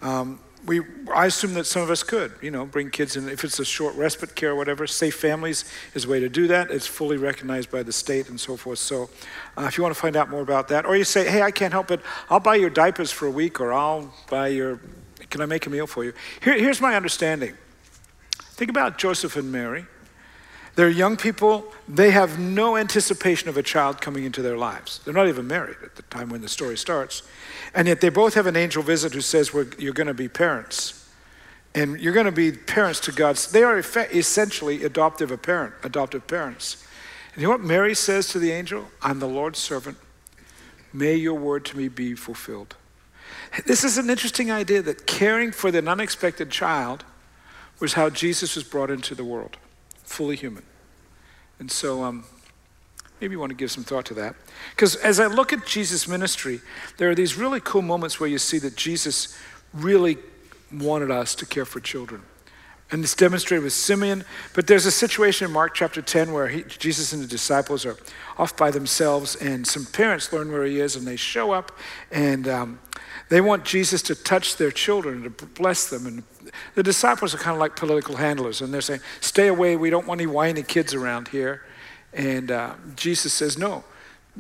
um, 0.02 0.42
we, 0.66 0.82
I 1.14 1.28
assume 1.28 1.54
that 1.54 1.66
some 1.66 1.82
of 1.82 1.90
us 1.90 2.04
could, 2.04 2.34
you 2.42 2.52
know, 2.52 2.66
bring 2.66 2.90
kids 2.90 3.16
in. 3.16 3.30
If 3.30 3.46
it's 3.46 3.60
a 3.60 3.64
short 3.64 3.96
respite 3.96 4.36
care 4.36 4.52
or 4.52 4.56
whatever, 4.56 4.86
Safe 4.86 5.16
Families 5.16 5.64
is 5.94 6.04
a 6.04 6.10
way 6.10 6.20
to 6.20 6.28
do 6.28 6.48
that. 6.48 6.72
It's 6.72 6.88
fully 6.88 7.16
recognized 7.16 7.72
by 7.72 7.84
the 7.84 7.94
state 7.94 8.28
and 8.28 8.38
so 8.38 8.58
forth. 8.58 8.80
So 8.80 9.10
uh, 9.58 9.64
if 9.64 9.78
you 9.78 9.84
want 9.84 9.96
to 9.96 10.02
find 10.02 10.18
out 10.18 10.30
more 10.30 10.42
about 10.42 10.68
that, 10.68 10.86
or 10.86 10.98
you 10.98 11.06
say, 11.06 11.30
hey, 11.30 11.42
I 11.42 11.52
can't 11.52 11.72
help 11.72 11.90
it, 11.90 12.02
I'll 12.30 12.42
buy 12.42 12.56
your 12.56 12.70
diapers 12.70 13.14
for 13.14 13.28
a 13.28 13.32
week, 13.32 13.62
or 13.62 13.72
I'll 13.72 14.14
buy 14.30 14.50
your, 14.50 14.82
can 15.30 15.42
I 15.42 15.46
make 15.46 15.66
a 15.66 15.70
meal 15.70 15.88
for 15.88 16.04
you? 16.04 16.14
Here, 16.42 16.58
here's 16.58 16.82
my 16.82 16.96
understanding. 16.96 17.56
Think 18.60 18.70
about 18.70 18.98
Joseph 18.98 19.36
and 19.36 19.52
Mary. 19.52 19.86
They're 20.76 20.90
young 20.90 21.18
people. 21.18 21.72
They 21.88 22.12
have 22.12 22.40
no 22.40 22.78
anticipation 22.78 23.50
of 23.50 23.58
a 23.58 23.64
child 23.64 24.02
coming 24.02 24.24
into 24.24 24.42
their 24.42 24.58
lives. 24.58 25.02
They're 25.04 25.14
not 25.14 25.28
even 25.28 25.48
married 25.48 25.78
at 25.84 25.96
the 25.96 26.04
time 26.04 26.30
when 26.30 26.42
the 26.42 26.50
story 26.50 26.78
starts. 26.78 27.24
And 27.74 27.88
yet 27.88 28.02
they 28.02 28.10
both 28.10 28.34
have 28.36 28.48
an 28.48 28.56
angel 28.56 28.82
visit 28.82 29.14
who 29.14 29.22
says, 29.22 29.52
You're 29.78 29.94
going 29.94 30.08
to 30.08 30.14
be 30.14 30.28
parents. 30.28 31.10
And 31.76 32.00
you're 32.00 32.14
going 32.14 32.26
to 32.26 32.32
be 32.32 32.52
parents 32.52 33.00
to 33.02 33.12
God's. 33.12 33.52
They 33.52 33.64
are 33.64 33.78
essentially 33.78 34.84
adoptive, 34.84 35.40
parent, 35.42 35.76
adoptive 35.84 36.28
parents. 36.28 36.88
And 37.34 37.42
you 37.42 37.48
know 37.48 37.52
what 37.52 37.62
Mary 37.62 37.94
says 37.94 38.28
to 38.30 38.40
the 38.40 38.52
angel? 38.52 38.90
I'm 39.02 39.20
the 39.20 39.28
Lord's 39.28 39.60
servant. 39.60 39.98
May 40.92 41.16
your 41.16 41.36
word 41.36 41.66
to 41.66 41.78
me 41.78 41.88
be 41.88 42.16
fulfilled. 42.16 42.76
This 43.66 43.84
is 43.84 43.98
an 43.98 44.10
interesting 44.10 44.52
idea 44.52 44.82
that 44.82 45.08
caring 45.08 45.52
for 45.52 45.72
the 45.72 45.86
unexpected 45.88 46.50
child 46.50 47.04
was 47.80 47.94
how 47.94 48.10
Jesus 48.10 48.56
was 48.56 48.64
brought 48.64 48.92
into 48.92 49.16
the 49.16 49.24
world, 49.24 49.58
fully 50.04 50.36
human. 50.36 50.64
And 51.60 51.72
so, 51.72 52.04
um, 52.04 52.26
Maybe 53.20 53.34
you 53.34 53.40
want 53.40 53.50
to 53.50 53.56
give 53.56 53.72
some 53.72 53.84
thought 53.84 54.06
to 54.06 54.14
that. 54.16 54.36
Because 54.72 54.96
as 54.96 55.20
I 55.20 55.28
look 55.28 55.52
at 55.52 55.66
Jesus' 55.66 56.08
ministry, 56.08 56.62
there 56.98 57.10
are 57.10 57.16
these 57.16 57.36
really 57.36 57.60
cool 57.60 57.82
moments 57.82 58.20
where 58.20 58.30
you 58.30 58.38
see 58.38 58.60
that 58.60 58.76
Jesus 58.76 59.38
really 59.74 60.18
wanted 60.72 61.12
us 61.12 61.36
to 61.36 61.46
care 61.46 61.66
for 61.66 61.80
children. 61.80 62.22
And 62.92 63.04
it's 63.04 63.16
demonstrated 63.16 63.64
with 63.64 63.74
Simeon. 63.74 64.24
But 64.56 64.68
there's 64.68 64.86
a 64.86 64.92
situation 64.92 65.48
in 65.48 65.52
Mark 65.52 65.76
chapter 65.76 66.02
10 66.02 66.32
where 66.32 66.48
he, 66.48 66.64
Jesus 66.64 67.12
and 67.12 67.22
the 67.22 67.28
disciples 67.28 67.86
are 67.86 67.98
off 68.38 68.56
by 68.56 68.72
themselves, 68.72 69.36
and 69.36 69.68
some 69.68 69.86
parents 69.86 70.32
learn 70.32 70.52
where 70.52 70.64
he 70.64 70.80
is, 70.80 70.96
and 70.96 71.06
they 71.06 71.18
show 71.18 71.52
up, 71.52 71.78
and 72.10 72.48
um, 72.48 72.80
they 73.30 73.42
want 73.42 73.64
Jesus 73.64 74.02
to 74.04 74.16
touch 74.16 74.58
their 74.58 74.72
children 74.72 75.24
to 75.24 75.30
bless 75.30 75.90
them. 75.90 76.08
And 76.08 76.24
the 76.76 76.84
disciples 76.84 77.34
are 77.34 77.38
kind 77.38 77.54
of 77.54 77.60
like 77.60 77.76
political 77.76 78.16
handlers, 78.18 78.62
and 78.62 78.74
they're 78.74 78.82
saying, 78.82 79.02
Stay 79.22 79.48
away, 79.48 79.76
we 79.76 79.90
don't 79.90 80.08
want 80.08 80.20
any 80.20 80.28
whiny 80.28 80.64
kids 80.64 80.94
around 80.94 81.28
here. 81.30 81.64
And 82.14 82.50
uh, 82.50 82.74
Jesus 82.96 83.32
says, 83.34 83.58
No, 83.58 83.84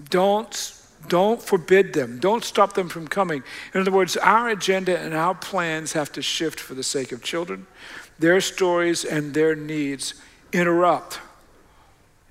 don't. 0.09 0.75
Don't 1.07 1.41
forbid 1.41 1.93
them. 1.93 2.19
Don't 2.19 2.43
stop 2.43 2.73
them 2.73 2.89
from 2.89 3.07
coming. 3.07 3.41
In 3.73 3.79
other 3.79 3.89
words, 3.89 4.17
our 4.17 4.49
agenda 4.49 4.99
and 4.99 5.13
our 5.13 5.33
plans 5.33 5.93
have 5.93 6.11
to 6.11 6.21
shift 6.21 6.59
for 6.59 6.73
the 6.73 6.83
sake 6.83 7.13
of 7.13 7.23
children. 7.23 7.67
Their 8.19 8.41
stories 8.41 9.05
and 9.05 9.33
their 9.33 9.55
needs 9.55 10.15
interrupt 10.51 11.21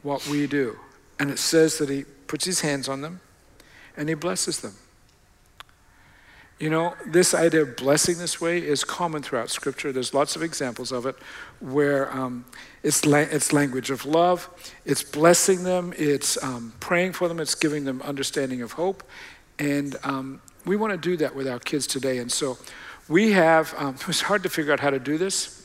what 0.02 0.26
we 0.26 0.46
do. 0.46 0.78
And 1.18 1.30
it 1.30 1.38
says 1.38 1.78
that 1.78 1.88
he 1.88 2.04
puts 2.26 2.44
his 2.44 2.60
hands 2.60 2.90
on 2.90 3.00
them 3.00 3.20
and 3.96 4.08
he 4.10 4.14
blesses 4.14 4.60
them. 4.60 4.74
You 6.58 6.70
know, 6.70 6.96
this 7.06 7.34
idea 7.34 7.62
of 7.62 7.76
blessing 7.76 8.18
this 8.18 8.40
way 8.40 8.58
is 8.58 8.82
common 8.82 9.22
throughout 9.22 9.48
Scripture. 9.48 9.92
There's 9.92 10.12
lots 10.12 10.34
of 10.34 10.42
examples 10.42 10.90
of 10.90 11.06
it 11.06 11.14
where 11.60 12.12
um, 12.12 12.44
it's, 12.82 13.06
la- 13.06 13.18
it's 13.18 13.52
language 13.52 13.90
of 13.90 14.04
love, 14.04 14.48
it's 14.84 15.04
blessing 15.04 15.62
them, 15.62 15.94
it's 15.96 16.42
um, 16.42 16.72
praying 16.80 17.12
for 17.12 17.28
them, 17.28 17.38
it's 17.38 17.54
giving 17.54 17.84
them 17.84 18.02
understanding 18.02 18.60
of 18.60 18.72
hope. 18.72 19.04
And 19.60 19.94
um, 20.02 20.40
we 20.66 20.74
want 20.74 20.92
to 20.92 20.98
do 20.98 21.16
that 21.18 21.36
with 21.36 21.46
our 21.46 21.60
kids 21.60 21.86
today. 21.86 22.18
And 22.18 22.30
so 22.30 22.58
we 23.08 23.30
have, 23.32 23.72
um, 23.78 23.94
hard 24.22 24.42
to 24.42 24.48
figure 24.48 24.72
out 24.72 24.80
how 24.80 24.90
to 24.90 24.98
do 24.98 25.16
this. 25.16 25.64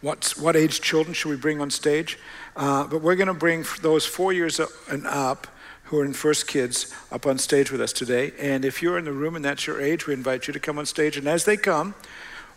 What's, 0.00 0.36
what 0.36 0.54
age 0.54 0.80
children 0.80 1.12
should 1.12 1.30
we 1.30 1.36
bring 1.36 1.60
on 1.60 1.70
stage? 1.70 2.20
Uh, 2.54 2.86
but 2.86 3.02
we're 3.02 3.16
going 3.16 3.26
to 3.26 3.34
bring 3.34 3.64
those 3.80 4.06
four 4.06 4.32
years 4.32 4.60
and 4.88 5.06
up 5.08 5.48
who 5.84 5.98
are 5.98 6.04
in 6.04 6.12
First 6.12 6.46
Kids 6.46 6.92
up 7.10 7.26
on 7.26 7.38
stage 7.38 7.70
with 7.70 7.80
us 7.80 7.92
today. 7.92 8.32
And 8.38 8.64
if 8.64 8.82
you're 8.82 8.98
in 8.98 9.04
the 9.04 9.12
room 9.12 9.36
and 9.36 9.44
that's 9.44 9.66
your 9.66 9.80
age, 9.80 10.06
we 10.06 10.14
invite 10.14 10.46
you 10.46 10.52
to 10.52 10.60
come 10.60 10.78
on 10.78 10.86
stage. 10.86 11.16
And 11.16 11.26
as 11.28 11.44
they 11.44 11.56
come, 11.56 11.94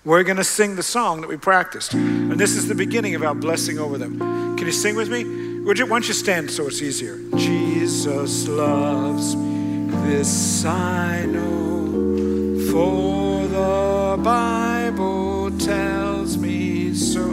we're 0.05 0.23
going 0.23 0.37
to 0.37 0.43
sing 0.43 0.75
the 0.75 0.83
song 0.83 1.21
that 1.21 1.27
we 1.27 1.35
practiced. 1.35 1.93
And 1.93 2.39
this 2.39 2.51
is 2.51 2.67
the 2.67 2.75
beginning 2.75 3.15
of 3.15 3.23
our 3.23 3.33
blessing 3.33 3.79
over 3.79 3.97
them. 3.97 4.19
Can 4.55 4.67
you 4.67 4.71
sing 4.71 4.95
with 4.95 5.09
me? 5.09 5.23
Would 5.65 5.79
you, 5.79 5.85
why 5.85 5.95
don't 5.95 6.07
you 6.07 6.13
stand 6.13 6.51
so 6.51 6.67
it's 6.67 6.81
easier? 6.81 7.17
Jesus 7.35 8.47
loves 8.47 9.35
me, 9.35 9.87
this 10.07 10.63
I 10.63 11.25
know, 11.25 12.69
for 12.71 13.47
the 13.47 14.21
Bible 14.21 15.49
tells 15.57 16.37
me 16.37 16.93
so. 16.93 17.23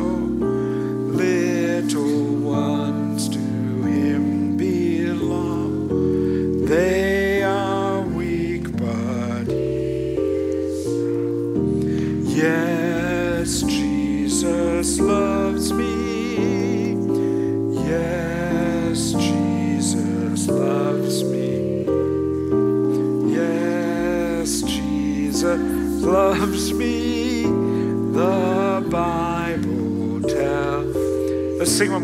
Little 1.12 2.36
ones 2.36 3.01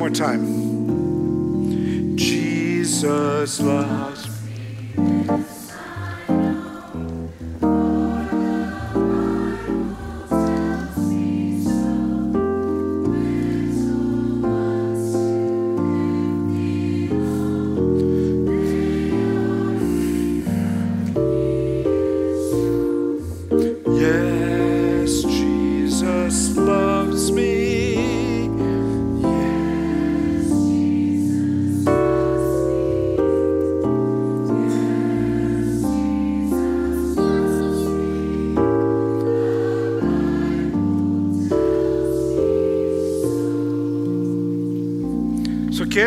more 0.09 0.15
time. 0.15 2.17
Jesus 2.17 3.61
loves 3.61 4.18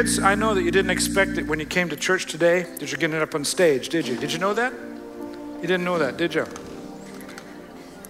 kids, 0.02 0.18
I 0.18 0.34
know 0.34 0.56
that 0.56 0.64
you 0.64 0.72
didn't 0.72 0.90
expect 0.90 1.38
it 1.38 1.46
when 1.46 1.60
you 1.60 1.66
came 1.68 1.88
to 1.90 1.96
church 1.96 2.26
today 2.26 2.64
that 2.64 2.92
you're 2.92 2.98
getting 2.98 3.22
up 3.22 3.36
on 3.36 3.46
stage, 3.46 3.90
did 3.90 4.08
you? 4.08 4.18
Did 4.18 4.34
you 4.34 4.40
know 4.40 4.52
that? 4.56 4.74
You 4.74 5.68
didn't 5.68 5.84
know 5.84 6.00
that, 6.00 6.18
did 6.18 6.34
you? 6.34 6.48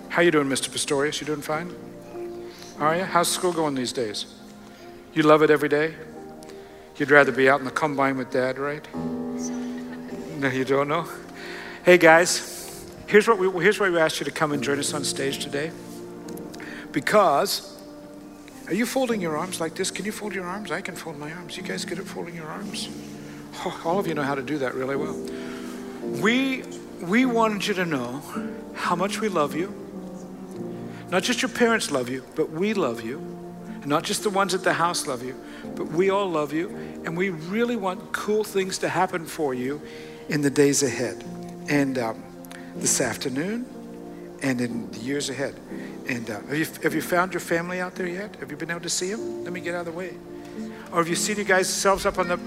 How 0.08 0.22
you 0.22 0.32
doing, 0.32 0.48
Mr. 0.48 0.70
Pistorius? 0.70 1.20
You 1.20 1.28
doing 1.28 1.42
fine? 1.42 1.76
Are 2.80 2.96
you? 2.96 3.04
How's 3.04 3.28
school 3.28 3.52
going 3.52 3.76
these 3.76 3.92
days? 3.92 4.26
You 5.14 5.24
love 5.24 5.42
it 5.44 5.50
every 5.50 5.68
day? 5.68 5.96
You'd 6.96 7.12
rather 7.12 7.34
be 7.34 7.50
out 7.50 7.60
in 7.60 7.66
the 7.66 7.72
combine 7.72 8.16
with 8.16 8.32
dad, 8.32 8.58
right? 8.58 8.88
No, 8.96 10.48
you 10.48 10.64
don't 10.64 10.88
know? 10.88 11.06
Hey, 11.84 11.98
guys, 11.98 12.86
here's, 13.08 13.28
what 13.28 13.38
we, 13.38 13.64
here's 13.64 13.82
why 13.82 13.90
we 13.90 14.00
asked 14.00 14.22
you 14.22 14.26
to 14.26 14.32
come 14.32 14.54
and 14.54 14.64
join 14.64 14.80
us 14.80 14.94
on 14.94 15.04
stage 15.04 15.44
today. 15.44 15.72
Because, 16.94 17.81
are 18.72 18.74
you 18.74 18.86
folding 18.86 19.20
your 19.20 19.38
arms 19.38 19.60
like 19.60 19.76
this? 19.76 19.92
Can 19.92 20.06
you 20.06 20.14
fold 20.14 20.34
your 20.34 20.46
arms? 20.46 20.72
I 20.72 20.80
can 20.80 20.96
fold 20.96 21.20
my 21.20 21.30
arms. 21.34 21.58
You 21.58 21.64
guys 21.64 21.84
good 21.84 22.00
at 22.00 22.06
folding 22.06 22.36
your 22.36 22.48
arms? 22.48 22.88
Oh, 23.66 23.82
all 23.84 24.00
of 24.00 24.08
you 24.08 24.14
know 24.14 24.24
how 24.24 24.34
to 24.34 24.42
do 24.42 24.60
that 24.60 24.76
really 24.76 24.96
well. 24.96 25.14
We, 26.22 26.64
we 27.02 27.26
wanted 27.26 27.68
you 27.68 27.74
to 27.74 27.86
know 27.86 28.24
how 28.74 28.96
much 28.96 29.20
we 29.20 29.28
love 29.28 29.54
you. 29.54 29.76
Not 31.10 31.22
just 31.22 31.42
your 31.42 31.50
parents 31.50 31.92
love 31.92 32.08
you, 32.08 32.24
but 32.36 32.50
we 32.50 32.74
love 32.74 33.04
you. 33.04 33.18
And 33.66 33.88
not 33.88 34.04
just 34.04 34.24
the 34.24 34.30
ones 34.30 34.54
at 34.54 34.64
the 34.64 34.72
house 34.72 35.06
love 35.06 35.22
you, 35.22 35.36
but 35.76 35.88
we 35.88 36.10
all 36.10 36.30
love 36.30 36.54
you. 36.54 36.70
And 37.04 37.18
we 37.18 37.28
really 37.30 37.76
want 37.76 38.14
cool 38.14 38.46
things 38.46 38.78
to 38.78 38.88
happen 38.88 39.26
for 39.26 39.54
you 39.54 39.82
in 40.30 40.44
the 40.44 40.50
days 40.50 40.82
ahead. 40.82 41.26
And 41.68 41.98
um, 41.98 42.24
this 42.78 43.02
afternoon 43.02 43.66
and 44.42 44.60
in 44.60 44.92
the 44.92 45.00
years 45.00 45.30
ahead. 45.30 45.56
And 46.08 46.30
uh, 46.30 46.42
have, 46.42 46.58
you, 46.58 46.66
have 46.84 46.94
you 46.94 47.02
found 47.02 47.34
your 47.34 47.40
family 47.40 47.80
out 47.80 47.96
there 47.96 48.08
yet? 48.08 48.36
Have 48.38 48.52
you 48.52 48.58
been 48.58 48.72
able 48.72 48.82
to 48.82 48.90
see 48.90 49.12
them? 49.12 49.44
Let 49.44 49.54
me 49.54 49.62
get 49.62 49.76
out 49.76 49.82
of 49.82 49.94
the 49.94 49.98
way. 49.98 50.16
Or 50.92 50.98
have 50.98 51.08
you 51.08 51.16
seen 51.16 51.38
you 51.38 51.44
guys 51.44 51.70
selves 51.70 52.06
up 52.06 52.18
on 52.18 52.28
the, 52.28 52.40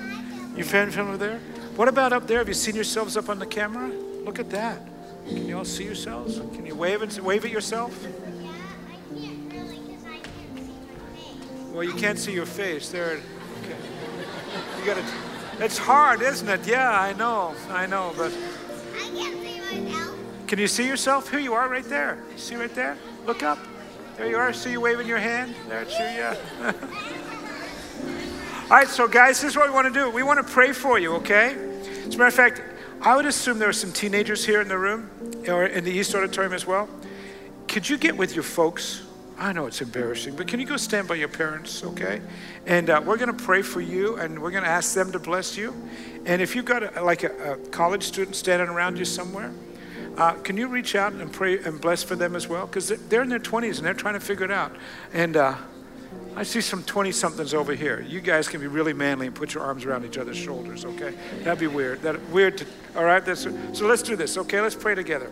you 0.57 0.65
found 0.65 0.93
family 0.93 1.17
there? 1.17 1.39
What 1.77 1.89
about 1.89 2.13
up 2.13 2.27
there? 2.27 2.39
Have 2.39 2.49
you 2.49 2.55
seen 2.55 2.75
yourselves 2.75 3.17
up 3.17 3.29
on 3.29 3.39
the 3.39 3.47
camera? 3.47 3.89
Look 3.89 4.39
at 4.39 4.51
that. 4.51 4.81
Can 5.27 5.49
you 5.49 5.59
all 5.59 5.65
see 5.65 5.85
yourselves? 5.85 6.39
Can 6.55 6.67
you 6.67 6.75
wave, 6.75 7.03
and, 7.03 7.13
wave 7.19 7.45
at 7.45 7.51
yourself? 7.51 7.99
Yeah, 8.03 8.51
I 8.89 9.17
can't 9.19 9.53
really 9.53 9.79
because 9.79 10.05
I 10.05 10.19
can't 10.19 10.59
see 10.59 10.65
my 10.65 11.17
face. 11.17 11.73
Well, 11.73 11.85
you 11.85 11.95
can't 11.95 12.19
see 12.19 12.33
your 12.33 12.47
face. 12.47 12.91
There. 12.91 13.21
Okay. 13.63 13.77
You 14.79 14.85
got 14.85 14.97
to. 14.97 15.65
It's 15.65 15.79
hard, 15.79 16.21
isn't 16.21 16.49
it? 16.49 16.67
Yeah, 16.67 17.01
I 17.01 17.15
know. 17.15 17.55
I 17.71 17.87
know, 17.87 18.13
but. 18.17 18.33
I 18.95 19.09
can't 19.09 19.43
see 19.43 19.61
myself. 19.61 20.04
Can 20.47 20.59
you 20.59 20.67
see 20.67 20.87
yourself? 20.87 21.31
Here 21.31 21.41
you 21.41 21.55
are, 21.55 21.69
right 21.69 21.85
there. 21.85 22.23
See 22.37 22.55
right 22.57 22.75
there? 22.75 22.97
Look 23.27 23.43
up. 23.43 23.59
There 24.17 24.29
you 24.29 24.37
are. 24.37 24.53
See 24.53 24.73
you 24.73 24.81
waving 24.81 25.09
your 25.09 25.19
hand. 25.19 25.55
There 25.69 25.83
it's 25.83 25.99
you. 25.99 26.05
Yeah. 26.05 26.37
All 28.65 28.71
right, 28.71 28.89
so 28.89 29.09
guys, 29.09 29.41
this 29.41 29.51
is 29.51 29.57
what 29.57 29.69
we 29.69 29.75
want 29.75 29.93
to 29.93 30.01
do. 30.01 30.11
We 30.11 30.23
want 30.23 30.45
to 30.45 30.53
pray 30.53 30.73
for 30.73 30.99
you, 30.99 31.15
okay? 31.17 31.55
As 32.07 32.15
a 32.15 32.19
matter 32.19 32.25
of 32.27 32.35
fact, 32.35 32.63
I 33.01 33.17
would 33.17 33.27
assume 33.27 33.59
there 33.59 33.69
are 33.69 33.73
some 33.73 33.93
teenagers 33.93 34.45
here 34.45 34.61
in 34.61 34.69
the 34.69 34.79
room 34.79 35.11
or 35.49 35.67
in 35.67 35.85
the 35.85 35.91
East 35.91 36.15
Auditorium 36.15 36.53
as 36.53 36.67
well. 36.67 36.89
Could 37.69 37.89
you 37.89 37.99
get 37.99 38.17
with 38.17 38.35
your 38.35 38.43
folks? 38.43 39.03
I 39.39 39.53
know 39.53 39.67
it's 39.67 39.83
embarrassing, 39.83 40.37
but 40.37 40.47
can 40.47 40.61
you 40.61 40.67
go 40.67 40.77
stand 40.77 41.09
by 41.09 41.17
your 41.17 41.29
parents, 41.29 41.83
okay? 41.83 42.21
And 42.67 42.89
uh, 42.89 43.03
we're 43.05 43.17
going 43.17 43.37
to 43.37 43.45
pray 43.45 43.63
for 43.63 43.81
you, 43.81 44.17
and 44.17 44.41
we're 44.41 44.53
going 44.53 44.63
to 44.63 44.71
ask 44.71 44.95
them 44.95 45.11
to 45.13 45.19
bless 45.19 45.57
you. 45.57 45.75
And 46.25 46.41
if 46.41 46.55
you've 46.55 46.65
got 46.65 46.97
a, 46.97 47.03
like 47.03 47.25
a, 47.25 47.55
a 47.55 47.57
college 47.69 48.05
student 48.05 48.37
standing 48.37 48.69
around 48.69 48.97
you 48.97 49.05
somewhere, 49.05 49.53
uh, 50.17 50.35
can 50.35 50.57
you 50.57 50.69
reach 50.69 50.95
out 50.95 51.13
and 51.13 51.33
pray 51.33 51.59
and 51.59 51.81
bless 51.81 52.03
for 52.03 52.17
them 52.17 52.37
as 52.37 52.49
well? 52.49 52.67
Because 52.67 52.89
they're 52.89 53.23
in 53.23 53.29
their 53.29 53.39
20s 53.39 53.79
and 53.79 53.87
they're 53.87 53.95
trying 53.95 54.15
to 54.15 54.21
figure 54.21 54.45
it 54.45 54.51
out. 54.51 54.75
And 55.13 55.37
uh, 55.37 55.57
I 56.37 56.43
see 56.43 56.61
some 56.61 56.83
20 56.83 57.13
somethings 57.13 57.55
over 57.55 57.75
here. 57.75 58.01
You 58.01 58.21
guys 58.21 58.49
can 58.49 58.61
be 58.61 58.67
really 58.67 58.93
manly 58.93 59.27
and 59.27 59.35
put 59.35 59.55
your 59.55 59.63
arms 59.63 59.85
around 59.85 60.05
each 60.05 60.19
other's 60.19 60.37
shoulders, 60.37 60.85
okay? 60.85 61.15
That'd 61.43 61.61
be 61.61 61.69
weird. 61.69 62.03
That 62.03 62.21
weird 62.31 62.59
to, 62.59 62.67
all 62.97 63.05
right? 63.05 63.25
That's, 63.25 63.43
so 63.43 63.87
let's 63.87 64.03
do 64.03 64.17
this, 64.17 64.37
okay? 64.39 64.61
Let's 64.61 64.75
pray 64.75 64.95
together. 64.95 65.31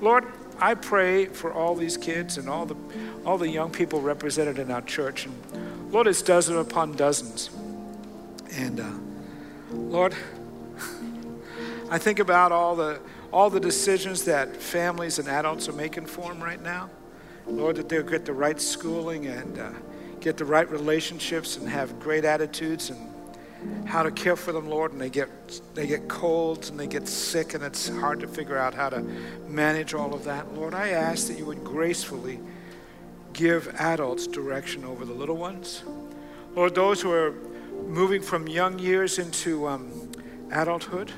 Lord, 0.00 0.24
I 0.58 0.74
pray 0.74 1.26
for 1.26 1.52
all 1.52 1.74
these 1.74 1.96
kids 1.96 2.38
and 2.38 2.48
all 2.48 2.64
the, 2.64 2.76
all 3.24 3.38
the 3.38 3.48
young 3.48 3.70
people 3.70 4.00
represented 4.00 4.58
in 4.58 4.70
our 4.70 4.82
church. 4.82 5.26
And 5.26 5.92
Lord, 5.92 6.06
it's 6.06 6.22
dozens 6.22 6.58
upon 6.58 6.92
dozens. 6.92 7.50
And 8.52 8.80
uh, 8.80 8.90
Lord, 9.72 10.14
I 11.90 11.98
think 11.98 12.20
about 12.20 12.52
all 12.52 12.76
the, 12.76 13.00
all 13.36 13.50
the 13.50 13.60
decisions 13.60 14.24
that 14.24 14.56
families 14.56 15.18
and 15.18 15.28
adults 15.28 15.68
are 15.68 15.74
making 15.74 16.06
for 16.06 16.32
them 16.32 16.42
right 16.42 16.62
now. 16.62 16.88
Lord, 17.46 17.76
that 17.76 17.86
they'll 17.86 18.02
get 18.02 18.24
the 18.24 18.32
right 18.32 18.58
schooling 18.58 19.26
and 19.26 19.58
uh, 19.58 19.72
get 20.20 20.38
the 20.38 20.46
right 20.46 20.68
relationships 20.70 21.58
and 21.58 21.68
have 21.68 22.00
great 22.00 22.24
attitudes 22.24 22.88
and 22.88 23.86
how 23.86 24.02
to 24.02 24.10
care 24.10 24.36
for 24.36 24.52
them, 24.52 24.70
Lord, 24.70 24.92
and 24.92 25.00
they 25.02 25.10
get 25.10 25.28
they 25.74 25.86
get 25.86 26.08
colds 26.08 26.70
and 26.70 26.80
they 26.80 26.86
get 26.86 27.06
sick, 27.06 27.52
and 27.52 27.62
it's 27.62 27.90
hard 27.90 28.20
to 28.20 28.26
figure 28.26 28.56
out 28.56 28.72
how 28.72 28.88
to 28.88 29.02
manage 29.46 29.92
all 29.92 30.14
of 30.14 30.24
that. 30.24 30.54
Lord, 30.54 30.72
I 30.72 30.88
ask 30.88 31.28
that 31.28 31.36
you 31.36 31.44
would 31.44 31.62
gracefully 31.62 32.40
give 33.34 33.68
adults 33.78 34.26
direction 34.26 34.82
over 34.82 35.04
the 35.04 35.12
little 35.12 35.36
ones. 35.36 35.82
Lord, 36.54 36.74
those 36.74 37.02
who 37.02 37.12
are 37.12 37.32
moving 37.86 38.22
from 38.22 38.48
young 38.48 38.78
years 38.78 39.18
into 39.18 39.68
um, 39.68 40.10
adulthood, 40.50 41.12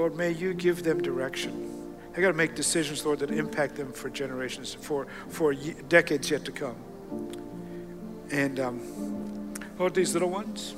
Lord, 0.00 0.16
may 0.16 0.30
you 0.30 0.54
give 0.54 0.82
them 0.82 1.00
direction. 1.00 1.86
They 2.12 2.22
got 2.22 2.28
to 2.28 2.36
make 2.36 2.54
decisions, 2.54 3.04
Lord, 3.04 3.20
that 3.20 3.30
impact 3.30 3.76
them 3.76 3.92
for 3.92 4.10
generations, 4.10 4.74
for 4.74 5.06
for 5.28 5.54
decades 5.54 6.30
yet 6.30 6.44
to 6.46 6.52
come. 6.52 6.76
And 8.32 8.58
um, 8.58 9.54
Lord, 9.78 9.94
these 9.94 10.14
little 10.14 10.30
ones 10.30 10.74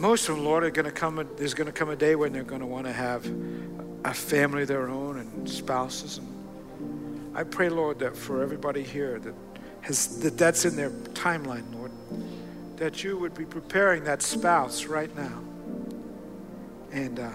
most 0.00 0.30
of 0.30 0.36
them, 0.36 0.46
Lord, 0.46 0.64
are 0.64 0.70
going 0.70 0.86
to 0.86 0.90
come. 0.90 1.28
There's 1.36 1.52
going 1.52 1.66
to 1.66 1.72
come 1.72 1.90
a 1.90 1.96
day 1.96 2.16
when 2.16 2.32
they're 2.32 2.42
going 2.42 2.62
to 2.62 2.66
want 2.66 2.86
to 2.86 2.92
have 2.92 3.30
a 4.04 4.14
family 4.14 4.62
of 4.62 4.68
their 4.68 4.88
own 4.88 5.18
and 5.18 5.48
spouses. 5.48 6.16
And 6.16 7.36
I 7.36 7.42
pray, 7.42 7.68
Lord, 7.68 7.98
that 7.98 8.16
for 8.16 8.42
everybody 8.42 8.82
here 8.82 9.18
that 9.18 9.34
has 9.82 10.18
that 10.20 10.38
that's 10.38 10.64
in 10.64 10.74
their 10.74 10.90
timeline, 10.90 11.74
Lord, 11.74 11.92
that 12.76 13.04
you 13.04 13.18
would 13.18 13.34
be 13.34 13.44
preparing 13.44 14.04
that 14.04 14.22
spouse 14.22 14.86
right 14.86 15.14
now, 15.14 15.42
and 16.92 17.20
uh, 17.20 17.30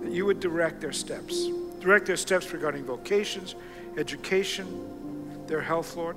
that 0.00 0.12
you 0.12 0.26
would 0.26 0.40
direct 0.40 0.80
their 0.80 0.92
steps, 0.92 1.48
direct 1.80 2.06
their 2.06 2.16
steps 2.16 2.52
regarding 2.52 2.84
vocations, 2.84 3.54
education, 3.96 5.46
their 5.46 5.60
health, 5.60 5.96
Lord. 5.96 6.16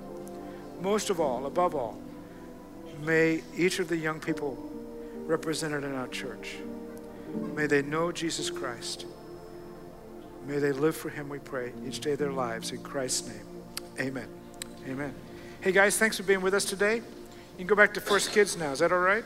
Most 0.81 1.09
of 1.09 1.19
all, 1.19 1.45
above 1.45 1.75
all, 1.75 1.97
may 3.01 3.41
each 3.57 3.79
of 3.79 3.87
the 3.87 3.97
young 3.97 4.19
people 4.19 4.57
represented 5.25 5.83
in 5.83 5.95
our 5.95 6.07
church. 6.07 6.55
May 7.55 7.65
they 7.65 7.81
know 7.81 8.11
Jesus 8.11 8.49
Christ. 8.49 9.05
May 10.45 10.59
they 10.59 10.71
live 10.71 10.95
for 10.95 11.09
him, 11.09 11.29
we 11.29 11.39
pray, 11.39 11.71
each 11.87 11.99
day 11.99 12.13
of 12.13 12.19
their 12.19 12.31
lives. 12.31 12.71
In 12.71 12.83
Christ's 12.83 13.29
name, 13.29 14.07
amen. 14.07 14.27
Amen. 14.87 15.13
Hey, 15.61 15.71
guys, 15.71 15.97
thanks 15.97 16.17
for 16.17 16.23
being 16.23 16.41
with 16.41 16.53
us 16.53 16.65
today. 16.65 16.95
You 16.97 17.57
can 17.57 17.67
go 17.67 17.75
back 17.75 17.93
to 17.93 18.01
First 18.01 18.31
Kids 18.33 18.57
now. 18.57 18.71
Is 18.71 18.79
that 18.79 18.91
all 18.91 18.99
right? 18.99 19.23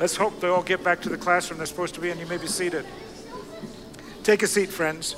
Let's 0.00 0.16
hope 0.16 0.40
they 0.40 0.48
all 0.48 0.62
get 0.62 0.82
back 0.82 1.02
to 1.02 1.10
the 1.10 1.18
classroom 1.18 1.58
they're 1.58 1.66
supposed 1.66 1.94
to 1.96 2.00
be 2.00 2.08
in. 2.08 2.18
You 2.18 2.24
may 2.24 2.38
be 2.38 2.46
seated. 2.46 2.86
Take 4.22 4.42
a 4.42 4.46
seat, 4.46 4.70
friends. 4.70 5.14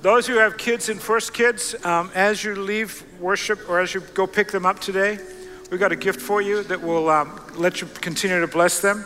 Those 0.00 0.28
who 0.28 0.34
have 0.34 0.56
kids 0.56 0.88
in 0.88 1.00
First 1.00 1.34
Kids, 1.34 1.74
um, 1.84 2.12
as 2.14 2.44
you 2.44 2.54
leave 2.54 3.04
worship 3.18 3.68
or 3.68 3.80
as 3.80 3.94
you 3.94 4.00
go 4.14 4.28
pick 4.28 4.52
them 4.52 4.64
up 4.64 4.78
today, 4.78 5.18
we've 5.72 5.80
got 5.80 5.90
a 5.90 5.96
gift 5.96 6.20
for 6.20 6.40
you 6.40 6.62
that 6.64 6.80
will 6.80 7.10
um, 7.10 7.40
let 7.56 7.80
you 7.80 7.88
continue 8.00 8.40
to 8.40 8.46
bless 8.46 8.80
them. 8.80 9.04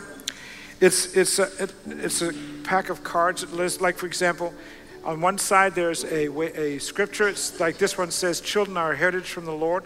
It's, 0.79 1.15
it's, 1.15 1.39
a, 1.39 1.49
it, 1.63 1.73
it's 1.87 2.21
a 2.21 2.31
pack 2.63 2.89
of 2.89 3.03
cards. 3.03 3.43
Like, 3.81 3.97
for 3.97 4.05
example, 4.05 4.53
on 5.07 5.21
one 5.21 5.37
side 5.37 5.73
there's 5.73 6.03
a, 6.03 6.27
a 6.59 6.79
scripture. 6.79 7.29
It's 7.29 7.59
like 7.61 7.77
this 7.77 7.97
one 7.97 8.11
says, 8.11 8.41
Children 8.41 8.75
are 8.75 8.91
a 8.91 8.97
heritage 8.97 9.31
from 9.31 9.45
the 9.45 9.53
Lord, 9.53 9.85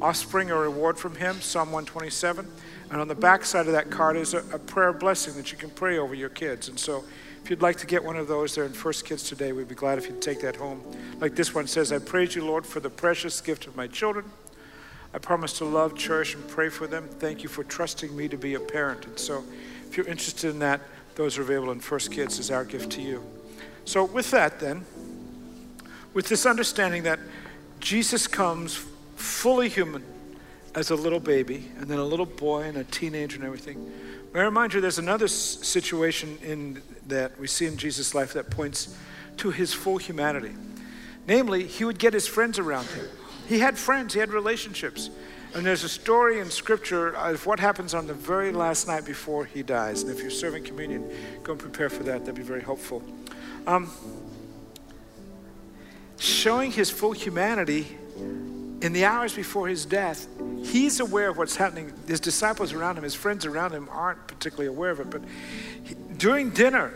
offspring 0.00 0.50
a 0.50 0.56
reward 0.56 0.98
from 0.98 1.16
Him, 1.16 1.40
Psalm 1.40 1.72
127. 1.72 2.46
And 2.90 3.00
on 3.00 3.08
the 3.08 3.14
back 3.14 3.46
side 3.46 3.66
of 3.66 3.72
that 3.72 3.90
card 3.90 4.16
is 4.16 4.34
a, 4.34 4.38
a 4.52 4.58
prayer 4.58 4.92
blessing 4.92 5.34
that 5.34 5.50
you 5.50 5.58
can 5.58 5.70
pray 5.70 5.98
over 5.98 6.14
your 6.14 6.28
kids. 6.28 6.68
And 6.68 6.78
so 6.78 7.02
if 7.42 7.48
you'd 7.48 7.62
like 7.62 7.78
to 7.78 7.86
get 7.86 8.04
one 8.04 8.16
of 8.16 8.28
those, 8.28 8.54
they're 8.54 8.66
in 8.66 8.72
First 8.74 9.06
Kids 9.06 9.22
today. 9.22 9.52
We'd 9.52 9.68
be 9.68 9.74
glad 9.74 9.96
if 9.96 10.06
you'd 10.06 10.20
take 10.20 10.42
that 10.42 10.56
home. 10.56 10.82
Like 11.18 11.34
this 11.34 11.54
one 11.54 11.66
says, 11.66 11.90
I 11.90 11.98
praise 11.98 12.34
you, 12.34 12.44
Lord, 12.44 12.66
for 12.66 12.80
the 12.80 12.90
precious 12.90 13.40
gift 13.40 13.66
of 13.66 13.74
my 13.74 13.86
children. 13.86 14.26
I 15.14 15.18
promise 15.18 15.54
to 15.54 15.64
love, 15.64 15.96
cherish, 15.96 16.34
and 16.34 16.46
pray 16.46 16.68
for 16.68 16.86
them. 16.86 17.08
Thank 17.08 17.42
you 17.42 17.48
for 17.48 17.64
trusting 17.64 18.14
me 18.14 18.28
to 18.28 18.36
be 18.36 18.52
a 18.52 18.60
parent. 18.60 19.06
And 19.06 19.18
so, 19.18 19.42
if 19.86 19.96
you're 19.96 20.06
interested 20.06 20.50
in 20.50 20.58
that, 20.58 20.82
those 21.14 21.38
are 21.38 21.42
available 21.42 21.72
in 21.72 21.80
First 21.80 22.12
Kids 22.12 22.38
as 22.38 22.50
our 22.50 22.66
gift 22.66 22.92
to 22.92 23.00
you. 23.00 23.24
So, 23.88 24.04
with 24.04 24.30
that, 24.32 24.60
then, 24.60 24.84
with 26.12 26.28
this 26.28 26.44
understanding 26.44 27.04
that 27.04 27.18
Jesus 27.80 28.26
comes 28.26 28.84
fully 29.16 29.70
human 29.70 30.04
as 30.74 30.90
a 30.90 30.94
little 30.94 31.20
baby, 31.20 31.70
and 31.78 31.88
then 31.88 31.98
a 31.98 32.04
little 32.04 32.26
boy, 32.26 32.64
and 32.64 32.76
a 32.76 32.84
teenager, 32.84 33.36
and 33.36 33.46
everything. 33.46 33.90
May 34.34 34.40
I 34.40 34.42
remind 34.42 34.74
you, 34.74 34.82
there's 34.82 34.98
another 34.98 35.26
situation 35.26 36.36
in 36.42 36.82
that 37.06 37.40
we 37.40 37.46
see 37.46 37.64
in 37.64 37.78
Jesus' 37.78 38.14
life 38.14 38.34
that 38.34 38.50
points 38.50 38.94
to 39.38 39.50
his 39.52 39.72
full 39.72 39.96
humanity. 39.96 40.52
Namely, 41.26 41.64
he 41.64 41.86
would 41.86 41.98
get 41.98 42.12
his 42.12 42.28
friends 42.28 42.58
around 42.58 42.88
him. 42.88 43.06
He 43.48 43.60
had 43.60 43.78
friends, 43.78 44.12
he 44.12 44.20
had 44.20 44.32
relationships. 44.32 45.08
And 45.54 45.64
there's 45.64 45.82
a 45.82 45.88
story 45.88 46.40
in 46.40 46.50
Scripture 46.50 47.16
of 47.16 47.46
what 47.46 47.58
happens 47.58 47.94
on 47.94 48.06
the 48.06 48.12
very 48.12 48.52
last 48.52 48.86
night 48.86 49.06
before 49.06 49.46
he 49.46 49.62
dies. 49.62 50.02
And 50.02 50.12
if 50.12 50.20
you're 50.20 50.30
serving 50.30 50.64
communion, 50.64 51.10
go 51.42 51.52
and 51.52 51.60
prepare 51.60 51.88
for 51.88 52.02
that. 52.02 52.26
That'd 52.26 52.34
be 52.34 52.42
very 52.42 52.60
helpful. 52.60 53.02
Um, 53.68 53.90
showing 56.18 56.72
his 56.72 56.88
full 56.88 57.12
humanity 57.12 57.98
in 58.80 58.94
the 58.94 59.04
hours 59.04 59.34
before 59.34 59.68
his 59.68 59.84
death, 59.84 60.26
he's 60.64 61.00
aware 61.00 61.28
of 61.28 61.36
what's 61.36 61.54
happening. 61.54 61.92
His 62.06 62.18
disciples 62.18 62.72
around 62.72 62.96
him, 62.96 63.04
his 63.04 63.14
friends 63.14 63.44
around 63.44 63.72
him 63.72 63.90
aren't 63.92 64.26
particularly 64.26 64.68
aware 64.68 64.90
of 64.90 65.00
it, 65.00 65.10
but 65.10 65.20
during 66.16 66.48
dinner, 66.48 66.94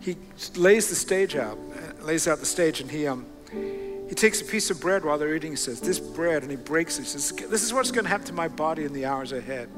he 0.00 0.16
lays 0.56 0.88
the 0.88 0.96
stage 0.96 1.36
out, 1.36 1.56
lays 2.02 2.26
out 2.26 2.40
the 2.40 2.46
stage, 2.46 2.80
and 2.80 2.90
he 2.90 3.06
um, 3.06 3.24
he 3.52 4.14
takes 4.16 4.40
a 4.40 4.44
piece 4.44 4.70
of 4.70 4.80
bread 4.80 5.04
while 5.04 5.18
they're 5.18 5.36
eating. 5.36 5.52
He 5.52 5.56
says, 5.56 5.80
"This 5.80 6.00
bread," 6.00 6.42
and 6.42 6.50
he 6.50 6.56
breaks 6.56 6.98
it. 6.98 7.02
He 7.02 7.08
says, 7.08 7.30
"This 7.30 7.62
is 7.62 7.72
what's 7.72 7.92
going 7.92 8.06
to 8.06 8.10
happen 8.10 8.26
to 8.26 8.32
my 8.32 8.48
body 8.48 8.84
in 8.84 8.92
the 8.92 9.06
hours 9.06 9.30
ahead, 9.30 9.68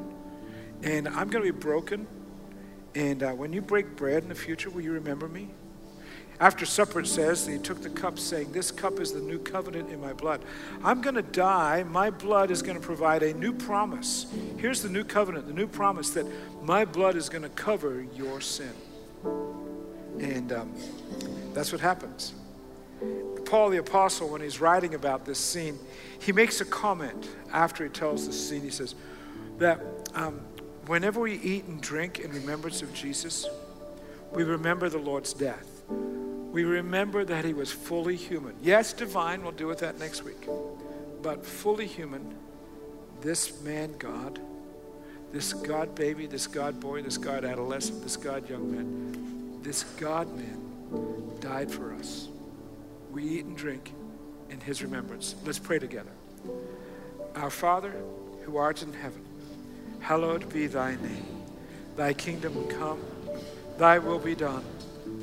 and 0.83 1.07
I'm 1.07 1.29
going 1.29 1.45
to 1.45 1.53
be 1.53 1.59
broken. 1.59 2.07
And 2.95 3.23
uh, 3.23 3.33
when 3.33 3.53
you 3.53 3.61
break 3.61 3.95
bread 3.95 4.23
in 4.23 4.31
the 4.31 4.35
future, 4.35 4.71
will 4.71 4.81
you 4.81 4.93
remember 4.93 5.29
me?" 5.29 5.51
After 6.43 6.67
supper, 6.67 6.99
it 6.99 7.07
says, 7.07 7.47
he 7.47 7.57
took 7.57 7.83
the 7.83 7.89
cup, 7.89 8.19
saying, 8.19 8.51
This 8.51 8.73
cup 8.73 8.99
is 8.99 9.13
the 9.13 9.21
new 9.21 9.39
covenant 9.39 9.91
in 9.91 10.01
my 10.01 10.13
blood. 10.13 10.41
I'm 10.83 11.01
going 11.01 11.15
to 11.15 11.23
die. 11.23 11.85
My 11.85 12.11
blood 12.11 12.51
is 12.51 12.63
going 12.63 12.77
to 12.77 12.85
provide 12.85 13.23
a 13.23 13.33
new 13.33 13.53
promise. 13.53 14.27
Here's 14.59 14.83
the 14.83 14.89
new 14.89 15.05
covenant, 15.05 15.47
the 15.47 15.53
new 15.53 15.69
promise 15.69 16.11
that 16.11 16.27
my 16.61 16.85
blood 16.85 17.15
is 17.15 17.29
going 17.29 17.45
to 17.45 17.49
cover 17.51 18.05
your 18.17 18.41
sin. 18.41 18.73
And 20.19 20.53
um, 20.53 20.75
that's 21.55 21.71
what 21.71 21.81
happens. 21.81 22.35
Paul 23.45 23.71
the 23.71 23.79
Apostle, 23.79 24.29
when 24.29 24.41
he's 24.41 24.61
writing 24.61 24.95
about 24.95 25.25
this 25.25 25.39
scene, 25.39 25.79
he 26.19 26.33
makes 26.33 26.61
a 26.61 26.65
comment 26.65 27.29
after 27.53 27.85
he 27.85 27.91
tells 27.91 28.27
the 28.27 28.33
scene. 28.33 28.63
He 28.63 28.71
says 28.71 28.97
that 29.59 29.81
um, 30.15 30.41
whenever 30.87 31.21
we 31.21 31.35
eat 31.35 31.67
and 31.67 31.81
drink 31.81 32.19
in 32.19 32.33
remembrance 32.33 32.83
of 32.83 32.93
Jesus, 32.93 33.47
we 34.33 34.43
remember 34.43 34.89
the 34.89 34.99
Lord's 34.99 35.33
death 35.33 35.69
we 36.53 36.65
remember 36.65 37.25
that 37.25 37.47
he 37.47 37.55
was 37.55 37.73
fully 37.73 38.15
human. 38.15 38.55
Yes, 38.63 38.93
divine, 38.93 39.43
we'll 39.43 39.53
deal 39.53 39.69
with 39.69 39.79
that 39.79 39.99
next 39.99 40.23
week. 40.23 40.47
But 41.23 41.47
fully 41.47 41.87
human, 41.87 42.35
this 43.23 43.63
man 43.63 43.95
God, 43.99 44.39
this 45.33 45.55
God 45.55 45.95
baby, 45.95 46.27
this 46.27 46.47
God 46.47 46.79
boy, 46.79 47.01
this 47.01 47.17
God 47.17 47.47
adolescent, 47.47 48.03
this 48.03 48.19
God 48.19 48.51
young 48.51 48.71
man, 48.71 49.63
this 49.63 49.85
God 49.97 50.29
man 50.37 51.41
died 51.41 51.71
for 51.71 51.95
us. 51.95 52.29
We 53.11 53.25
eat 53.25 53.47
and 53.47 53.57
drink 53.57 53.91
in 54.51 54.61
his 54.61 54.83
remembrance. 54.83 55.35
Let's 55.47 55.59
pray 55.59 55.79
together. 55.79 56.13
Our 57.35 57.51
Father, 57.51 57.95
who 58.43 58.59
art 58.59 58.83
in 58.83 58.93
heaven, 58.93 59.25
hallowed 60.01 60.53
be 60.53 60.67
thy 60.67 60.97
name. 60.97 61.45
Thy 61.97 62.13
kingdom 62.13 62.69
come, 62.69 63.01
thy 63.79 63.99
will 63.99 64.19
be 64.19 64.35
done 64.35 64.65